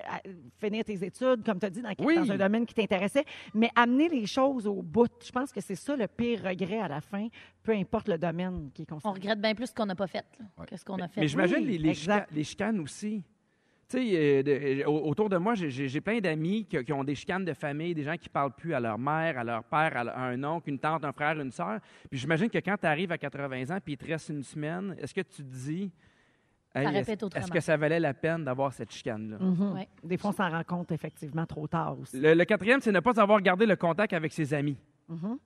finir 0.57 0.85
tes 0.85 1.03
études, 1.03 1.43
comme 1.45 1.59
tu 1.59 1.65
as 1.65 1.69
dit, 1.69 1.81
dans, 1.81 1.91
Oui. 1.99 2.15
dans 2.15 2.31
un 2.31 2.37
domaine 2.37 2.65
qui 2.65 2.73
t'intéressait, 2.73 3.25
mais 3.53 3.69
amener 3.75 4.07
les 4.07 4.25
choses 4.25 4.65
au 4.67 4.81
bout. 4.81 5.09
Je 5.21 5.31
pense 5.33 5.51
que 5.51 5.59
c'est 5.59 5.75
ça 5.75 5.97
le 5.97 6.07
pire 6.07 6.43
regret 6.45 6.79
à 6.79 6.87
la 6.87 7.01
fin, 7.01 7.27
peu 7.61 7.73
importe 7.73 8.07
le 8.07 8.17
domaine 8.17 8.71
qui 8.73 8.83
est 8.83 8.91
On 8.93 8.95
concerné. 8.95 9.19
regrette 9.19 9.41
bien 9.41 9.53
plus 9.53 9.67
ce 9.67 9.73
qu'on 9.75 9.85
n'a 9.85 9.95
pas 9.95 10.07
fait 10.07 10.23
là, 10.39 10.65
que 10.65 10.77
ce 10.77 10.85
qu'on 10.85 10.99
a 10.99 11.09
fait. 11.09 11.19
Mais 11.19 11.27
j'imagine 11.27 11.57
Oui, 11.57 11.65
les, 11.65 11.77
les, 11.79 11.89
exact. 11.89 12.29
chica- 12.29 12.35
les 12.35 12.43
chicanes 12.45 12.79
aussi. 12.79 13.21
Tu 13.89 13.97
sais, 13.99 14.43
euh, 14.45 14.81
euh, 14.81 14.85
au- 14.85 15.07
autour 15.09 15.29
de 15.29 15.37
moi, 15.37 15.53
j'ai- 15.55 16.01
plein 16.01 16.19
d'amis 16.19 16.65
qui, 16.65 16.83
qui 16.83 16.91
ont 16.91 17.05
des 17.05 17.15
chicanes 17.15 17.45
de 17.45 17.53
famille, 17.53 17.95
des 17.95 18.03
gens 18.03 18.17
qui 18.17 18.27
parlent 18.27 18.51
plus 18.53 18.73
à 18.73 18.81
leur 18.81 18.99
mère, 18.99 19.37
à 19.39 19.43
leur 19.45 19.63
père, 19.63 19.95
à, 19.95 20.03
leur- 20.03 20.17
à 20.17 20.25
un 20.27 20.43
oncle, 20.43 20.69
une 20.69 20.77
tante, 20.79 21.05
un 21.05 21.13
frère, 21.13 21.39
une 21.39 21.51
sœur. 21.51 21.79
Puis 22.09 22.19
j'imagine 22.19 22.49
que 22.49 22.57
quand 22.57 22.75
tu 22.77 22.85
arrives 22.85 23.11
à 23.13 23.17
80 23.17 23.71
ans 23.73 23.79
puis 23.83 23.93
il 23.93 23.97
te 23.97 24.05
reste 24.05 24.27
une 24.29 24.43
semaine, 24.43 24.93
est-ce 24.99 25.13
que 25.13 25.21
tu 25.21 25.37
te 25.37 25.41
dis, 25.43 25.91
Hey, 26.75 26.85
est-ce 27.39 27.51
que 27.51 27.59
ça 27.61 27.77
valait 27.77 27.99
la 27.99 28.13
peine 28.13 28.43
d'avoir 28.43 28.73
cette 28.73 28.91
chicane-là? 28.91 29.37
Ouais. 29.73 29.87
Des 30.03 30.17
fois, 30.17 30.29
on 30.31 30.33
s'en 30.33 30.49
rend 30.49 30.63
compte 30.65 30.91
effectivement 30.91 31.45
trop 31.45 31.65
tard 31.65 31.97
aussi. 31.99 32.19
Le, 32.19 32.33
le 32.33 32.45
quatrième, 32.45 32.81
c'est 32.81 32.91
ne 32.91 32.99
pas 32.99 33.19
avoir 33.21 33.41
gardé 33.41 33.65
le 33.65 33.75
contact 33.77 34.11
avec 34.13 34.31
ses 34.33 34.53
amis. 34.53 34.77
Mhm. 35.07 35.37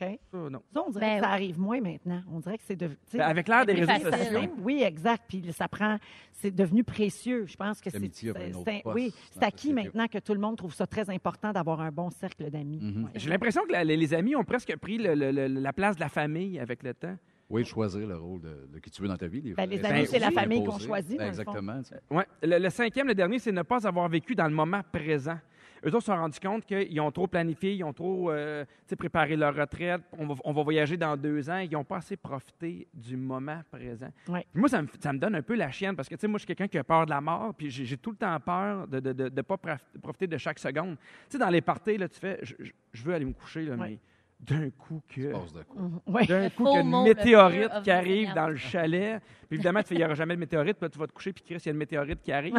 OK. 0.00 0.18
Ça, 0.32 0.38
non. 0.50 0.62
Ça, 0.72 0.82
on 0.86 0.90
dirait 0.90 1.06
Ben 1.06 1.14
que 1.16 1.22
ça 1.24 1.28
oui. 1.28 1.34
arrive 1.34 1.60
moins 1.60 1.80
maintenant. 1.80 2.22
On 2.32 2.40
dirait 2.40 2.58
que 2.58 2.64
c'est 2.66 2.76
de, 2.76 2.88
tu 2.88 2.94
sais, 3.06 3.18
Ben, 3.18 3.26
avec 3.28 3.46
l'ère 3.48 3.64
des 3.64 3.74
C'est 3.76 3.82
plus 3.82 3.92
réseaux 3.92 4.10
facile. 4.10 4.32
sociaux. 4.34 4.50
Oui, 4.62 4.82
exact. 4.82 5.24
Puis 5.28 5.52
ça 5.52 5.68
prend, 5.68 5.98
c'est 6.32 6.50
devenu 6.50 6.82
précieux. 6.84 7.46
Je 7.46 7.56
pense 7.56 7.80
que 7.80 7.90
c'est, 7.90 7.98
L'amitié 7.98 8.30
a 8.30 8.34
pris 8.34 8.42
un 8.42 8.46
c'est- 8.46 8.54
autre 8.56 8.64
c'est 8.66 8.76
un- 8.76 8.80
poste 8.80 8.94
oui, 8.96 9.06
dans 9.10 9.14
c'est 9.34 9.40
la 9.40 9.46
acquis 9.46 9.68
société. 9.68 9.82
maintenant 9.84 10.06
que 10.08 10.18
tout 10.18 10.34
le 10.34 10.40
monde 10.40 10.56
trouve 10.56 10.74
ça 10.74 10.86
très 10.86 11.08
important 11.10 11.52
d'avoir 11.52 11.80
un 11.80 11.90
bon 11.92 12.10
cercle 12.10 12.50
d'amis. 12.50 12.80
Mhm. 12.82 13.04
Ouais. 13.04 13.10
J'ai 13.14 13.30
l'impression 13.30 13.62
que 13.66 13.72
la- 13.72 13.84
les, 13.84 13.96
les 13.96 14.14
amis 14.14 14.34
ont 14.34 14.44
presque 14.44 14.76
pris 14.78 14.98
le- 14.98 15.14
le- 15.14 15.30
le- 15.30 15.46
la 15.46 15.72
place 15.72 15.94
de 15.96 16.00
la 16.00 16.08
famille 16.08 16.58
avec 16.58 16.82
le 16.82 16.92
temps. 16.94 17.16
Oui, 17.50 17.62
de 17.62 17.66
choisir 17.68 18.06
le 18.06 18.16
rôle 18.16 18.40
de, 18.40 18.68
de 18.72 18.78
qui 18.80 18.90
tu 18.90 19.02
veux 19.02 19.06
dans 19.08 19.18
ta 19.18 19.26
vie. 19.28 19.42
Ben, 19.54 19.68
les 19.68 19.78
fois, 19.78 19.90
amis, 19.90 20.06
c'est 20.06 20.18
la 20.18 20.30
famille 20.30 20.64
qu'on 20.64 20.78
choisit, 20.78 21.18
Ben, 21.18 21.30
dans 21.30 21.30
le 21.30 21.34
fond. 21.34 21.40
exactement. 21.42 21.82
tu 21.82 21.88
sais. 21.90 22.00
Ouais. 22.10 22.24
Le, 22.42 22.58
le 22.58 22.70
cinquième, 22.70 23.06
le 23.06 23.14
dernier, 23.14 23.38
c'est 23.38 23.52
ne 23.52 23.62
pas 23.62 23.86
avoir 23.86 24.08
vécu 24.08 24.34
dans 24.34 24.48
le 24.48 24.54
moment 24.54 24.80
présent. 24.90 25.38
Eux 25.84 25.88
autres 25.88 26.00
se 26.00 26.06
sont 26.06 26.16
rendus 26.16 26.40
compte 26.40 26.64
qu'ils 26.64 27.00
ont 27.00 27.10
trop 27.10 27.26
planifié, 27.26 27.74
ils 27.74 27.84
ont 27.84 27.92
trop 27.92 28.30
euh, 28.30 28.64
préparé 28.98 29.36
leur 29.36 29.54
retraite. 29.54 30.00
On 30.18 30.26
va, 30.26 30.34
on 30.44 30.52
va 30.52 30.62
voyager 30.62 30.96
dans 30.96 31.16
deux 31.16 31.50
ans. 31.50 31.58
Ils 31.58 31.70
n'ont 31.70 31.84
pas 31.84 31.98
assez 31.98 32.16
profité 32.16 32.88
du 32.94 33.16
moment 33.16 33.60
présent. 33.70 34.08
Ouais. 34.28 34.46
Moi, 34.54 34.68
ça 34.68 34.80
me, 34.82 34.88
ça 34.98 35.12
me 35.12 35.18
donne 35.18 35.34
un 35.34 35.42
peu 35.42 35.54
la 35.54 35.70
chienne 35.70 35.94
parce 35.94 36.08
que 36.08 36.26
moi, 36.26 36.38
je 36.38 36.44
suis 36.44 36.46
quelqu'un 36.46 36.68
qui 36.68 36.78
a 36.78 36.84
peur 36.84 37.04
de 37.04 37.10
la 37.10 37.20
mort, 37.20 37.54
puis 37.54 37.70
j'ai 37.70 37.96
tout 37.98 38.10
le 38.12 38.16
temps 38.16 38.38
peur 38.40 38.88
de 38.88 39.00
ne 39.12 39.42
pas 39.42 39.56
prof- 39.56 39.84
profiter 40.02 40.26
de 40.26 40.38
chaque 40.38 40.58
seconde. 40.58 40.96
Tu 40.96 41.04
sais, 41.30 41.38
dans 41.38 41.50
les 41.50 41.60
parties, 41.60 41.98
là, 41.98 42.08
tu 42.08 42.18
fais, 42.18 42.38
je, 42.42 42.54
je- 42.58 42.72
je 42.92 43.02
veux 43.04 43.12
aller 43.14 43.24
me 43.26 43.32
coucher, 43.34 43.64
là, 43.66 43.74
Ouais. 43.76 43.88
mais 43.90 43.98
d'un 44.46 44.70
coup 44.70 45.02
que... 45.08 45.32
Mhm. 45.32 46.00
Ouais. 46.06 46.26
D'un 46.26 46.50
coup, 46.50 46.64
qu'il 46.64 46.74
y 46.74 46.76
a 46.76 46.80
une 46.80 47.02
météorite 47.02 47.70
qui 47.82 47.90
arrive 47.90 48.34
dans 48.34 48.48
le 48.48 48.56
chalet. 48.56 49.20
Puis 49.48 49.56
évidemment, 49.56 49.80
tu 49.82 49.88
fais, 49.88 49.94
il 49.94 49.98
n'y 49.98 50.04
aura 50.04 50.14
jamais 50.14 50.34
de 50.34 50.40
météorite. 50.40 50.76
Puis 50.78 50.84
là, 50.84 50.88
tu 50.90 50.98
vas 50.98 51.06
te 51.06 51.12
coucher, 51.12 51.32
puis 51.32 51.42
Chris, 51.44 51.56
il 51.56 51.66
y 51.66 51.68
a 51.68 51.72
une 51.72 51.78
météorite 51.78 52.22
qui 52.22 52.32
arrive. 52.32 52.54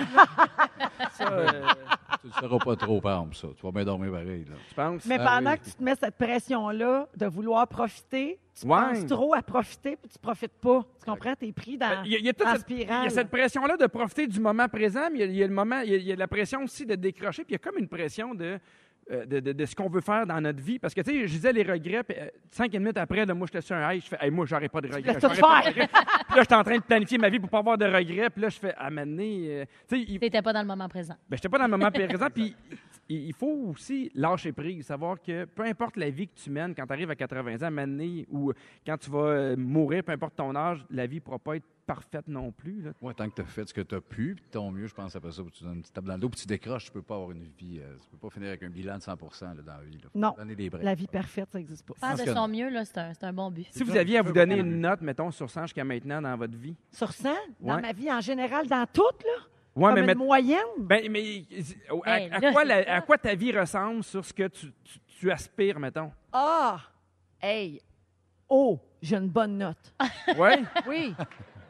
ça, 1.12 1.32
euh, 1.32 1.62
Tu 2.22 2.28
ne 2.28 2.32
seras 2.34 2.58
pas 2.60 2.76
trop, 2.76 3.02
par 3.02 3.18
exemple, 3.20 3.36
ça. 3.36 3.48
Tu 3.56 3.66
vas 3.66 3.72
bien 3.72 3.84
dormir 3.86 4.12
pareil. 4.12 4.46
Là. 4.50 4.56
tu 4.68 4.76
penses? 4.76 5.06
Mais 5.06 5.18
Ah 5.20 5.36
pendant 5.38 5.52
oui. 5.52 5.60
que 5.60 5.66
tu 5.66 5.72
te 5.74 5.84
mets 5.84 5.96
cette 5.96 6.18
pression-là 6.18 7.08
de 7.16 7.26
vouloir 7.28 7.68
profiter, 7.68 8.40
tu 8.60 8.66
Ouais. 8.68 8.80
penses 8.80 9.06
trop 9.06 9.34
à 9.36 9.42
profiter 9.42 9.96
puis 9.98 10.10
tu 10.10 10.18
profites 10.20 10.54
pas. 10.62 10.82
Tu 11.00 11.06
comprends? 11.12 11.34
Tu 11.36 11.48
es 11.48 11.52
pris 11.52 11.78
dans, 11.78 11.88
Euh, 11.92 12.02
Il 12.06 12.12
y 12.12 12.16
a, 12.16 12.20
il 12.20 12.26
y 12.26 12.30
a 12.30 12.34
toute 12.34 12.48
en 12.48 12.52
cette, 12.54 12.62
spirale. 12.62 13.02
il 13.02 13.04
y 13.04 13.08
a 13.08 13.10
cette 13.10 13.30
pression-là 13.30 13.78
de 13.78 13.86
profiter 13.88 14.28
du 14.28 14.40
moment 14.40 14.68
présent, 14.70 15.10
mais 15.12 15.20
il 15.20 15.22
y 15.22 15.24
a, 15.24 15.26
il 15.26 15.36
y 15.38 15.44
a 15.44 15.48
le 15.48 15.54
moment, 15.54 15.80
il 15.82 15.92
y 15.92 15.94
a, 15.94 15.98
il 15.98 16.04
y 16.08 16.12
a 16.14 16.16
la 16.16 16.28
pression 16.28 16.64
aussi 16.64 16.86
de 16.86 16.96
décrocher, 16.96 17.44
puis 17.44 17.52
il 17.54 17.54
y 17.54 17.56
a 17.56 17.60
comme 17.60 17.78
une 17.80 17.88
pression 17.90 18.34
de, 18.34 18.46
euh, 18.46 18.58
de, 19.10 19.40
de- 19.40 19.52
de 19.54 19.66
ce 19.66 19.76
qu'on 19.76 19.90
veut 19.90 20.02
faire 20.02 20.26
dans 20.26 20.40
notre 20.42 20.62
vie. 20.62 20.80
Parce 20.80 20.94
que, 20.94 21.02
tu 21.02 21.12
sais, 21.12 21.28
je 21.28 21.34
disais 21.34 21.54
les 21.54 21.64
regrets, 21.64 22.04
puis 22.04 22.18
euh, 22.20 22.28
cinq 22.52 22.74
minutes 22.74 22.98
après, 22.98 23.26
là, 23.26 23.34
moi, 23.34 23.48
j'étais 23.48 23.62
sur 23.62 23.76
un 23.76 23.94
high, 23.94 24.02
je 24.02 24.08
fais, 24.08 24.18
hey, 24.20 24.32
moi, 24.32 24.46
j'aurais 24.46 24.70
pas 24.70 24.82
de 24.82 24.88
regrets. 24.88 25.14
pas 25.14 25.20
de 25.20 25.68
regrets. 25.70 25.88
puis 25.88 26.36
là, 26.36 26.42
j'étais 26.42 26.56
en 26.56 26.64
train 26.64 26.78
de 26.78 26.84
planifier 26.84 27.18
ma 27.18 27.30
vie 27.30 27.40
pour 27.40 27.50
pas 27.50 27.60
avoir 27.60 27.78
de 27.78 27.86
regrets, 27.86 28.30
puis 28.30 28.42
là, 28.42 28.50
je 28.50 28.58
fais, 28.60 28.74
à 28.76 28.90
m'amener, 28.90 29.66
tu 29.88 30.06
sais, 30.06 30.20
T'étais 30.20 30.42
pas 30.42 30.54
dans 30.54 30.62
le 30.62 30.68
moment 30.68 30.90
présent. 30.90 31.16
Ben, 31.30 31.36
j'étais 31.38 31.50
pas 31.50 31.58
dans 31.60 31.66
le 31.66 31.72
moment 31.72 31.92
présent. 31.92 32.28
Puis 32.34 32.56
il 33.08 33.34
faut 33.34 33.72
aussi 33.72 34.12
lâcher 34.16 34.52
prise, 34.52 34.88
savoir 34.88 35.22
que 35.22 35.46
peu 35.46 35.64
importe 35.64 35.98
la 35.98 36.10
vie 36.10 36.28
que 36.28 36.34
tu 36.36 36.50
mènes 36.50 36.74
quand 36.74 36.88
tu 36.88 36.94
arrives 36.94 37.12
à 37.12 37.16
80 37.16 37.68
ans, 37.68 37.72
m'amener 37.72 38.26
ou 38.32 38.52
quand 38.86 38.98
tu 38.98 39.12
vas 39.12 39.20
euh, 39.20 39.56
mourir, 39.56 40.04
peu 40.04 40.12
importe 40.14 40.36
ton 40.36 40.56
âge, 40.56 40.84
la 40.90 41.06
vie 41.06 41.18
ne 41.18 41.22
pourra 41.22 41.38
pas 41.38 41.58
être 41.58 41.66
parfaite 41.86 42.28
non 42.28 42.52
plus. 42.52 42.82
là. 42.82 42.92
Ouais, 43.02 43.14
tant 43.14 43.30
que 43.30 43.36
tu 43.36 43.42
as 43.42 43.46
fait 43.46 43.68
ce 43.68 43.74
que 43.74 43.82
tu 43.82 43.96
as 43.96 44.02
pu, 44.02 44.36
puis 44.36 44.50
ton 44.52 44.72
mieux, 44.72 44.88
je 44.88 44.94
pense, 44.94 45.16
après 45.16 45.32
ça, 45.32 45.44
tu 45.54 45.64
donnes 45.64 45.76
une 45.76 45.82
petite 45.82 45.94
tape 45.94 46.06
dans 46.06 46.14
le 46.16 46.20
dos, 46.20 46.30
puis 46.30 46.42
tu 46.42 46.48
décroches, 46.48 46.86
tu 46.86 46.92
peux 46.92 47.02
pas 47.02 47.16
avoir 47.16 47.32
une 47.32 47.44
vie, 47.58 47.80
euh, 47.82 47.96
tu 48.02 48.10
peux 48.10 48.18
pas 48.18 48.30
finir 48.30 48.50
avec 48.50 48.64
un 48.64 48.70
bilan 48.70 48.98
de 48.98 49.02
100 49.04 49.12
là, 49.14 49.54
dans 49.66 49.78
la 49.78 49.84
vie. 49.84 49.98
Là. 49.98 50.10
Non. 50.16 50.34
Donner 50.38 50.56
des 50.56 50.70
breaks. 50.70 50.84
La 50.84 50.96
vie 50.96 51.08
parfaite, 51.08 51.50
ça 51.52 51.58
n'existe 51.58 51.86
pas. 51.86 51.94
Faire 52.16 52.26
de 52.26 52.32
son 52.34 52.48
mieux, 52.48 52.70
là, 52.70 52.86
c'est 52.86 52.98
un, 52.98 53.14
c'est 53.14 53.24
un 53.26 53.34
bon 53.34 53.52
but. 53.52 53.68
Si 53.72 53.84
vous 53.84 53.96
aviez 53.96 54.18
à 54.18 54.22
vous 54.22 54.34
donner 54.34 54.58
une 54.58 54.80
note, 54.82 55.02
mettons, 55.02 55.32
sur 55.32 55.50
100 55.50 55.64
jusqu'à 55.68 55.84
maintenant 55.84 56.22
dans 56.22 56.36
votre 56.38 56.58
vie. 56.58 56.76
Sur 56.92 57.12
100, 57.12 57.30
dans 57.60 57.76
Ouais. 57.76 57.82
ma 57.82 57.94
vie 57.94 58.12
en 58.12 58.22
général, 58.22 58.68
dans 58.68 58.86
toute, 58.92 59.24
là, 59.24 59.44
Ouais, 59.76 59.84
comme 59.88 59.96
mais, 59.96 60.00
une 60.02 60.06
met- 60.08 60.16
moyenne, 60.16 60.60
ben, 60.80 61.12
mais 61.12 61.44
à, 62.06 62.18
Ben, 62.30 62.34
à 62.34 62.52
quoi 62.54 62.64
la- 62.64 62.96
à 62.96 63.02
quoi 63.02 63.18
ta 63.18 63.36
vie 63.36 63.52
ressemble 63.52 64.04
sur 64.06 64.24
ce 64.24 64.34
que 64.34 64.48
tu, 64.48 64.72
tu- 64.84 65.00
tu 65.20 65.32
aspires, 65.32 65.78
mettons? 65.80 66.12
ah, 66.32 66.80
hey, 67.42 67.82
oh, 68.48 68.80
j'ai 69.02 69.18
une 69.18 69.28
bonne 69.28 69.58
note. 69.58 69.94
Ouais? 70.38 70.64
Oui, 70.88 71.14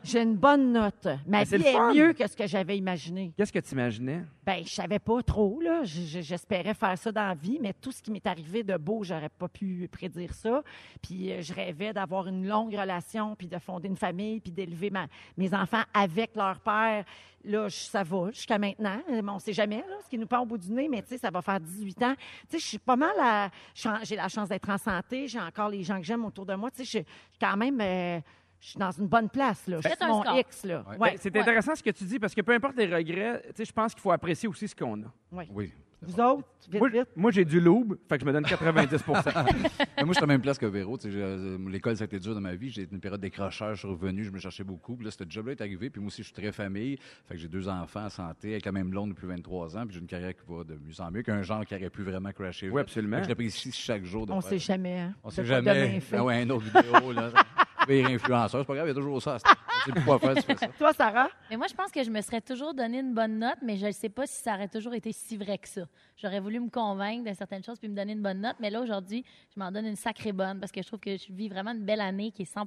j'ai 0.05 0.21
une 0.21 0.35
bonne 0.35 0.71
note. 0.71 1.05
Ma 1.05 1.39
Mais 1.39 1.45
c'est 1.45 1.57
vie 1.57 1.63
le 1.63 1.69
est 1.69 1.73
fun. 1.73 1.93
mieux 1.93 2.13
que 2.13 2.27
ce 2.27 2.35
que 2.37 2.47
j'avais 2.47 2.77
imaginé. 2.77 3.33
Qu'est-ce 3.35 3.51
que 3.51 3.59
tu 3.59 3.73
imaginais? 3.73 4.23
Ben, 4.45 4.63
je 4.63 4.69
savais 4.69 4.99
pas 4.99 5.21
trop, 5.23 5.59
là. 5.61 5.83
Je- 5.83 6.01
je- 6.01 6.21
J'espérais 6.21 6.73
faire 6.73 6.97
ça 6.97 7.11
dans 7.11 7.27
la 7.27 7.33
vie, 7.35 7.59
mais 7.61 7.73
tout 7.73 7.91
ce 7.91 8.01
qui 8.01 8.11
m'est 8.11 8.25
arrivé 8.27 8.63
de 8.63 8.77
beau, 8.77 9.03
j'aurais 9.03 9.29
pas 9.29 9.47
pu 9.47 9.89
prédire 9.91 10.33
ça. 10.33 10.63
Puis 11.01 11.31
euh, 11.31 11.41
je 11.41 11.53
rêvais 11.53 11.91
d'avoir 11.93 12.27
une 12.27 12.47
longue 12.47 12.73
relation, 12.75 13.35
puis 13.35 13.47
de 13.47 13.57
fonder 13.59 13.87
une 13.89 13.97
famille, 13.97 14.39
puis 14.39 14.51
d'élever 14.51 14.89
ma- 14.89 15.07
mes 15.37 15.53
enfants 15.53 15.83
avec 15.93 16.35
leur 16.35 16.59
père. 16.59 17.03
Là, 17.43 17.67
je- 17.67 17.75
ça 17.75 18.03
va 18.03 18.31
jusqu'à 18.31 18.57
maintenant. 18.57 18.99
Euh, 19.11 19.21
mais 19.21 19.31
On 19.31 19.39
sait 19.39 19.53
jamais, 19.53 19.77
là, 19.77 19.95
ce 20.03 20.09
qui 20.09 20.17
nous 20.17 20.25
pend 20.27 20.39
au 20.41 20.45
bout 20.45 20.57
du 20.57 20.71
nez, 20.71 20.87
mais 20.87 21.01
tu 21.01 21.09
sais, 21.09 21.17
ça 21.17 21.29
va 21.31 21.41
faire 21.41 21.59
18 21.59 22.01
ans. 22.03 22.15
Tu 22.49 22.57
sais, 22.57 22.59
je 22.59 22.65
suis 22.65 22.77
pas 22.79 22.95
mal 22.95 23.15
à... 23.19 23.49
je 23.73 23.79
suis 23.81 23.89
en- 23.89 24.03
J'ai 24.03 24.15
la 24.15 24.27
chance 24.29 24.49
d'être 24.49 24.69
en 24.69 24.77
santé, 24.77 25.27
j'ai 25.27 25.39
encore 25.39 25.69
les 25.69 25.83
gens 25.83 25.97
que 25.97 26.05
j'aime 26.05 26.25
autour 26.25 26.45
de 26.45 26.55
moi. 26.55 26.69
Tu 26.71 26.77
sais, 26.77 26.83
je 26.83 27.05
je 27.05 27.37
suis 27.37 27.39
quand 27.39 27.57
même... 27.57 27.79
euh, 27.81 28.19
je 28.61 28.69
suis 28.69 28.79
dans 28.79 28.91
une 28.91 29.07
bonne 29.07 29.29
place, 29.29 29.67
là. 29.67 29.77
Je 29.81 29.87
suis 29.87 29.97
sur 29.97 30.05
un 30.05 30.09
mon 30.09 30.21
score. 30.23 30.37
X, 30.39 30.63
là. 30.65 30.83
Ouais. 30.89 30.97
Ouais. 30.97 31.11
Ben, 31.11 31.17
c'est 31.19 31.33
ouais. 31.33 31.41
intéressant 31.41 31.75
ce 31.75 31.83
que 31.83 31.91
tu 31.91 32.03
dis 32.03 32.19
parce 32.19 32.33
que 32.33 32.41
peu 32.41 32.53
importe 32.53 32.75
les 32.77 32.87
regrets, 32.93 33.41
tu 33.47 33.51
sais, 33.57 33.65
je 33.65 33.73
pense 33.73 33.93
qu'il 33.93 34.01
faut 34.01 34.11
apprécier 34.11 34.49
aussi 34.49 34.67
ce 34.67 34.75
qu'on 34.75 35.01
a. 35.03 35.13
Oui. 35.31 35.71
Vous 36.01 36.19
autres, 36.19 36.43
vite, 36.69 36.79
Moi, 36.81 36.89
vite. 36.89 37.07
moi, 37.15 37.31
j'ai 37.31 37.45
du 37.45 37.59
loup, 37.59 37.95
fait 38.07 38.17
que 38.17 38.21
je 38.21 38.27
me 38.27 38.33
donne 38.33 38.43
90 38.43 39.03
Mais 39.07 40.03
moi, 40.03 40.07
je 40.09 40.13
suis 40.13 40.17
à 40.17 40.21
la 40.21 40.27
même 40.27 40.41
place 40.41 40.59
que 40.59 40.65
Véro. 40.67 40.97
Tu 40.97 41.03
sais, 41.05 41.11
j'ai- 41.11 41.23
euh, 41.23 41.57
L'école, 41.67 41.97
ça 41.97 42.03
a 42.03 42.05
été 42.05 42.19
dur 42.19 42.35
dans 42.35 42.41
ma 42.41 42.53
vie. 42.53 42.69
J'ai 42.69 42.83
été 42.83 42.93
une 42.93 42.99
période 43.01 43.21
décrocheur, 43.21 43.73
je 43.73 43.79
suis 43.79 43.87
revenu, 43.87 44.23
je 44.23 44.29
me 44.29 44.37
cherchais 44.37 44.63
beaucoup. 44.63 44.95
Puis 44.97 45.05
là, 45.05 45.11
ce 45.11 45.23
job-là 45.27 45.53
est 45.53 45.61
arrivé. 45.61 45.89
Puis 45.89 45.99
moi 46.01 46.07
aussi, 46.09 46.21
je 46.21 46.27
suis 46.27 46.33
très 46.35 46.51
famille. 46.51 46.97
Fait 47.27 47.35
que 47.35 47.39
j'ai 47.39 47.47
deux 47.47 47.67
enfants 47.67 48.05
en 48.05 48.09
santé, 48.09 48.51
avec 48.51 48.65
la 48.65 48.71
même 48.71 48.89
blonde 48.89 49.11
depuis 49.11 49.25
23 49.25 49.77
ans. 49.77 49.85
Puis 49.85 49.95
j'ai 49.95 50.01
une 50.01 50.05
carrière 50.07 50.35
qui 50.35 50.41
va 50.47 50.63
de 50.63 50.75
mieux 50.75 50.99
en 51.01 51.09
mieux, 51.09 51.23
qu'un 51.23 51.41
genre 51.41 51.65
qui 51.65 51.73
aurait 51.73 51.89
pu 51.89 52.03
vraiment 52.03 52.31
crasher. 52.33 52.69
Oui, 52.69 52.81
absolument. 52.81 53.15
Fait 53.17 53.21
que 53.21 53.25
Je 53.25 53.29
l'apprécie 53.29 53.71
chaque 53.71 54.03
jour. 54.03 54.27
De 54.27 54.31
On 54.33 54.41
faire- 54.41 54.49
sait 54.51 54.59
jamais, 54.59 54.99
hein. 54.99 55.15
On 55.23 55.29
de 55.29 55.33
sait 55.33 55.45
jamais. 55.45 56.01
Ah 56.13 56.23
ouais, 56.23 56.43
une 56.43 56.51
autre 56.51 56.65
vidéo, 56.65 57.13
là. 57.13 57.31
devenir 57.87 58.07
influenceur, 58.09 58.61
c'est 58.61 58.67
pas 58.67 58.75
grave, 58.75 58.87
il 58.87 58.89
y 58.89 58.91
a 58.91 58.95
toujours 58.95 59.21
ça. 59.21 59.37
C'est 59.85 59.91
plus 59.91 60.03
quoi 60.03 60.19
faire, 60.19 60.35
tu 60.35 60.41
fais 60.41 60.55
ça. 60.55 60.67
Toi, 60.77 60.93
Sarah? 60.93 61.29
Mais 61.49 61.57
moi, 61.57 61.67
je 61.69 61.75
pense 61.75 61.91
que 61.91 62.03
je 62.03 62.09
me 62.09 62.21
serais 62.21 62.41
toujours 62.41 62.73
donné 62.73 62.99
une 62.99 63.13
bonne 63.13 63.39
note, 63.39 63.57
mais 63.61 63.77
je 63.77 63.85
ne 63.87 63.91
sais 63.91 64.09
pas 64.09 64.25
si 64.25 64.41
ça 64.41 64.55
aurait 64.55 64.67
toujours 64.67 64.93
été 64.93 65.11
si 65.11 65.37
vrai 65.37 65.57
que 65.57 65.67
ça. 65.67 65.81
J'aurais 66.17 66.39
voulu 66.39 66.59
me 66.59 66.69
convaincre 66.69 67.29
de 67.29 67.35
certaines 67.35 67.63
choses 67.63 67.77
puis 67.77 67.89
me 67.89 67.95
donner 67.95 68.13
une 68.13 68.21
bonne 68.21 68.41
note, 68.41 68.55
mais 68.59 68.69
là, 68.69 68.81
aujourd'hui, 68.81 69.23
je 69.53 69.59
m'en 69.59 69.71
donne 69.71 69.85
une 69.85 69.95
sacrée 69.95 70.31
bonne 70.31 70.59
parce 70.59 70.71
que 70.71 70.81
je 70.81 70.87
trouve 70.87 70.99
que 70.99 71.17
je 71.17 71.31
vis 71.31 71.49
vraiment 71.49 71.71
une 71.71 71.83
belle 71.85 72.01
année 72.01 72.31
qui 72.31 72.43
est 72.43 72.45
100 72.45 72.65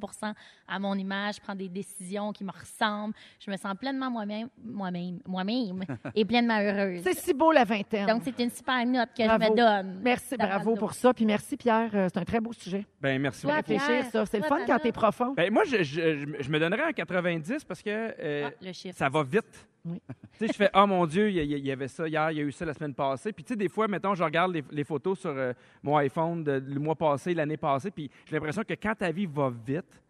à 0.68 0.78
mon 0.78 0.94
image. 0.94 1.36
Je 1.36 1.40
prends 1.40 1.54
des 1.54 1.68
décisions 1.68 2.32
qui 2.32 2.44
me 2.44 2.52
ressemblent. 2.52 3.14
Je 3.44 3.50
me 3.50 3.56
sens 3.56 3.74
pleinement 3.78 4.10
moi-même, 4.10 4.48
moi-même, 4.62 5.18
moi-même 5.26 5.84
et 6.14 6.24
pleinement 6.24 6.58
heureuse. 6.60 7.00
C'est 7.02 7.18
si 7.18 7.34
beau, 7.34 7.52
la 7.52 7.64
vingtaine. 7.64 8.06
Donc, 8.06 8.22
c'est 8.24 8.38
une 8.38 8.50
super 8.50 8.84
note 8.86 9.08
que 9.16 9.24
Bravo. 9.24 9.44
je 9.44 9.50
me 9.50 9.56
donne. 9.56 10.00
Merci, 10.02 10.36
bravo 10.36 10.76
pour 10.76 10.92
ça. 10.92 11.12
Puis 11.14 11.24
merci, 11.24 11.56
Pierre. 11.56 11.90
Euh, 11.94 12.08
C'est 12.12 12.20
un 12.20 12.24
très 12.24 12.40
beau 12.40 12.52
sujet. 12.52 12.86
Ben, 13.00 13.20
merci 13.20 13.42
Toi, 13.42 13.56
beaucoup. 13.56 13.72
Réfléchir, 13.72 13.86
Pierre, 13.86 14.10
ça. 14.10 14.26
C'est 14.26 14.38
le 14.38 14.44
fun 14.44 14.58
quand 14.66 14.78
t'es? 14.78 14.92
Profond. 15.12 15.34
Ben, 15.34 15.52
moi, 15.52 15.64
je, 15.64 15.78
je- 15.82 16.16
je- 16.18 16.42
je 16.42 16.50
me 16.50 16.58
donnerais 16.58 16.82
un 16.82 16.92
90 16.92 17.64
parce 17.64 17.82
que 17.82 17.90
euh, 17.90 18.48
Ah, 18.62 18.92
ça 18.94 19.08
va 19.08 19.22
vite. 19.22 19.66
Oui. 19.84 20.00
Tu 20.38 20.46
sais, 20.46 20.52
je 20.52 20.56
fais, 20.56 20.70
oh 20.74 20.86
mon 20.86 21.04
Dieu, 21.06 21.30
il 21.30 21.36
y, 21.66 21.72
avait 21.72 21.88
ça 21.88 22.06
hier, 22.06 22.30
il 22.30 22.36
y 22.38 22.40
a 22.40 22.44
eu 22.44 22.52
ça 22.52 22.64
la 22.64 22.72
semaine 22.74 22.94
passée. 22.94 23.32
Puis, 23.32 23.42
tu 23.42 23.48
sais, 23.54 23.56
des 23.56 23.68
fois, 23.68 23.88
mettons, 23.88 24.14
je 24.14 24.22
regarde 24.22 24.52
les, 24.52 24.62
les 24.70 24.84
photos 24.84 25.18
sur 25.18 25.30
euh, 25.30 25.52
mon 25.82 25.96
iPhone 25.96 26.44
de, 26.44 26.62
le 26.64 26.78
mois 26.78 26.94
passé, 26.94 27.34
l'année 27.34 27.56
passée, 27.56 27.90
puis 27.90 28.08
j'ai 28.26 28.36
l'impression 28.36 28.62
que 28.62 28.74
quand 28.74 28.94
ta 28.94 29.10
vie 29.10 29.26
va 29.26 29.50
vite, 29.66 30.00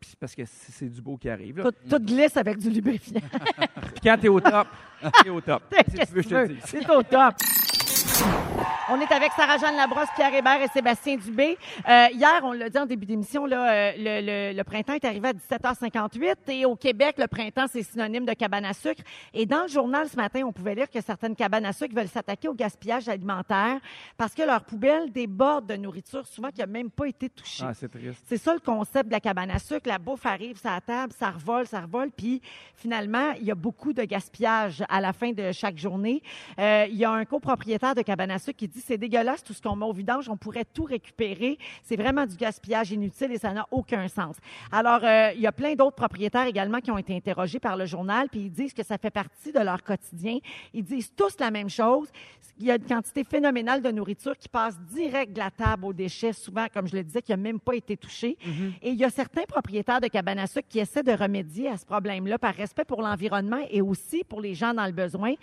puis 0.00 0.12
parce 0.18 0.34
que 0.34 0.42
c'est 0.46 0.88
du 0.88 1.00
beau 1.02 1.16
qui 1.16 1.28
arrive. 1.28 1.58
là. 1.58 1.64
Tout, 1.64 1.74
tout 1.88 2.04
glisse 2.04 2.36
avec 2.36 2.58
du 2.58 2.68
lubrifiant. 2.70 3.20
Puis 3.94 4.00
quand 4.02 4.16
t'es 4.18 4.26
au 4.28 4.40
top, 4.40 4.66
t'es 5.22 5.28
au 5.30 5.40
top. 5.40 5.62
Si 5.88 5.98
tu 6.06 6.12
veux, 6.14 6.22
je 6.22 6.28
tu 6.28 6.34
te 6.34 6.46
dis. 6.52 6.60
C'est 6.64 6.90
au 6.90 7.02
top. 7.02 7.34
On 8.90 8.98
est 9.00 9.12
avec 9.12 9.32
Sarah-Jeanne 9.32 9.76
Labrosse, 9.76 10.08
Pierre 10.16 10.32
Hébert 10.34 10.62
et 10.62 10.68
Sébastien 10.68 11.16
Dubé. 11.16 11.58
Euh, 11.86 12.06
hier, 12.10 12.40
on 12.42 12.52
l'a 12.52 12.70
dit 12.70 12.78
en 12.78 12.86
début 12.86 13.04
d'émission, 13.04 13.44
là, 13.44 13.70
euh, 13.70 13.92
le, 13.98 14.52
le- 14.52 14.56
le 14.56 14.64
printemps 14.64 14.94
est 14.94 15.04
arrivé 15.04 15.28
à 15.28 15.32
17h58 15.34 16.34
et 16.48 16.64
au 16.64 16.74
Québec, 16.74 17.16
le 17.18 17.26
printemps, 17.26 17.66
c'est 17.70 17.82
synonyme 17.82 18.24
de 18.24 18.32
cabane 18.32 18.64
à 18.64 18.72
sucre. 18.72 19.02
Et 19.34 19.44
dans 19.44 19.62
le 19.64 19.68
journal 19.68 20.08
ce 20.08 20.16
matin, 20.16 20.40
on 20.46 20.52
pouvait 20.52 20.74
lire 20.74 20.88
que 20.90 21.02
certaines 21.02 21.36
cabanes 21.36 21.66
à 21.66 21.74
sucre 21.74 21.94
veulent 21.94 22.08
s'attaquer 22.08 22.48
au 22.48 22.54
gaspillage 22.54 23.10
alimentaire 23.10 23.78
parce 24.16 24.32
que 24.34 24.42
leurs 24.42 24.64
poubelles 24.64 25.12
débordent 25.12 25.66
de 25.66 25.76
nourriture, 25.76 26.26
souvent 26.26 26.48
qui 26.50 26.60
n'a 26.60 26.66
même 26.66 26.90
pas 26.90 27.04
été 27.08 27.28
touchée. 27.28 27.64
Ah, 27.68 27.74
c'est 27.74 27.90
triste. 27.90 28.24
C'est 28.26 28.38
ça 28.38 28.54
le 28.54 28.60
concept 28.60 29.08
de 29.08 29.12
la 29.12 29.20
cabane 29.20 29.50
à 29.50 29.58
sucre. 29.58 29.86
La 29.86 29.98
bouffe 29.98 30.24
arrive 30.24 30.58
sur 30.58 30.70
la 30.70 30.80
table, 30.80 31.12
ça 31.18 31.30
revole, 31.30 31.66
ça 31.66 31.82
revole, 31.82 32.10
puis 32.10 32.40
finalement, 32.74 33.32
il 33.38 33.44
y 33.44 33.50
a 33.50 33.54
beaucoup 33.54 33.92
de 33.92 34.02
gaspillage 34.04 34.82
à 34.88 35.02
la 35.02 35.12
fin 35.12 35.32
de 35.32 35.52
chaque 35.52 35.76
journée. 35.76 36.22
Euh, 36.58 36.86
il 36.88 36.96
y 36.96 37.04
a 37.04 37.10
un 37.10 37.26
copropriétaire 37.26 37.94
de 37.94 38.00
cabane 38.08 38.30
à 38.30 38.38
sucre 38.38 38.56
qui 38.56 38.68
dit 38.68 38.80
c'est 38.80 38.96
dégueulasse 38.96 39.44
tout 39.44 39.52
ce 39.52 39.60
qu'on 39.60 39.76
met 39.76 39.84
au 39.84 39.92
vidange, 39.92 40.30
on 40.30 40.36
pourrait 40.38 40.64
tout 40.64 40.84
récupérer. 40.84 41.58
C'est 41.82 41.96
vraiment 41.96 42.24
du 42.24 42.36
gaspillage 42.36 42.90
inutile 42.90 43.32
et 43.32 43.38
ça 43.38 43.52
n'a 43.52 43.66
aucun 43.70 44.08
sens. 44.08 44.36
Alors, 44.72 45.04
euh, 45.04 45.30
il 45.34 45.42
y 45.42 45.46
a 45.46 45.52
plein 45.52 45.74
d'autres 45.74 45.96
propriétaires 45.96 46.46
également 46.46 46.80
qui 46.80 46.90
ont 46.90 46.96
été 46.96 47.14
interrogés 47.14 47.60
par 47.60 47.76
le 47.76 47.84
journal, 47.84 48.28
puis 48.30 48.40
ils 48.40 48.50
disent 48.50 48.72
que 48.72 48.82
ça 48.82 48.96
fait 48.96 49.10
partie 49.10 49.52
de 49.52 49.60
leur 49.60 49.82
quotidien. 49.82 50.38
Ils 50.72 50.84
disent 50.84 51.12
tous 51.14 51.38
la 51.38 51.50
même 51.50 51.68
chose. 51.68 52.08
Il 52.58 52.64
y 52.64 52.70
a 52.70 52.76
une 52.76 52.86
quantité 52.86 53.24
phénoménale 53.24 53.82
de 53.82 53.90
nourriture 53.90 54.36
qui 54.38 54.48
passe 54.48 54.78
direct 54.80 55.34
de 55.34 55.38
la 55.38 55.50
table 55.50 55.84
aux 55.84 55.92
déchets, 55.92 56.32
souvent, 56.32 56.66
comme 56.72 56.88
je 56.88 56.96
le 56.96 57.04
disais, 57.04 57.20
qui 57.20 57.32
n'a 57.32 57.36
même 57.36 57.60
pas 57.60 57.74
été 57.74 57.96
touchée. 57.96 58.38
Et 58.82 58.90
il 58.90 58.96
y 58.96 59.04
a 59.04 59.10
certains 59.10 59.44
propriétaires 59.44 60.00
de 60.00 60.08
cabanes 60.08 60.38
à 60.38 60.46
sucre 60.46 60.66
qui 60.68 60.78
essaient 60.78 61.02
de 61.02 61.12
remédier 61.12 61.68
à 61.68 61.76
ce 61.76 61.84
problème-là 61.84 62.38
par 62.38 62.54
respect 62.54 62.86
pour 62.86 63.02
l'environnement 63.02 63.64
et 63.70 63.82
aussi 63.82 64.24
pour 64.24 64.40
les 64.40 64.54
gens 64.54 64.72
dans 64.72 64.86
le 64.86 64.92
besoin. 64.92 65.34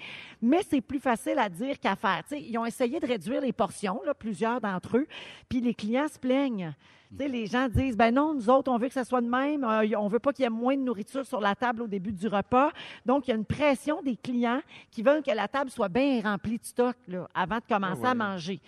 Mais 0.41 0.61
c'est 0.67 0.81
plus 0.81 0.99
facile 0.99 1.37
à 1.37 1.47
dire 1.47 1.79
qu'à 1.79 1.95
faire. 1.95 2.23
Tu 2.27 2.35
sais, 2.35 2.41
ils 2.55 2.57
ont 2.57 2.65
essayé 2.65 2.99
de 2.99 3.05
réduire 3.05 3.41
les 3.41 3.53
portions, 3.53 4.01
là, 4.05 4.13
plusieurs 4.13 4.61
d'entre 4.61 4.97
eux, 4.97 5.07
puis 5.49 5.59
les 5.59 5.73
clients 5.73 6.07
se 6.07 6.17
plaignent. 6.17 6.73
Les 7.17 7.45
gens 7.45 7.69
disent, 7.69 7.95
ben 7.95 8.13
non, 8.13 8.33
nous 8.33 8.49
autres, 8.49 8.69
on 8.71 8.77
veut 8.77 8.87
que 8.87 8.93
ça 8.93 9.05
soit 9.05 9.21
de 9.21 9.27
même. 9.29 9.63
Euh, 9.63 9.87
on 9.97 10.07
veut 10.07 10.19
pas 10.19 10.33
qu'il 10.33 10.43
y 10.43 10.45
ait 10.47 10.49
moins 10.49 10.75
de 10.75 10.81
nourriture 10.81 11.25
sur 11.25 11.39
la 11.39 11.55
table 11.55 11.83
au 11.83 11.87
début 11.87 12.11
du 12.11 12.27
repas. 12.27 12.71
Donc, 13.05 13.27
il 13.27 13.31
y 13.31 13.33
a 13.33 13.37
une 13.37 13.45
pression 13.45 14.01
des 14.01 14.17
clients 14.17 14.59
qui 14.91 15.01
veulent 15.01 15.21
que 15.23 15.31
la 15.31 15.47
table 15.47 15.69
soit 15.69 15.87
bien 15.87 16.21
remplie 16.21 16.57
de 16.57 16.65
stock 16.65 16.95
là, 17.07 17.27
avant 17.33 17.57
de 17.57 17.63
commencer 17.69 18.01
Ah 18.03 18.05
ouais. 18.05 18.09
à 18.09 18.15
manger. 18.15 18.59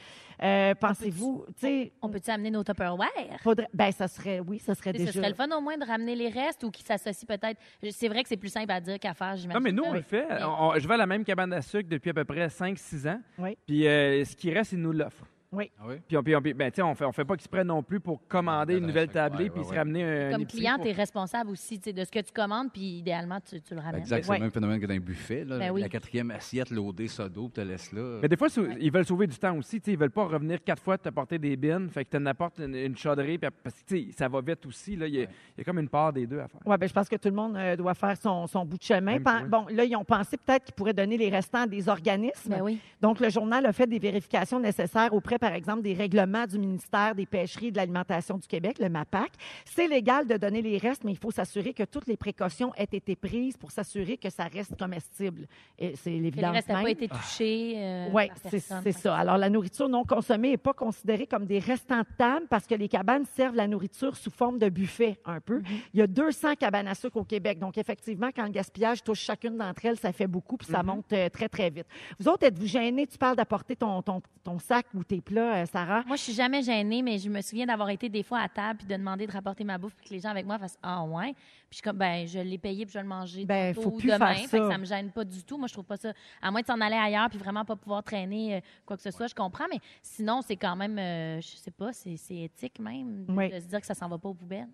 Euh, 0.43 0.76
Pensez-vous, 0.76 1.45
tu 1.60 1.67
sais, 1.67 1.93
On 2.02 2.10
peut-tu 2.10 2.30
amener 2.30 2.52
nos 2.52 2.63
Tupperware? 2.63 3.08
faudrait, 3.41 3.67
ben 3.73 3.91
ça 3.91 4.08
serait, 4.08 4.39
oui, 4.39 4.60
ça 4.60 4.76
serait 4.76 4.93
déjà. 4.93 5.12
Ce 5.12 5.17
serait 5.17 5.30
le 5.30 5.36
fun 5.36 5.50
au 5.56 5.62
moins 5.62 5.78
de 5.78 5.86
ramener 5.86 6.15
les 6.15 6.30
restes 6.30 6.63
ou 6.63 6.69
qui 6.71 6.84
s'associent 6.84 7.26
peut-être. 7.28 7.60
C'est 7.91 8.08
vrai 8.08 8.21
que 8.23 8.30
c'est 8.30 8.38
plus 8.38 8.50
simple 8.50 8.71
à 8.71 8.80
dire 8.80 9.00
qu'à 9.00 9.13
faire, 9.13 9.36
j'imagine. 9.36 9.60
Non, 9.60 9.63
mais 9.63 9.71
nous, 9.71 9.84
on 9.84 9.93
le 9.93 10.02
fait. 10.02 10.28
Mais- 10.30 10.43
On- 10.43 10.69
on- 10.69 10.80
je 10.80 10.88
vais 10.88 10.93
à 10.93 10.97
la 10.97 11.08
même 11.08 11.23
cabane 11.23 11.54
à 11.54 11.62
sucre 11.62 11.89
depuis 11.89 12.12
à 12.12 12.13
peu 12.13 12.26
près 12.26 12.50
5-6 12.50 13.08
ans. 13.08 13.19
Oui. 13.39 13.58
Puis 13.65 13.88
euh, 13.88 14.23
ce 14.26 14.36
qui 14.36 14.52
reste, 14.54 14.73
ils 14.73 14.80
nous 14.82 14.91
l'offrent. 14.91 15.26
Ah 15.53 15.55
oui? 15.88 15.95
Puis, 16.05 16.17
on, 16.17 16.23
puis 16.23 16.36
on- 16.36 16.41
puis, 16.41 16.53
ben, 16.53 16.69
on 16.83 16.93
fait, 16.93 17.05
on 17.05 17.12
fait 17.13 17.23
pas 17.23 17.33
exprès 17.36 17.63
non 17.63 17.81
plus 17.81 18.01
pour 18.01 18.27
commander 18.27 18.73
Ben, 18.73 18.79
une 18.79 18.81
ben, 18.81 18.88
nouvelle 18.88 19.07
tablée 19.07 19.45
ouais, 19.45 19.49
puis 19.49 19.60
ouais, 19.62 19.65
se 19.65 19.71
ouais. 19.71 19.77
ramener 19.77 20.03
un. 20.03 20.31
Comme 20.31 20.45
client, 20.45 20.75
pour- 20.75 20.83
tu 20.83 20.89
es 20.89 20.93
responsable 20.93 21.51
aussi 21.51 21.77
de 21.79 22.03
ce 22.03 22.12
que 22.12 22.19
tu 22.19 22.33
commandes, 22.33 22.69
puis 22.73 22.97
idéalement, 22.99 23.39
tu, 23.39 23.62
tu 23.62 23.73
le 23.73 23.79
ramènes. 23.79 24.01
Exact, 24.01 24.23
c'est 24.25 24.29
Ouais. 24.29 24.38
le 24.39 24.41
même 24.43 24.51
phénomène 24.51 24.81
que 24.81 24.86
dans 24.86 24.93
un 24.93 24.99
buffet. 24.99 25.45
Là. 25.45 25.57
Ben 25.57 25.71
oui. 25.71 25.79
La 25.81 25.88
quatrième 25.88 26.31
assiette 26.31 26.69
loadée 26.69 27.07
sodo, 27.07 27.43
puis 27.47 27.53
te 27.53 27.62
laisse 27.62 27.93
là. 27.93 28.19
Mais 28.21 28.27
des 28.27 28.36
fois, 28.36 28.49
ils 28.77 28.91
veulent 28.91 29.05
sauver 29.05 29.25
du 29.27 29.38
temps 29.38 29.55
aussi. 29.57 29.77
Ils 29.88 29.97
veulent 29.97 30.12
pas 30.12 30.25
revenir 30.25 30.62
quatre 30.62 30.83
fois 30.83 30.97
t'apporter 30.97 31.39
des 31.39 31.55
bins. 31.55 31.88
Fait 31.88 32.03
que 32.03 32.17
tu 32.17 32.27
apportes 32.27 32.60
une, 32.60 32.75
une 32.75 32.97
chauderie. 32.97 33.38
puis- 33.38 33.49
Parce 33.63 33.81
que 33.83 34.12
ça 34.12 34.27
va 34.27 34.41
vite 34.41 34.65
aussi. 34.65 34.97
Là. 34.97 35.07
Il, 35.07 35.15
y 35.15 35.19
a, 35.19 35.23
il 35.23 35.27
y 35.60 35.62
a 35.62 35.63
comme 35.63 35.79
une 35.79 35.88
part 35.89 36.12
des 36.12 36.27
deux 36.27 36.39
à 36.39 36.49
faire. 36.49 36.60
Oui, 36.65 36.75
ben, 36.77 36.89
je 36.89 36.93
pense 36.93 37.07
que 37.07 37.15
tout 37.15 37.29
le 37.29 37.36
monde 37.36 37.55
euh, 37.55 37.77
doit 37.77 37.93
faire 37.93 38.17
son, 38.17 38.47
son 38.47 38.65
bout 38.65 38.77
de 38.77 38.83
chemin. 38.83 39.17
Pen-. 39.21 39.47
Bon, 39.47 39.65
là, 39.69 39.86
ils 39.86 39.95
ont 39.95 40.03
pensé 40.03 40.36
peut-être 40.36 40.65
qu'ils 40.65 40.75
pourraient 40.75 40.93
donner 40.93 41.15
les 41.17 41.29
restants 41.29 41.62
à 41.62 41.67
des 41.67 41.88
organismes. 41.88 42.49
Ben 42.49 42.62
oui. 42.62 42.79
Donc, 42.99 43.21
le 43.21 43.29
journal 43.29 43.65
a 43.65 43.71
fait 43.71 43.88
des 43.88 43.99
vérifications 43.99 44.60
nécessaires 44.60 45.13
auprès, 45.13 45.37
par 45.38 45.54
exemple, 45.54 45.82
des 45.82 45.93
règlements 45.93 46.45
du 46.45 46.58
ministère 46.60 47.15
des 47.15 47.26
Pêcheries 47.26 47.67
et 47.67 47.71
de 47.71 47.78
l'Alimentation 47.78 48.38
du 48.38 48.47
Québec, 48.47 48.78
le 48.80 48.89
MAPAC. 48.89 49.32
C'est 49.65 49.88
légal 49.88 50.28
de 50.28 50.38
donner 50.38 50.62
les 50.62 50.78
restes, 50.78 51.04
mais 51.04 51.12
il 51.12 51.17
faut 51.17 51.32
s'assurer 51.32 51.73
que 51.73 51.84
toutes 51.84 52.08
les 52.08 52.17
précautions 52.17 52.73
aient 52.76 52.88
été 52.91 53.15
prises 53.15 53.58
pour 53.58 53.71
s'assurer 53.71 54.17
que 54.17 54.30
ça 54.30 54.45
reste 54.45 54.78
comestible. 54.78 55.47
Et 55.80 55.95
c'est 55.95 56.10
l'évidence 56.12 56.54
restes 56.54 56.69
n'ont 56.69 56.76
même. 56.76 56.84
pas 56.84 56.89
été 56.91 57.08
touchés. 57.08 57.73
euh, 57.78 58.08
Oui, 58.13 58.23
c'est 58.50 58.91
ça. 58.91 59.15
Alors, 59.15 59.38
la 59.38 59.50
nourriture 59.50 59.89
non 59.89 60.04
consommée 60.04 60.52
n'est 60.52 60.58
pas 60.58 60.73
considérée 60.73 61.28
comme 61.28 61.45
des 61.45 61.60
restants 61.60 62.00
de 62.02 62.08
table 62.17 62.45
parce 62.50 62.65
que 62.67 62.76
les 62.76 62.88
cabanes 62.88 63.26
servent 63.36 63.56
la 63.56 63.67
nourriture 63.67 64.15
sous 64.15 64.32
forme 64.32 64.58
de 64.60 64.69
buffet, 64.69 65.17
un 65.26 65.39
peu. 65.39 65.62
Il 65.93 66.00
y 66.00 66.02
a 66.04 66.08
200 66.08 66.56
cabanes 66.56 66.88
à 66.88 66.95
sucre 66.95 67.17
au 67.17 67.23
Québec. 67.23 67.60
Donc, 67.60 67.78
effectivement, 67.78 68.30
quand 68.36 68.43
le 68.43 68.52
gaspillage 68.52 69.04
touche 69.04 69.19
chacune 69.21 69.58
d'entre 69.58 69.86
elles, 69.86 69.97
ça 69.97 70.12
fait 70.12 70.28
beaucoup 70.28 70.58
puis 70.58 70.67
ça 70.67 70.84
monte 70.84 71.12
euh, 71.13 71.30
très, 71.30 71.50
très 71.50 71.69
vite. 71.69 71.86
Vous 72.19 72.28
autres, 72.28 72.45
êtes-vous 72.45 72.67
gênés? 72.67 73.08
Tu 73.08 73.17
parles 73.17 73.36
d'apporter 73.36 73.76
ton, 73.76 74.02
ton, 74.02 74.21
ton 74.43 74.60
sac 74.60 74.86
ou 74.93 75.04
tes 75.04 75.21
euh, 75.35 75.65
Sarah? 75.65 76.03
Moi, 76.07 76.15
je 76.15 76.21
suis 76.21 76.33
jamais 76.33 76.61
gênée, 76.61 77.01
mais 77.01 77.17
je 77.17 77.29
me 77.29 77.41
souviens 77.41 77.65
d'avoir 77.65 77.89
été 77.89 78.07
des 78.07 78.23
fois 78.23 78.39
à 78.39 78.47
table 78.47 78.77
puis 78.79 78.87
de 78.87 78.95
demander 78.95 79.27
de 79.27 79.31
rapporter 79.31 79.63
ma 79.63 79.77
bouffe 79.77 79.93
puis 79.95 80.07
que 80.09 80.13
les 80.13 80.19
gens 80.19 80.29
avec 80.29 80.45
moi 80.45 80.57
fassent 80.57 80.77
Ah, 80.81 81.03
ouais. 81.03 81.33
Puis 81.69 81.79
je 81.79 81.81
comme, 81.83 81.97
ben, 81.97 82.25
je 82.27 82.39
l'ai 82.39 82.57
payé 82.57 82.85
puis 82.85 82.93
je 82.93 82.97
vais 82.99 83.03
le 83.03 83.09
manger 83.09 83.43
Ben, 83.45 83.73
tantôt 83.75 83.89
faut 83.89 83.95
ou 83.95 83.99
plus 83.99 84.07
demain. 84.09 84.33
faire 84.33 84.49
Fait 84.49 84.59
que 84.59 84.65
ça. 84.67 84.71
ça 84.71 84.77
me 84.77 84.85
gêne 84.85 85.11
pas 85.11 85.25
du 85.25 85.43
tout. 85.43 85.57
Moi, 85.57 85.67
je 85.67 85.73
trouve 85.73 85.85
pas 85.85 85.97
ça. 85.97 86.13
À 86.41 86.49
moins 86.51 86.61
de 86.61 86.65
s'en 86.67 86.79
aller 86.79 86.95
ailleurs 86.95 87.29
puis 87.29 87.37
vraiment 87.39 87.65
pas 87.65 87.75
pouvoir 87.75 88.03
traîner 88.03 88.55
euh, 88.55 88.59
quoi 88.85 88.95
que 88.95 89.03
ce 89.03 89.11
soit, 89.11 89.27
je 89.27 89.35
comprends. 89.35 89.65
Mais 89.71 89.79
sinon, 90.01 90.41
c'est 90.41 90.55
quand 90.55 90.75
même, 90.77 90.97
euh, 90.97 91.41
je 91.41 91.47
sais 91.57 91.71
pas, 91.71 91.91
c'est 91.91 92.15
c'est 92.15 92.37
éthique 92.43 92.79
même 92.79 93.25
de, 93.25 93.33
Oui. 93.33 93.49
de 93.49 93.59
se 93.59 93.65
dire 93.65 93.81
que 93.81 93.87
ça 93.87 93.93
s'en 93.95 94.07
va 94.07 94.17
pas 94.17 94.29
aux 94.29 94.33
poubelles. 94.33 94.67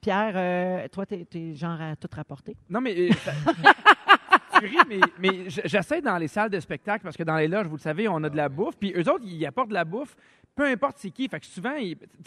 Pierre, 0.00 0.32
euh, 0.36 0.86
toi, 0.88 1.04
t'es 1.04 1.26
es 1.34 1.54
genre 1.54 1.80
à 1.80 1.96
tout 1.96 2.08
rapporter. 2.14 2.56
Non, 2.70 2.80
mais. 2.80 3.08
mais, 5.18 5.44
j'essaie 5.48 6.00
dans 6.00 6.16
les 6.18 6.28
salles 6.28 6.50
de 6.50 6.60
spectacle 6.60 7.02
parce 7.04 7.16
que 7.16 7.22
dans 7.22 7.36
les 7.36 7.48
loges, 7.48 7.66
vous 7.66 7.76
le 7.76 7.80
savez, 7.80 8.08
on 8.08 8.22
a 8.24 8.28
de 8.30 8.36
la 8.36 8.48
bouffe. 8.48 8.76
Puis 8.78 8.92
eux 8.96 9.08
autres, 9.10 9.24
ils 9.24 9.44
apportent 9.46 9.68
de 9.68 9.74
la 9.74 9.84
bouffe, 9.84 10.16
peu 10.54 10.64
importe 10.66 10.96
c'est 10.98 11.10
qui. 11.10 11.28
Fait 11.28 11.38
que 11.38 11.46
souvent, 11.46 11.74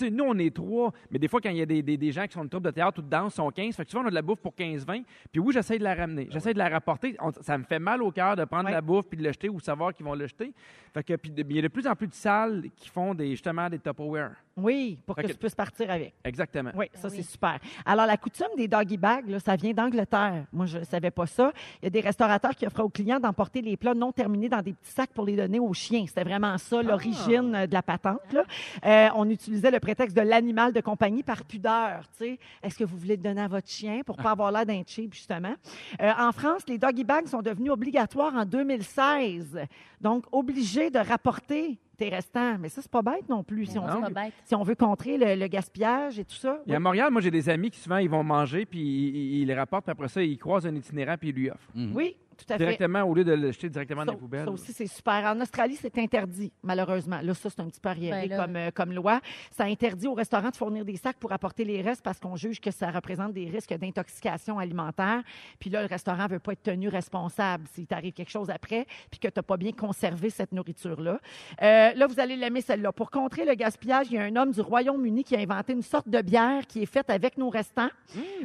nous, 0.09 0.23
on 0.23 0.37
est 0.37 0.55
trois, 0.55 0.93
mais 1.09 1.19
des 1.19 1.27
fois, 1.27 1.41
quand 1.41 1.49
il 1.49 1.57
y 1.57 1.61
a 1.61 1.65
des, 1.65 1.81
des- 1.81 1.97
des 1.97 2.11
gens 2.11 2.25
qui 2.27 2.33
sont 2.33 2.45
de 2.45 2.49
troupe 2.49 2.63
de 2.63 2.71
théâtre 2.71 2.99
ou 2.99 3.01
de 3.01 3.09
danse, 3.09 3.33
ils 3.33 3.35
sont 3.37 3.49
15. 3.51 3.75
Fait 3.75 3.83
que 3.85 3.91
souvent, 3.91 4.03
on 4.03 4.07
a 4.07 4.09
de 4.09 4.15
la 4.15 4.21
bouffe 4.21 4.39
pour 4.39 4.53
15-20. 4.55 5.03
Puis 5.31 5.41
oui, 5.41 5.53
j'essaie 5.53 5.77
de 5.77 5.83
la 5.83 5.93
ramener. 5.95 6.27
J'essaie 6.31 6.53
de 6.53 6.57
la 6.59 6.69
rapporter. 6.69 7.15
On- 7.19 7.31
ça 7.31 7.57
me 7.57 7.63
fait 7.63 7.79
mal 7.79 8.01
au 8.01 8.11
cœur 8.11 8.35
de 8.35 8.45
prendre 8.45 8.65
Ouais. 8.65 8.71
de 8.71 8.75
la 8.75 8.81
bouffe 8.81 9.07
puis 9.07 9.17
de 9.17 9.23
le 9.23 9.31
jeter 9.31 9.49
ou 9.49 9.59
savoir 9.59 9.93
qu'ils 9.93 10.05
vont 10.05 10.15
le 10.15 10.27
jeter. 10.27 10.53
Fait 10.93 11.03
que, 11.03 11.15
puis 11.15 11.31
il 11.37 11.55
y 11.55 11.59
a 11.59 11.61
de 11.63 11.67
plus 11.67 11.85
en 11.87 11.95
plus 11.95 12.07
de 12.07 12.13
salles 12.13 12.63
qui 12.75 12.89
font 12.89 13.13
des, 13.13 13.31
justement 13.31 13.69
des 13.69 13.79
Tupperware. 13.79 14.31
Oui, 14.57 14.99
pour 15.05 15.15
que 15.15 15.21
que- 15.21 15.27
tu 15.27 15.33
puisses 15.35 15.55
partir 15.55 15.89
avec. 15.89 16.13
Exactement. 16.25 16.71
Oui, 16.75 16.87
ça, 16.93 17.07
oui. 17.07 17.15
c'est 17.17 17.23
super. 17.31 17.57
Alors, 17.85 18.05
la 18.05 18.17
coutume 18.17 18.47
des 18.57 18.67
doggy 18.67 18.97
bags, 18.97 19.27
là, 19.29 19.39
ça 19.39 19.55
vient 19.55 19.71
d'Angleterre. 19.73 20.45
Moi, 20.51 20.65
je 20.65 20.79
ne 20.79 20.83
savais 20.83 21.09
pas 21.11 21.25
ça. 21.25 21.53
Il 21.81 21.85
y 21.85 21.87
a 21.87 21.89
des 21.89 22.01
restaurateurs 22.01 22.53
qui 22.55 22.67
offraient 22.67 22.83
aux 22.83 22.89
clients 22.89 23.19
d'emporter 23.19 23.61
les 23.61 23.77
plats 23.77 23.93
non 23.93 24.11
terminés 24.11 24.49
dans 24.49 24.61
des 24.61 24.73
petits 24.73 24.91
sacs 24.91 25.11
pour 25.13 25.25
les 25.25 25.35
donner 25.37 25.59
aux 25.59 25.73
chiens. 25.73 26.05
C'était 26.07 26.23
vraiment 26.23 26.57
ça, 26.57 26.81
l'origine 26.83 27.55
euh, 27.55 27.67
de 27.67 27.73
la 27.73 27.81
patente. 27.81 28.19
là. 28.33 28.43
Euh, 28.85 29.09
on 29.15 29.29
utilisait 29.29 29.71
le 29.71 29.79
prétexte 29.79 30.15
de 30.15 30.21
l'animal 30.21 30.73
de 30.73 30.81
compagnie 30.81 31.23
par 31.23 31.45
pudeur. 31.45 32.01
tu 32.17 32.25
sais. 32.25 32.39
Est-ce 32.61 32.77
que 32.77 32.83
vous 32.83 32.97
voulez 32.97 33.15
le 33.15 33.23
donner 33.23 33.41
à 33.41 33.47
votre 33.47 33.69
chien 33.69 34.01
pour 34.05 34.17
pas 34.17 34.31
avoir 34.31 34.51
l'air 34.51 34.65
d'un 34.65 34.81
cheap, 34.85 35.13
justement? 35.13 35.53
Euh, 36.01 36.11
en 36.19 36.31
France, 36.33 36.63
les 36.67 36.77
doggy 36.77 37.03
bags 37.05 37.27
sont 37.27 37.41
devenus 37.41 37.71
obligatoires 37.71 38.35
en 38.35 38.45
2016. 38.45 39.59
Donc, 40.01 40.25
obligés 40.31 40.89
de 40.89 40.99
rapporter 40.99 41.79
tes 42.01 42.09
restants. 42.09 42.57
Mais 42.59 42.69
ça, 42.69 42.81
c'est 42.81 42.91
pas 42.91 43.01
bête 43.03 43.29
non 43.29 43.43
plus. 43.43 43.67
Si 43.67 43.77
on, 43.77 43.85
pas 43.85 44.09
bête. 44.09 44.33
si 44.43 44.55
on 44.55 44.63
veut 44.63 44.75
contrer 44.75 45.17
le, 45.17 45.35
le 45.35 45.47
gaspillage 45.47 46.17
et 46.17 46.25
tout 46.25 46.35
ça. 46.35 46.59
Et 46.65 46.73
à 46.73 46.79
Montréal, 46.79 47.11
moi, 47.11 47.21
j'ai 47.21 47.31
des 47.31 47.47
amis 47.47 47.69
qui 47.69 47.79
souvent, 47.79 47.97
ils 47.97 48.09
vont 48.09 48.23
manger, 48.23 48.65
puis 48.65 48.79
ils, 48.79 49.45
les 49.45 49.53
rapportent, 49.53 49.85
puis 49.85 49.91
après 49.91 50.07
ça, 50.07 50.23
ils 50.23 50.37
croisent 50.37 50.65
un 50.65 50.75
itinérant, 50.75 51.15
puis 51.17 51.29
ils 51.29 51.35
lui 51.35 51.49
offrent. 51.49 51.69
Oui, 51.93 52.15
tout 52.45 52.53
à 52.53 52.57
fait. 52.57 52.63
Directement, 52.65 53.03
au 53.03 53.13
lieu 53.13 53.23
de 53.23 53.33
le 53.33 53.51
jeter 53.51 53.69
directement 53.69 54.01
dans 54.05 54.11
Ça, 54.11 54.15
les 54.15 54.19
poubelles. 54.19 54.45
ça 54.45 54.51
aussi, 54.51 54.73
c'est 54.73 54.87
super. 54.87 55.23
En 55.25 55.39
Australie, 55.41 55.77
c'est 55.79 55.97
interdit, 55.97 56.51
malheureusement. 56.63 57.19
Là, 57.21 57.33
ça, 57.33 57.49
c'est 57.49 57.59
un 57.61 57.67
petit 57.67 57.79
peu 57.79 57.89
arriéré 57.89 58.27
Ben 58.27 58.37
comme, 58.45 58.55
euh, 58.55 58.71
comme 58.73 58.91
loi. 58.93 59.19
Ça 59.51 59.63
interdit 59.65 60.07
aux 60.07 60.13
restaurants 60.13 60.49
de 60.49 60.55
fournir 60.55 60.85
des 60.85 60.95
sacs 60.97 61.17
pour 61.17 61.31
apporter 61.31 61.63
les 61.63 61.81
restes 61.81 62.03
parce 62.03 62.19
qu'on 62.19 62.35
juge 62.35 62.59
que 62.59 62.71
ça 62.71 62.89
représente 62.91 63.33
des 63.33 63.45
risques 63.49 63.73
d'intoxication 63.73 64.59
alimentaire. 64.59 65.21
Puis 65.59 65.69
là, 65.69 65.81
le 65.81 65.87
restaurant 65.87 66.23
ne 66.23 66.29
veut 66.29 66.39
pas 66.39 66.53
être 66.53 66.63
tenu 66.63 66.87
responsable 66.87 67.65
s'il 67.73 67.87
t'arrive 67.87 68.13
quelque 68.13 68.29
chose 68.31 68.49
après 68.49 68.85
puis 69.09 69.19
que 69.19 69.27
tu 69.27 69.33
n'as 69.37 69.43
pas 69.43 69.57
bien 69.57 69.71
conservé 69.71 70.29
cette 70.29 70.51
nourriture-là. 70.51 71.19
Euh, 71.61 71.91
là, 71.93 72.07
vous 72.07 72.19
allez 72.19 72.35
l'aimer, 72.35 72.61
celle-là. 72.61 72.91
Pour 72.91 73.11
contrer 73.11 73.45
le 73.45 73.53
gaspillage, 73.53 74.07
il 74.09 74.15
y 74.15 74.17
a 74.17 74.23
un 74.23 74.35
homme 74.35 74.51
du 74.51 74.61
Royaume-Uni 74.61 75.23
qui 75.23 75.35
a 75.35 75.39
inventé 75.39 75.73
une 75.73 75.81
sorte 75.81 76.07
de 76.09 76.21
bière 76.21 76.65
qui 76.67 76.81
est 76.83 76.85
faite 76.87 77.09
avec 77.09 77.37
nos 77.37 77.49
restants. 77.49 77.89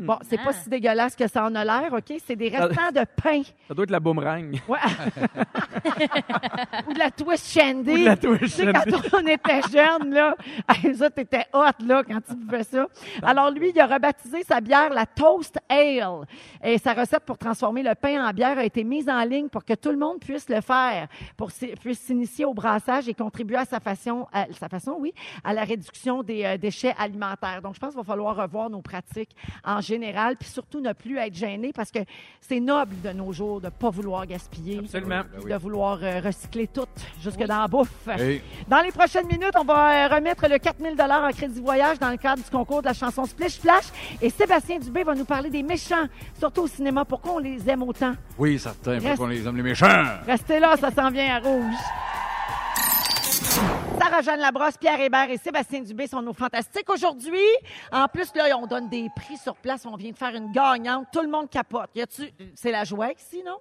Bon, 0.01 0.19
c'est 0.23 0.37
pas 0.37 0.51
Ah. 0.51 0.53
si 0.53 0.69
dégueulasse 0.69 1.17
que 1.17 1.27
ça 1.29 1.45
en 1.45 1.55
a 1.55 1.65
l'air, 1.65 1.93
OK? 1.93 2.13
C'est 2.25 2.37
des 2.37 2.49
restants 2.49 2.91
de 2.93 3.05
pain. 3.23 3.43
Ça 3.69 3.75
doit 3.75 3.86
être 3.87 3.93
la 3.93 4.01
boomerang. 4.01 4.61
Ouais. 4.69 4.79
Ou 6.89 6.93
de 6.93 6.99
la 6.99 7.11
twist 7.11 7.53
shandy. 7.53 7.93
Ou 7.93 7.99
de 7.99 8.05
la 8.05 8.17
twist 8.17 8.43
Tu 8.43 8.49
sais, 8.49 8.73
shandy. 8.73 8.91
quand 8.91 9.21
on 9.21 9.27
était 9.27 9.61
jeune, 9.73 10.13
là, 10.13 10.35
ça, 10.95 11.11
t'étais 11.11 11.47
hot, 11.53 11.85
là, 11.85 12.03
quand 12.05 12.21
tu 12.29 12.37
buvais 12.37 12.65
ça. 12.65 12.87
Alors, 13.23 13.51
lui, 13.51 13.71
il 13.75 13.81
a 13.81 13.87
rebaptisé 13.87 14.43
sa 14.43 14.61
bière 14.61 14.93
la 14.93 15.07
Toast 15.07 15.59
Ale. 15.69 16.27
Et 16.63 16.79
sa 16.79 16.95
recette 16.95 17.25
pour 17.25 17.39
transformer 17.39 17.83
le 17.83 17.95
pain 17.95 18.27
en 18.27 18.33
bière 18.33 18.59
a 18.59 18.65
été 18.65 18.85
mise 18.85 19.09
en 19.09 19.23
ligne 19.25 19.49
pour 19.49 19.65
que 19.65 19.75
tout 19.75 19.91
le 19.91 19.99
monde 19.99 20.21
puisse 20.21 20.49
le 20.49 20.61
faire, 20.61 21.09
pour 21.37 21.51
puisse 21.81 22.01
s'initier 22.01 22.45
au 22.45 22.55
brassage 22.55 23.09
et 23.09 23.15
contribuer 23.15 23.57
à 23.57 23.65
sa 23.65 23.81
façon, 23.81 24.27
à, 24.33 24.47
sa 24.53 24.69
façon, 24.69 24.97
oui, 24.99 25.13
à 25.45 25.53
la 25.53 25.65
réduction 25.65 26.23
des 26.23 26.45
euh, 26.45 26.57
déchets 26.57 26.95
alimentaires. 26.99 27.63
Donc, 27.63 27.75
je 27.75 27.81
pense 27.81 27.91
qu'il 27.91 27.99
va 27.99 28.05
falloir 28.05 28.37
revoir 28.37 28.71
nos 28.71 28.83
pratiques 28.83 29.35
en 29.65 29.81
général, 29.81 30.37
puis 30.37 30.49
surtout 30.49 30.81
ne 30.81 30.93
plus 30.93 31.19
être 31.19 31.35
gêné 31.35 31.73
parce 31.73 31.91
que 31.91 32.01
c'est 32.41 32.61
noble 32.61 33.01
de 33.01 33.11
nos 33.11 33.33
jours 33.33 33.61
de 33.61 33.69
pas 33.77 33.91
vouloir 33.91 34.27
gaspiller. 34.27 34.79
Absolument. 34.81 35.23
Ben 35.33 35.41
oui. 35.45 35.51
De 35.53 35.57
vouloir 35.57 35.99
euh, 36.03 36.21
recycler 36.25 36.67
tout, 36.67 36.87
jusque 37.23 37.39
dans 37.39 37.61
la 37.61 37.69
bouffe. 37.69 38.09
Hey. 38.09 38.43
Dans 38.69 38.81
les 38.81 38.91
prochaines 38.93 39.27
minutes, 39.27 39.53
on 39.59 39.65
va 39.65 40.07
euh, 40.07 40.15
remettre 40.15 40.49
le 40.49 40.59
4000 40.59 40.97
en 41.01 41.31
crédit 41.31 41.61
voyage 41.61 41.99
dans 41.99 42.11
le 42.11 42.17
cadre 42.17 42.43
du 42.43 42.51
concours 42.51 42.81
de 42.83 42.87
la 42.87 42.95
chanson 42.95 43.25
Splish 43.25 43.59
Flash. 43.61 43.85
Et 44.21 44.31
Sébastien 44.31 44.79
Dubé 44.79 45.03
va 45.05 45.15
nous 45.15 45.25
parler 45.25 45.51
des 45.51 45.63
méchants, 45.63 46.07
surtout 46.39 46.63
au 46.63 46.69
cinéma. 46.69 47.05
Pourquoi 47.05 47.35
on 47.35 47.39
les 47.39 47.69
aime 47.69 47.83
autant? 47.83 48.15
Oui, 48.39 48.59
certain. 48.59 48.93
Reste- 48.93 49.09
Faut 49.17 49.23
qu'on 49.25 49.27
les 49.29 49.47
aime 49.47 49.57
les 49.57 49.63
méchants? 49.63 50.05
Restez 50.27 50.59
là, 50.61 50.77
ça 50.77 50.91
s'en 50.91 51.11
vient 51.11 51.37
à 51.37 51.39
rouge. 51.39 51.75
Sarah-Jeanne 54.17 54.41
Labrosse, 54.41 54.79
Pierre 54.79 54.99
Hébert 54.99 55.31
et 55.31 55.37
Sébastien 55.37 55.83
Dubé 55.83 56.07
sont 56.07 56.23
nos 56.23 56.33
fantastiques 56.33 56.89
aujourd'hui. 56.89 57.39
En 57.93 58.09
plus, 58.09 58.35
là, 58.35 58.57
on 58.57 58.67
donne 58.67 58.89
des 58.89 59.11
prix 59.15 59.37
sur 59.37 59.55
place. 59.57 59.85
On 59.85 59.95
vient 59.97 60.11
de 60.11 60.17
faire 60.17 60.35
une 60.35 60.53
gagnante. 60.53 61.09
Tout 61.13 61.21
le 61.21 61.29
monde 61.29 61.51
capote. 61.51 61.91
C'est 62.55 62.71
la 62.71 62.85
joie 62.85 63.13
ici, 63.13 63.43
non? 63.45 63.59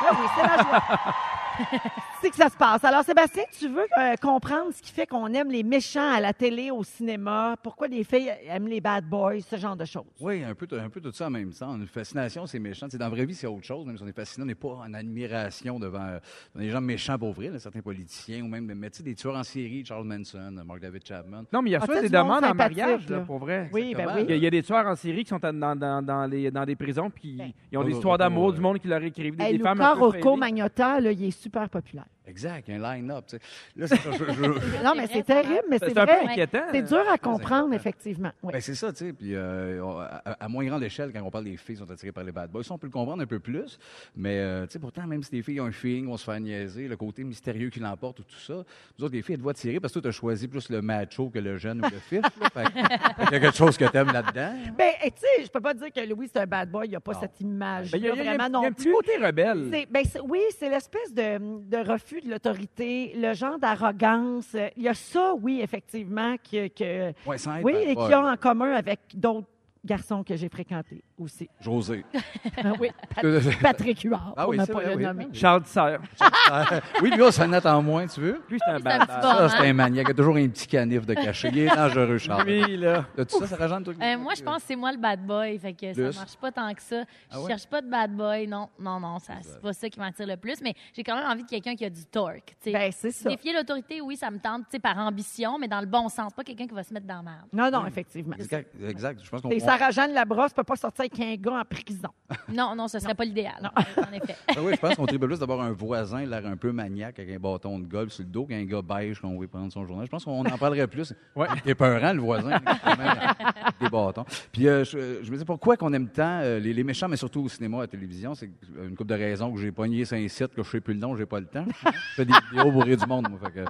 Oui, 0.00 0.08
oui, 0.10 0.26
c'est 0.36 0.42
la 0.42 0.62
joie. 0.64 0.82
c'est 2.22 2.30
que 2.30 2.36
ça 2.36 2.48
se 2.48 2.56
passe. 2.56 2.84
Alors, 2.84 3.02
Sébastien, 3.04 3.44
tu 3.58 3.68
veux 3.68 3.86
euh, 3.98 4.14
comprendre 4.20 4.72
ce 4.74 4.80
qui 4.82 4.92
fait 4.92 5.06
qu'on 5.06 5.26
aime 5.34 5.50
les 5.50 5.62
méchants 5.62 6.12
à 6.12 6.20
la 6.20 6.32
télé, 6.32 6.70
au 6.70 6.82
cinéma? 6.84 7.56
Pourquoi 7.62 7.88
les 7.88 8.04
filles 8.04 8.32
aiment 8.48 8.68
les 8.68 8.80
bad 8.80 9.04
boys, 9.04 9.40
ce 9.40 9.56
genre 9.56 9.76
de 9.76 9.84
choses? 9.84 10.04
Oui, 10.20 10.42
un 10.44 10.54
peu, 10.54 10.66
un 10.78 10.88
peu 10.88 11.00
tout 11.00 11.12
ça 11.12 11.26
en 11.26 11.30
même 11.30 11.52
temps. 11.52 11.74
Une 11.76 11.86
fascination, 11.86 12.46
c'est 12.46 12.58
méchant. 12.58 12.86
Tu 12.86 12.92
sais, 12.92 12.98
dans 12.98 13.06
la 13.06 13.10
vraie 13.10 13.26
vie, 13.26 13.34
c'est 13.34 13.46
autre 13.46 13.64
chose. 13.64 13.86
Même 13.86 13.96
si 13.96 14.02
on 14.02 14.06
est 14.08 14.12
fasciné, 14.16 14.44
on 14.44 14.46
n'est 14.46 14.54
pas 14.54 14.68
en 14.68 14.94
admiration 14.94 15.78
devant, 15.78 16.06
euh, 16.06 16.18
des 16.54 16.70
gens 16.70 16.80
méchants 16.80 17.18
pour 17.18 17.32
vrai, 17.32 17.48
là, 17.48 17.58
certains 17.58 17.82
politiciens 17.82 18.42
ou 18.44 18.48
même 18.48 18.72
mais, 18.74 18.90
tu 18.90 18.98
sais, 18.98 19.02
des 19.02 19.14
tueurs 19.14 19.36
en 19.36 19.44
série, 19.44 19.84
Charles 19.84 20.04
Manson, 20.06 20.52
Mark 20.64 20.80
David 20.80 21.06
Chapman. 21.06 21.42
Non, 21.52 21.62
mais 21.62 21.70
il 21.70 21.72
y 21.72 21.76
a 21.76 21.80
Ah, 21.82 21.86
soit 21.86 21.96
c'est 21.96 22.02
des 22.02 22.08
demandes 22.10 22.44
en 22.44 22.54
mariage, 22.54 23.08
là, 23.08 23.20
pour 23.20 23.38
vrai. 23.38 23.68
Oui, 23.72 23.94
ben 23.94 24.06
oui. 24.14 24.22
Il 24.24 24.30
y, 24.30 24.32
a, 24.32 24.36
il 24.36 24.42
y 24.42 24.46
a 24.46 24.50
des 24.50 24.62
tueurs 24.62 24.86
en 24.86 24.94
série 24.94 25.24
qui 25.24 25.30
sont 25.30 25.38
dans, 25.38 26.02
dans, 26.02 26.26
les, 26.30 26.50
dans 26.50 26.64
des 26.64 26.76
prisons, 26.76 27.10
puis 27.10 27.36
Ben. 27.36 27.52
ils 27.70 27.78
ont 27.78 27.84
des 27.84 27.92
Oh, 27.92 27.96
histoires 27.96 28.14
oh, 28.14 28.18
d'amour, 28.18 28.44
oh, 28.46 28.52
du 28.52 28.60
monde 28.60 28.78
qui 28.78 28.88
leur 28.88 29.02
écrivent, 29.02 29.36
des, 29.36 29.44
Hey, 29.44 29.58
des 29.58 29.62
femmes 29.62 29.78
Luca 29.78 29.92
Rocco 29.94 30.12
fêlées. 30.22 30.36
Magnotta, 30.36 31.00
là, 31.00 31.12
il 31.12 31.24
est 31.24 31.30
super 31.42 31.68
populaire. 31.68 32.11
Exact, 32.26 32.68
un 32.70 32.78
line-up. 32.78 33.24
tu 33.28 33.36
sais. 33.36 33.42
Là, 33.76 33.86
c'est 33.88 33.96
ça, 33.96 34.10
je- 34.12 34.24
je- 34.32 34.84
Non, 34.84 34.92
mais 34.96 35.06
C'est 35.12 35.24
terrible, 35.24 35.64
mais 35.68 35.78
c'est 35.78 35.90
C'est 35.90 35.98
un 35.98 36.06
peu 36.06 36.12
vrai. 36.12 36.26
inquiétant. 36.30 36.62
C'est 36.70 36.82
dur 36.82 37.02
à 37.10 37.18
comprendre, 37.18 37.74
effectivement. 37.74 38.30
Oui. 38.42 38.52
Ben, 38.52 38.60
c'est 38.60 38.74
ça, 38.76 38.92
tu 38.92 38.98
sais. 39.06 39.12
Puis 39.12 39.34
euh, 39.34 39.80
on- 39.84 39.98
à, 39.98 40.22
à 40.40 40.48
moins 40.48 40.64
grande 40.64 40.82
échelle, 40.84 41.12
quand 41.12 41.20
on 41.22 41.30
parle 41.30 41.44
des 41.44 41.56
filles 41.56 41.74
qui 41.76 41.82
sont 41.84 41.90
attirées 41.90 42.12
par 42.12 42.22
les 42.24 42.32
bad 42.32 42.50
boys, 42.50 42.62
ça, 42.62 42.74
on 42.74 42.78
peut 42.78 42.86
le 42.86 42.92
comprendre 42.92 43.22
un 43.22 43.26
peu 43.26 43.40
plus. 43.40 43.78
Mais, 44.16 44.38
euh, 44.38 44.66
tu 44.66 44.72
sais, 44.72 44.78
pourtant, 44.78 45.06
même 45.06 45.22
si 45.22 45.34
les 45.34 45.42
filles 45.42 45.60
ont 45.60 45.66
un 45.66 45.72
feeling, 45.72 46.06
on 46.08 46.16
se 46.16 46.24
fait 46.24 46.38
niaiser, 46.38 46.86
le 46.88 46.96
côté 46.96 47.24
mystérieux 47.24 47.70
qui 47.70 47.80
l'emporte 47.80 48.20
ou 48.20 48.22
tout 48.22 48.38
ça, 48.38 48.54
nous 48.98 49.04
autres, 49.04 49.14
les 49.14 49.22
filles, 49.22 49.34
elles 49.34 49.40
doivent 49.42 49.54
tirer 49.56 49.80
parce 49.80 49.92
que 49.92 49.98
toi, 49.98 50.02
tu 50.02 50.08
as 50.16 50.18
choisi 50.18 50.46
plus 50.48 50.68
le 50.70 50.80
macho 50.80 51.28
que 51.28 51.38
le 51.40 51.58
jeune 51.58 51.80
ou 51.84 51.88
le 51.90 51.98
fif. 51.98 52.22
là? 52.22 52.30
Fait 52.54 52.64
que- 52.64 52.70
fait 52.72 53.24
qu'il 53.24 53.32
y 53.32 53.36
a 53.36 53.40
quelque 53.40 53.56
chose 53.56 53.76
que 53.76 53.84
tu 53.84 53.96
aimes 53.96 54.12
là-dedans. 54.12 54.54
Ben, 54.78 54.92
et 55.04 55.10
tu 55.10 55.20
sais, 55.20 55.44
je 55.44 55.50
peux 55.50 55.60
pas 55.60 55.74
dire 55.74 55.92
que 55.92 56.00
Louis, 56.08 56.30
c'est 56.32 56.40
un 56.40 56.46
bad 56.46 56.70
boy. 56.70 56.86
Il 56.86 56.90
n'y 56.90 56.96
a 56.96 57.00
pas 57.00 57.12
Non. 57.14 57.20
cette 57.20 57.40
image 57.40 57.90
Ben, 57.90 57.98
il 57.98 58.04
y 58.04 58.08
a, 58.08 58.12
il 58.12 58.16
y 58.16 58.20
a- 58.20 58.22
il 58.22 58.26
y 58.26 58.28
a- 58.28 58.32
vraiment 58.36 58.46
il 58.46 58.52
y 58.52 58.56
a 58.56 58.60
non 58.60 58.66
un 58.68 58.72
petit 58.72 58.84
plus. 58.84 58.92
côté 58.94 59.16
rebelle. 59.16 59.68
C'est- 59.72 59.86
ben, 59.90 60.04
c'est- 60.04 60.20
oui, 60.20 60.40
c'est 60.58 60.68
l'espèce 60.70 61.12
de, 61.12 61.38
de 61.68 61.90
refus 61.90 62.11
de 62.20 62.30
l'autorité, 62.30 63.12
le 63.16 63.32
genre 63.34 63.58
d'arrogance. 63.58 64.54
Il 64.76 64.82
y 64.82 64.88
a 64.88 64.94
ça, 64.94 65.34
oui, 65.40 65.60
effectivement, 65.62 66.36
que, 66.38 66.68
que- 66.68 67.12
Ouais, 67.26 67.38
oui, 67.64 67.72
et 67.90 67.94
qui 67.94 68.14
ont 68.14 68.26
en 68.28 68.36
commun 68.36 68.72
avec 68.72 69.00
d'autres 69.14 69.46
garçons 69.84 70.22
que 70.22 70.36
j'ai 70.36 70.48
fréquentés 70.48 71.02
aussi. 71.22 71.48
José. 71.60 72.04
oui, 72.80 72.90
Pat- 73.14 73.24
Patrick 73.62 74.00
Huard, 74.02 74.34
Ah 74.36 74.48
oui, 74.48 74.58
ne 74.58 74.64
c'est 74.64 74.72
pas 74.72 74.80
vrai, 74.80 74.90
le 74.90 74.96
oui. 74.96 75.04
nommer. 75.04 75.28
Charles 75.32 75.64
Serre. 75.66 76.00
oui, 77.02 77.10
lui, 77.10 77.22
on 77.22 77.30
s'en 77.30 77.82
moins, 77.82 78.06
tu 78.06 78.20
veux? 78.20 78.42
Lui, 78.48 78.58
c'est 78.64 78.70
un 78.70 78.76
un 78.76 78.80
bad 78.80 79.00
petit 79.00 79.08
boy. 79.08 79.20
bon. 79.22 79.38
Ça, 79.38 79.48
c'est 79.48 79.68
un 79.68 79.72
maniaque. 79.72 80.06
Il 80.06 80.08
y 80.08 80.12
a 80.12 80.14
toujours 80.14 80.36
un 80.36 80.48
petit 80.48 80.66
canif 80.66 81.06
de 81.06 81.14
cachet. 81.14 81.48
Il 81.48 81.58
est 81.58 81.74
dangereux, 81.74 82.18
Charles. 82.18 82.46
Lui, 82.46 82.76
là. 82.76 83.04
As-tu 83.18 83.36
ça, 83.38 83.46
ça 83.46 83.56
rajoute, 83.56 83.84
toi? 83.84 83.94
Euh, 84.02 84.18
moi, 84.18 84.34
je 84.36 84.42
pense 84.42 84.56
que 84.58 84.62
c'est 84.66 84.76
moi 84.76 84.92
le 84.92 84.98
bad 84.98 85.24
boy. 85.26 85.58
Fait 85.58 85.72
que 85.72 85.92
Plus? 85.92 86.12
ça 86.12 86.20
marche 86.20 86.36
pas 86.36 86.52
tant 86.52 86.72
que 86.74 86.82
ça. 86.82 87.00
Je 87.00 87.04
Ah 87.30 87.40
ouais? 87.40 87.48
cherche 87.48 87.66
pas 87.66 87.80
de 87.80 87.88
bad 87.88 88.12
boy. 88.14 88.46
Non, 88.46 88.68
non, 88.78 89.00
non. 89.00 89.18
ça- 89.18 89.34
C'est 89.42 89.60
pas 89.60 89.72
ça 89.72 89.88
qui 89.88 89.98
m'attire 89.98 90.26
le 90.26 90.36
plus. 90.36 90.60
Mais 90.62 90.74
j'ai 90.94 91.02
quand 91.02 91.16
même 91.16 91.26
envie 91.30 91.44
de 91.44 91.48
quelqu'un 91.48 91.74
qui 91.74 91.84
a 91.84 91.90
du 91.90 92.04
torque. 92.06 92.46
tu 92.62 92.70
sais. 92.70 92.72
Ben, 92.72 92.90
c'est 92.92 93.10
ça. 93.10 93.28
Défier 93.30 93.52
l'autorité, 93.52 94.00
oui, 94.00 94.16
ça 94.16 94.30
me 94.30 94.38
tente 94.38 94.62
tu 94.64 94.72
sais, 94.72 94.78
par 94.78 94.96
ambition, 94.98 95.58
mais 95.58 95.68
dans 95.68 95.80
le 95.80 95.86
bon 95.86 96.08
sens. 96.08 96.32
Pas 96.32 96.44
quelqu'un 96.44 96.66
qui 96.66 96.74
va 96.74 96.82
se 96.82 96.92
mettre 96.92 97.06
dans 97.06 97.16
la 97.16 97.22
merde. 97.22 97.46
Non, 97.52 97.70
non, 97.70 97.86
effectivement. 97.86 98.36
Exact, 98.36 98.68
exact. 98.86 99.20
Je 99.22 99.30
pense 99.30 99.40
qu'on 99.42 99.50
Et 99.50 99.60
Sarah-Jeanne 99.60 100.12
Labrosse 100.12 100.52
peut 100.52 100.64
pas 100.64 100.76
sortir 100.76 101.02
avec 101.02 101.11
un 101.20 101.36
gars 101.36 101.60
en 101.60 101.64
prison. 101.64 102.08
Non, 102.52 102.74
non, 102.76 102.88
ce 102.88 102.98
serait 102.98 103.14
pas 103.14 103.24
l'idéal. 103.24 103.70
En 103.96 104.12
effet. 104.12 104.36
Ah 104.48 104.60
oui, 104.62 104.72
je 104.74 104.80
pense 104.80 104.94
qu'on 104.94 105.06
tripe 105.06 105.24
plus 105.24 105.38
d'avoir 105.38 105.60
un 105.60 105.72
voisin, 105.72 106.24
l'air 106.24 106.46
un 106.46 106.56
peu 106.56 106.72
maniaque, 106.72 107.18
avec 107.18 107.34
un 107.34 107.38
bâton 107.38 107.78
de 107.78 107.86
golf 107.86 108.12
sur 108.12 108.24
le 108.24 108.30
dos, 108.30 108.46
qu'un 108.46 108.64
gars 108.64 108.82
beige 108.82 109.20
qu'on 109.20 109.38
veut 109.38 109.48
prendre 109.48 109.72
son 109.72 109.86
journal. 109.86 110.06
Je 110.06 110.10
pense 110.10 110.24
qu'on 110.24 110.44
en 110.44 110.58
parlerait 110.58 110.86
plus. 110.86 111.12
Ouais. 111.36 111.46
Il 111.64 111.70
est 111.70 111.74
peurant, 111.74 112.12
le 112.12 112.20
voisin, 112.20 112.58
quand 112.60 112.96
même, 112.96 113.08
avec 113.08 113.78
des 113.80 113.88
bâtons. 113.88 114.24
Puis 114.50 114.68
euh, 114.68 114.84
je, 114.84 115.22
je 115.22 115.30
me 115.30 115.36
dis, 115.36 115.44
pourquoi 115.44 115.76
qu'on 115.76 115.92
aime 115.92 116.08
tant 116.08 116.40
euh, 116.42 116.58
les, 116.58 116.72
les 116.72 116.84
méchants, 116.84 117.08
mais 117.08 117.16
surtout 117.16 117.42
au 117.42 117.48
cinéma, 117.48 117.78
à 117.78 117.80
la 117.82 117.86
télévision, 117.88 118.34
c'est 118.34 118.50
une 118.76 118.96
couple 118.96 119.10
de 119.10 119.14
raisons 119.14 119.52
que 119.52 119.60
j'ai 119.60 119.72
pogné 119.72 120.04
saint 120.04 120.26
site, 120.28 120.54
que 120.54 120.62
je 120.62 120.70
sais 120.70 120.80
plus 120.80 120.94
le 120.94 121.00
nom, 121.00 121.16
j'ai 121.16 121.26
pas 121.26 121.40
le 121.40 121.46
temps. 121.46 121.66
Je 121.84 121.90
fais 122.16 122.24
des 122.24 122.34
vidéos 122.50 122.72
bourrées 122.72 122.96
du 122.96 123.06
monde, 123.06 123.28
moi. 123.28 123.38
fait 123.44 123.52
que, 123.52 123.60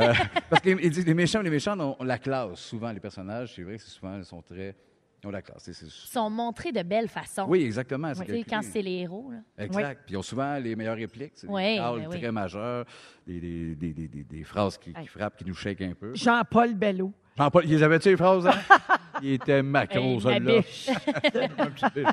euh, 0.00 0.12
parce 0.48 0.62
que 0.62 0.70
les, 0.70 0.88
les 0.90 1.14
méchants, 1.14 1.40
les 1.40 1.50
méchants 1.50 1.78
ont 1.78 1.96
la 2.04 2.18
classe, 2.18 2.58
souvent, 2.60 2.92
les 2.92 3.00
personnages, 3.00 3.54
c'est 3.54 3.62
vrai 3.62 3.76
que 3.76 3.82
c'est 3.82 3.90
souvent, 3.90 4.16
ils 4.16 4.24
sont 4.24 4.42
très... 4.42 4.76
Ils 5.26 5.28
ont 5.28 5.32
la 5.32 5.42
classe. 5.42 5.66
Ils 5.66 5.90
sont 5.90 6.30
montrés 6.30 6.70
de 6.70 6.82
belle 6.82 7.08
façon. 7.08 7.46
Oui, 7.48 7.64
exactement. 7.64 8.12
c'est 8.14 8.44
quand 8.44 8.60
c'est 8.62 8.80
les 8.82 8.98
héros. 9.00 9.32
Là. 9.32 9.64
Exact. 9.64 10.02
Puis 10.06 10.14
ils 10.14 10.16
ont 10.16 10.22
souvent 10.22 10.56
les 10.58 10.76
meilleures 10.76 10.94
répliques. 10.96 11.32
C'est 11.34 11.48
Oui, 11.48 11.72
des 11.74 11.78
paroles 11.78 12.06
oui. 12.08 12.20
très 12.20 12.30
majeures, 12.30 12.84
des, 13.26 13.40
des, 13.40 13.74
des, 13.74 13.92
des, 13.92 14.08
des- 14.08 14.22
des 14.24 14.44
phrases 14.44 14.78
qui, 14.78 14.92
frappent, 15.06 15.36
qui 15.36 15.44
nous 15.44 15.54
shake 15.54 15.82
un 15.82 15.94
peu. 15.94 16.14
Jean-Paul 16.14 16.74
Bello. 16.74 17.12
Jean-Paul, 17.36 17.64
ils 17.68 17.82
avaient-tu 17.82 18.10
les 18.10 18.16
phrases, 18.16 18.46
hein? 18.46 18.52
Il 19.22 19.32
était 19.32 19.62
macro, 19.62 19.98
Hey, 19.98 20.20
celui-là. 20.20 22.12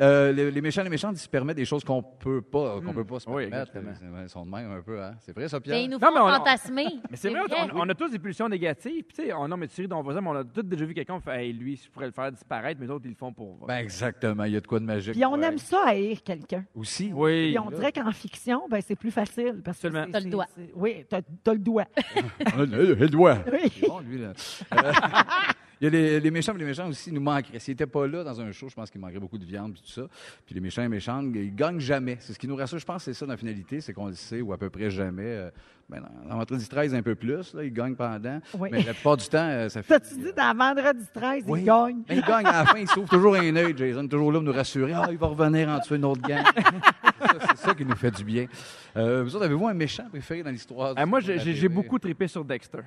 Euh, 0.00 0.32
les, 0.32 0.50
les 0.50 0.60
méchants, 0.60 0.82
les 0.82 0.90
méchants, 0.90 1.12
ils 1.12 1.18
se 1.18 1.28
permettent 1.28 1.56
des 1.56 1.64
choses 1.64 1.84
qu'on 1.84 2.02
peut 2.02 2.42
pas, 2.42 2.80
qu'on 2.80 2.92
peut 2.92 3.04
pas 3.04 3.20
se 3.20 3.28
Oui, 3.30 3.48
permettre. 3.48 3.76
exactement. 3.76 4.20
Ils 4.22 4.28
sont 4.28 4.44
de 4.44 4.50
même 4.50 4.70
un 4.72 4.82
peu, 4.82 5.00
hein? 5.00 5.14
C'est 5.20 5.32
vrai, 5.34 5.48
ça, 5.48 5.60
Pierre? 5.60 5.76
Mais 5.76 5.84
ils 5.84 5.88
nous 5.88 5.98
Non, 5.98 6.08
font 6.08 6.14
mais 6.14 6.20
on- 6.20 6.28
fantasmer. 6.30 6.86
Mais 7.10 7.16
c'est 7.16 7.30
vrai, 7.30 7.40
on, 7.72 7.80
on 7.80 7.88
a 7.88 7.94
tous 7.94 8.08
des 8.10 8.18
pulsions 8.18 8.48
négatives. 8.48 9.04
Puis, 9.04 9.16
tu 9.16 9.22
sais, 9.26 9.32
on, 9.32 9.46
non, 9.46 9.56
mais 9.56 9.68
tu 9.68 9.80
ris 9.82 9.86
dans 9.88 10.02
voisin, 10.02 10.20
mais 10.20 10.28
on 10.30 10.36
a 10.36 10.44
tous 10.44 10.62
déjà 10.62 10.84
vu 10.84 10.94
quelqu'un 10.94 11.20
faire, 11.20 11.34
hey, 11.34 11.52
lui, 11.52 11.76
je 11.76 11.88
pourrais 11.90 12.06
le 12.06 12.12
faire 12.12 12.32
disparaître, 12.32 12.80
mais 12.80 12.88
d'autres, 12.88 13.04
ils 13.06 13.10
le 13.10 13.14
font 13.16 13.32
pour. 13.32 13.66
Ben, 13.68 13.76
exactement. 13.76 14.44
Il 14.44 14.52
y 14.54 14.56
a 14.56 14.60
de 14.60 14.66
quoi 14.66 14.80
de 14.80 14.84
magique. 14.84 15.12
Puis 15.14 15.24
on 15.24 15.34
Ouais. 15.34 15.46
aime 15.46 15.58
ça 15.58 15.84
haïr 15.86 16.22
quelqu'un. 16.24 16.64
Aussi? 16.74 17.12
oui. 17.14 17.50
Puis 17.54 17.58
on 17.60 17.70
dirait 17.70 17.92
qu'en 17.92 18.10
fiction, 18.10 18.62
ben, 18.68 18.80
c'est 18.84 18.96
plus 18.96 19.12
facile. 19.12 19.60
Parce 19.64 19.78
que 19.78 19.86
T'as 19.88 20.20
le 20.20 20.30
doigt. 20.30 20.46
Oui, 20.74 21.04
t'as 21.08 21.20
t'as 21.44 21.52
le 21.52 21.58
doigt. 21.60 21.84
le, 22.58 23.06
doigt. 23.08 23.38
Oui. 23.52 23.70
C'est 23.80 23.86
bon, 23.86 24.00
lui, 24.00 24.18
là. 24.18 24.32
Il 25.84 25.92
y 25.92 25.96
a 25.98 26.00
les, 26.00 26.20
les 26.20 26.30
méchants, 26.30 26.52
puis 26.52 26.60
les 26.62 26.66
méchants 26.66 26.88
aussi 26.88 27.12
nous 27.12 27.20
manqueraient. 27.20 27.58
S'ils 27.58 27.72
n'étaient 27.72 27.86
pas 27.86 28.06
là 28.06 28.24
dans 28.24 28.40
un 28.40 28.50
show, 28.52 28.70
je 28.70 28.74
pense 28.74 28.90
qu'il 28.90 29.02
manquerait 29.02 29.20
beaucoup 29.20 29.36
de 29.36 29.44
viande, 29.44 29.74
puis 29.74 29.82
tout 29.82 29.90
ça. 30.00 30.08
Puis 30.46 30.54
les 30.54 30.60
méchants 30.62 30.82
et 30.82 30.88
méchantes, 30.88 31.26
ils 31.34 31.54
gagnent 31.54 31.78
jamais. 31.78 32.16
C'est 32.20 32.32
ce 32.32 32.38
qui 32.38 32.48
nous 32.48 32.56
rassure, 32.56 32.78
je 32.78 32.86
pense, 32.86 33.04
c'est 33.04 33.12
ça 33.12 33.26
dans 33.26 33.32
la 33.32 33.36
finalité, 33.36 33.82
c'est 33.82 33.92
qu'on 33.92 34.06
le 34.06 34.14
sait, 34.14 34.40
ou 34.40 34.54
à 34.54 34.56
peu 34.56 34.70
près 34.70 34.88
jamais. 34.88 35.22
Euh, 35.26 35.50
ben, 35.90 36.00
dans, 36.00 36.30
dans 36.30 36.36
Vendredi 36.38 36.66
13, 36.66 36.94
un 36.94 37.02
peu 37.02 37.14
plus, 37.14 37.52
là, 37.52 37.64
ils 37.64 37.70
gagnent 37.70 37.96
pendant. 37.96 38.40
Oui. 38.58 38.70
Mais 38.72 38.82
la 38.82 38.94
plupart 38.94 39.18
du 39.18 39.28
temps, 39.28 39.46
euh, 39.46 39.68
ça 39.68 39.82
fait. 39.82 40.00
T'as-tu 40.00 40.14
dit 40.14 40.32
dans 40.34 40.56
Vendredi 40.56 41.04
13, 41.12 41.44
Oui. 41.48 41.60
il 41.60 41.64
gagne? 41.66 42.02
Ben, 42.08 42.16
ils 42.16 42.22
gagnent 42.22 42.46
à 42.46 42.64
la 42.64 42.64
fin, 42.64 42.78
ils 42.78 42.88
s'ouvrent 42.88 43.10
toujours 43.10 43.34
un 43.34 43.54
œil, 43.54 43.74
Jason, 43.76 44.08
toujours 44.08 44.32
là 44.32 44.38
pour 44.38 44.44
nous 44.46 44.52
rassurer. 44.54 44.94
Ah, 44.94 45.08
il 45.10 45.18
va 45.18 45.26
revenir 45.26 45.68
en 45.68 45.80
tuer 45.80 45.96
une 45.96 46.06
autre 46.06 46.22
gang. 46.26 46.44
c'est, 46.56 46.62
ça, 47.42 47.46
c'est 47.56 47.58
ça 47.58 47.74
qui 47.74 47.84
nous 47.84 47.94
fait 47.96 48.10
du 48.10 48.24
bien. 48.24 48.46
Euh, 48.96 49.22
vous 49.22 49.36
autres, 49.36 49.44
avez-vous 49.44 49.68
un 49.68 49.74
méchant 49.74 50.08
préféré 50.08 50.42
dans 50.42 50.50
l'histoire? 50.50 50.94
Ah, 50.96 51.04
moi, 51.04 51.20
j'ai 51.20 51.68
beaucoup 51.68 51.98
trippé 51.98 52.26
sur 52.26 52.42
Dexter. 52.42 52.80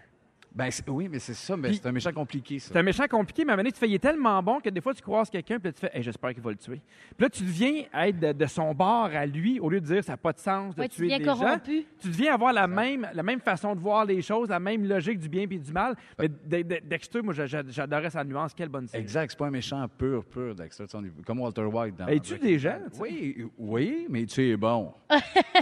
Ben, 0.57 0.69
oui, 0.87 1.07
mais 1.07 1.19
c'est 1.19 1.35
ça, 1.35 1.55
mais 1.55 1.71
c'est 1.73 1.85
un 1.85 1.91
méchant 1.91 2.11
compliqué, 2.11 2.57
ça. 2.57 2.69
C'est 2.73 2.79
un 2.79 2.83
méchant 2.83 3.05
compliqué, 3.07 3.45
mais 3.45 3.51
à 3.51 3.53
un 3.53 3.57
moment 3.57 3.63
donné, 3.63 3.71
tu 3.71 3.79
fais, 3.79 3.87
il 3.87 3.93
est 3.93 3.99
tellement 3.99 4.41
bon 4.41 4.59
que 4.59 4.69
des 4.69 4.81
fois, 4.81 4.91
tu 4.93 5.03
croises 5.03 5.29
quelqu'un, 5.29 5.59
puis 5.59 5.67
là, 5.69 5.71
tu 5.73 5.79
fais, 5.81 5.91
Hey, 5.93 6.01
j'espère 6.01 6.33
qu'il 6.33 6.41
va 6.41 6.49
le 6.49 6.55
tuer. 6.57 6.81
Puis 7.15 7.23
là, 7.25 7.29
tu 7.29 7.43
deviens 7.43 7.83
être 7.93 8.19
de, 8.19 8.31
de 8.31 8.45
son 8.47 8.73
bord 8.73 9.09
à 9.13 9.25
lui, 9.27 9.59
au 9.59 9.69
lieu 9.69 9.79
de 9.79 9.85
dire, 9.85 10.03
ça 10.03 10.13
n'a 10.13 10.17
pas 10.17 10.33
de 10.33 10.39
sens 10.39 10.73
de 10.75 10.81
Ouais, 10.81 10.89
tu 10.89 10.95
tuer 10.95 11.03
deviens 11.05 11.19
des 11.19 11.25
gens. 11.39 11.59
Tu 12.01 12.07
deviens 12.07 12.33
avoir 12.33 12.53
la 12.53 12.65
même, 12.67 13.07
la 13.13 13.21
même 13.23 13.39
façon 13.39 13.75
de 13.75 13.79
voir 13.79 14.03
les 14.05 14.21
choses, 14.23 14.49
la 14.49 14.59
même 14.59 14.83
logique 14.87 15.19
du 15.19 15.29
bien 15.29 15.43
et 15.43 15.47
du 15.59 15.71
mal. 15.71 15.95
Mais 16.17 16.27
De- 16.27 16.63
de- 16.63 16.79
Dexter, 16.83 17.21
moi, 17.21 17.33
j'a- 17.35 17.45
j'a- 17.45 17.61
j'adorais 17.69 18.09
sa 18.09 18.23
nuance. 18.23 18.53
Quelle 18.55 18.69
bonne 18.69 18.87
série. 18.87 19.03
Exact, 19.03 19.29
c'est 19.29 19.37
pas 19.37 19.47
un 19.47 19.51
méchant 19.51 19.85
pur, 19.95 20.25
pur, 20.25 20.55
Dexter. 20.55 20.85
Tu 20.87 20.97
Comme 21.25 21.39
Walter 21.39 21.65
White 21.65 21.95
dans. 21.97 22.07
Hey, 22.07 22.19
tue 22.19 22.39
des 22.39 22.57
gens, 22.57 22.79
tu 22.91 22.95
sais? 22.97 23.01
Oui, 23.01 23.47
oui, 23.59 24.07
mais 24.09 24.25
tu 24.25 24.49
es 24.49 24.57
bon. 24.57 24.91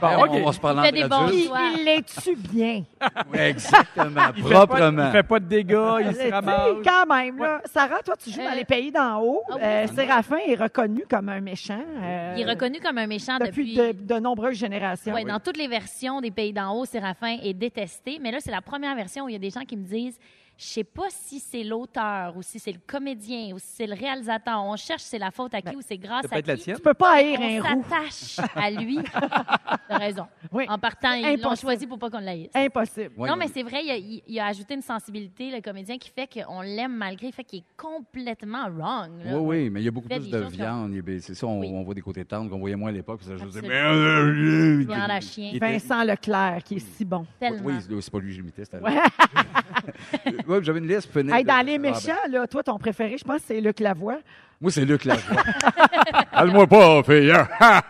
Bon. 0.01 0.07
On 0.29 0.43
va 0.45 0.51
se 0.51 0.59
parler 0.59 0.89
Il 0.89 0.97
fait 0.97 1.03
entre 1.03 1.03
des 1.03 1.09
bons 1.09 1.27
adultes. 1.27 1.35
Puis 1.35 1.45
choix. 1.47 1.59
il 1.77 1.85
les 1.85 2.03
tue 2.03 2.35
bien? 2.35 2.83
Exactement, 3.33 4.31
Il 4.35 4.43
proprement. 4.91 5.07
il 5.07 5.11
fait 5.11 5.23
pas 5.23 5.39
de 5.39 5.45
dégâts, 5.45 5.95
il 6.01 6.15
se 6.15 6.31
ramasse. 6.31 6.69
quand 6.83 7.05
même, 7.15 7.37
là. 7.37 7.61
Sarah, 7.65 7.99
toi, 8.03 8.15
tu 8.17 8.29
joues 8.31 8.37
dans 8.41 8.51
Euh, 8.51 8.55
les 8.55 8.65
pays 8.65 8.91
d'en 8.91 9.21
haut. 9.21 9.41
ah 9.49 9.53
oui. 9.55 9.61
Euh, 9.63 9.87
Séraphin 9.87 10.37
est 10.47 10.55
reconnu 10.55 11.03
comme 11.09 11.29
un 11.29 11.41
méchant. 11.41 11.81
euh, 12.01 12.33
Il 12.37 12.41
est 12.47 12.49
reconnu 12.49 12.79
comme 12.79 12.97
un 12.97 13.07
méchant 13.07 13.37
depuis, 13.39 13.75
depuis. 13.75 13.93
de, 14.05 14.13
de 14.15 14.19
nombreuses 14.19 14.57
générations. 14.57 15.13
Ouais, 15.13 15.23
Dans 15.25 15.39
toutes 15.39 15.57
les 15.57 15.67
versions 15.67 16.21
des 16.21 16.31
Pays 16.31 16.53
d'en 16.53 16.73
haut, 16.77 16.85
Séraphin 16.85 17.37
est 17.43 17.53
détesté. 17.53 18.19
Mais 18.21 18.31
là, 18.31 18.37
c'est 18.39 18.51
la 18.51 18.61
première 18.61 18.95
version 18.95 19.25
où 19.25 19.29
il 19.29 19.33
y 19.33 19.35
a 19.35 19.39
des 19.39 19.49
gens 19.49 19.61
qui 19.65 19.77
me 19.77 19.83
disent 19.85 20.19
je 20.57 20.65
sais 20.65 20.83
pas 20.83 21.07
si 21.09 21.39
c'est 21.39 21.63
l'auteur 21.63 22.35
ou 22.37 22.41
si 22.41 22.59
c'est 22.59 22.71
le 22.71 22.79
comédien 22.85 23.53
ou 23.53 23.59
si 23.59 23.67
c'est 23.75 23.87
le 23.87 23.93
réalisateur. 23.95 24.63
On 24.63 24.75
cherche 24.77 25.01
si 25.01 25.09
c'est 25.09 25.19
la 25.19 25.31
faute 25.31 25.53
à 25.53 25.61
qui 25.61 25.75
ou 25.75 25.81
c'est 25.81 25.97
grâce 25.97 26.25
à 26.31 26.35
la 26.35 26.41
qui. 26.41 26.63
tienne. 26.63 26.75
Tu 26.77 26.81
peux 26.81 26.93
pas 26.93 27.15
haïr 27.15 27.39
un 27.41 27.73
On 27.73 27.75
roux. 27.77 27.83
s'attache 27.89 28.39
à 28.55 28.71
lui. 28.71 28.99
T'as 29.89 29.97
raison. 29.97 30.25
Oui. 30.51 30.65
En 30.69 30.77
partant, 30.79 31.13
ils 31.13 31.21
l'ont 31.23 31.27
Impossible. 31.33 31.57
choisi 31.57 31.87
pour 31.87 31.99
pas 31.99 32.09
qu'on 32.09 32.19
l'haïsse. 32.19 32.49
Impossible. 32.55 33.11
Non, 33.17 33.33
oui. 33.33 33.39
mais 33.39 33.47
c'est 33.53 33.63
vrai, 33.63 33.81
il 33.83 33.91
a, 33.91 33.97
il- 33.97 34.23
il 34.27 34.39
a 34.39 34.47
ajouté 34.47 34.73
une 34.75 34.81
sensibilité, 34.81 35.51
le 35.51 35.61
comédien, 35.61 35.97
qui 35.97 36.09
fait 36.09 36.27
qu'on 36.27 36.61
l'aime 36.61 36.95
malgré 36.95 37.27
le 37.27 37.33
fait 37.33 37.43
qu'il 37.43 37.59
est 37.59 37.65
complètement 37.77 38.69
wrong. 38.69 39.11
là. 39.23 39.37
Oui, 39.37 39.63
oui, 39.63 39.69
mais 39.69 39.81
il 39.81 39.85
y 39.85 39.87
a 39.87 39.91
beaucoup 39.91 40.07
plus 40.07 40.29
de 40.29 40.37
viande. 40.39 40.91
Ben, 41.01 41.19
C'est 41.19 41.35
ça, 41.35 41.45
on, 41.47 41.59
Oui. 41.59 41.69
on 41.73 41.83
voit 41.83 41.93
des 41.93 42.01
côtés 42.01 42.23
tendres 42.25 42.49
qu'on 42.49 42.59
voyait 42.59 42.75
moins 42.75 42.89
à 42.89 42.93
l'époque. 42.93 43.19
je 43.27 43.43
disais, 43.45 43.61
mais- 43.61 44.85
Viande 44.85 45.11
à 45.11 45.19
chien. 45.21 45.49
Il 45.51 45.57
était- 45.57 45.71
Vincent 45.73 46.03
Leclerc, 46.03 46.63
qui 46.63 46.75
est 46.75 46.79
si 46.95 47.03
bon. 47.05 47.25
Tellement. 47.39 47.59
Oui, 47.63 47.73
c'est 47.81 48.01
c'est 48.01 48.11
pas 48.11 48.19
lui 48.19 48.29
que 48.29 48.33
j'imitais, 48.35 48.63
c'était 48.65 48.77
Ouais, 50.47 50.59
j'avais 50.61 50.79
une 50.79 50.87
liste. 50.87 51.09
Hey, 51.15 51.23
de- 51.43 51.47
dans 51.47 51.65
les 51.65 51.75
Ah, 51.75 51.79
méchants, 51.79 52.11
là, 52.29 52.47
toi, 52.47 52.63
ton 52.63 52.77
préféré, 52.77 53.17
je 53.17 53.23
pense 53.23 53.41
c'est 53.45 53.59
Luc 53.61 53.79
Lavoie. 53.79 54.17
Moi, 54.61 54.71
c'est 54.71 54.85
Luc 54.85 55.05
Lavoie. 55.05 55.41
Parle-moi 56.31 56.67
pas, 56.67 57.03
fille. 57.03 57.31
hein. 57.31 57.47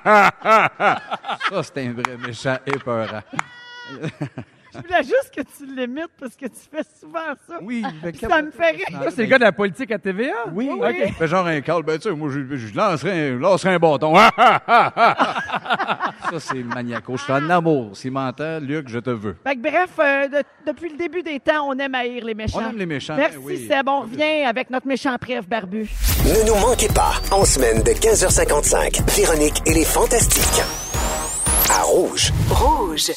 ça, 1.50 1.64
c'est 1.64 1.86
un 1.86 1.94
vrai 1.94 2.18
méchant 2.26 2.58
épeurant. 2.66 3.22
Je 4.76 4.82
voulais 4.88 5.04
juste 5.04 5.32
que 5.36 5.42
tu 5.42 5.66
l'imites 5.76 6.10
parce 6.20 6.36
que 6.36 6.46
tu 6.46 6.60
fais 6.72 6.84
souvent 7.00 7.20
ça. 7.48 7.56
Oui, 7.62 7.84
Ça 8.20 8.42
me 8.42 8.52
fait 8.52 8.72
rire. 8.72 8.86
Ça, 9.04 9.12
c'est 9.12 9.22
le 9.24 9.28
gars 9.28 9.38
de 9.40 9.44
la 9.44 9.52
politique 9.52 9.92
à 9.92 9.98
TVA? 10.00 10.34
Oui, 10.54 10.70
Oui, 10.72 10.80
oui. 10.82 11.04
OK. 11.08 11.14
Fait 11.18 11.28
genre 11.28 11.46
un 11.48 11.62
call. 11.62 11.84
Ben, 11.84 11.98
tu 11.98 12.10
sais, 12.10 12.16
moi, 12.16 12.30
je, 12.32 12.56
je 12.56 12.76
lancerais, 12.76 13.30
un, 13.32 13.36
lancerais 13.40 13.76
un 13.76 13.80
bâton. 13.80 14.16
ça, 14.96 16.40
c'est 16.40 16.64
maniaco. 16.64 17.18
Je 17.18 17.24
suis 17.24 17.34
en 17.34 17.50
amour. 17.50 17.96
S'il 17.96 18.12
m'entend, 18.12 18.60
Luc, 18.60 18.88
je 18.90 19.00
te 19.00 19.10
veux. 19.10 19.36
Fait 19.46 19.56
que 19.56 19.62
bref, 19.62 19.92
euh, 20.00 20.28
de- 20.28 20.44
depuis 20.72 20.90
le 20.90 20.98
début 20.98 21.24
des 21.24 21.40
temps, 21.40 21.68
on 21.70 21.78
aime 21.80 21.96
haïr 21.96 22.24
les 22.26 22.34
méchants. 22.34 22.60
On 22.64 22.70
aime 22.70 22.78
les 22.78 22.86
méchants. 22.86 23.16
Merci, 23.16 23.38
ben 23.38 23.44
oui. 23.44 23.68
Seb. 23.68 23.88
On 23.88 24.02
revient 24.02 24.44
avec 24.46 24.70
notre 24.70 24.88
méchant 24.88 25.16
préf 25.20 25.48
barbu. 25.48 25.90
Ne 26.26 26.48
nous 26.48 26.56
manquez 26.60 26.88
pas, 26.90 27.14
en 27.32 27.46
semaine 27.46 27.82
de 27.84 27.92
15h55, 27.92 29.02
Véronique 29.16 29.62
et 29.66 29.74
les 29.74 29.86
Fantastiques. 29.86 30.64
À 31.70 31.82
Rouge. 31.84 32.32
Rouge. 32.50 33.12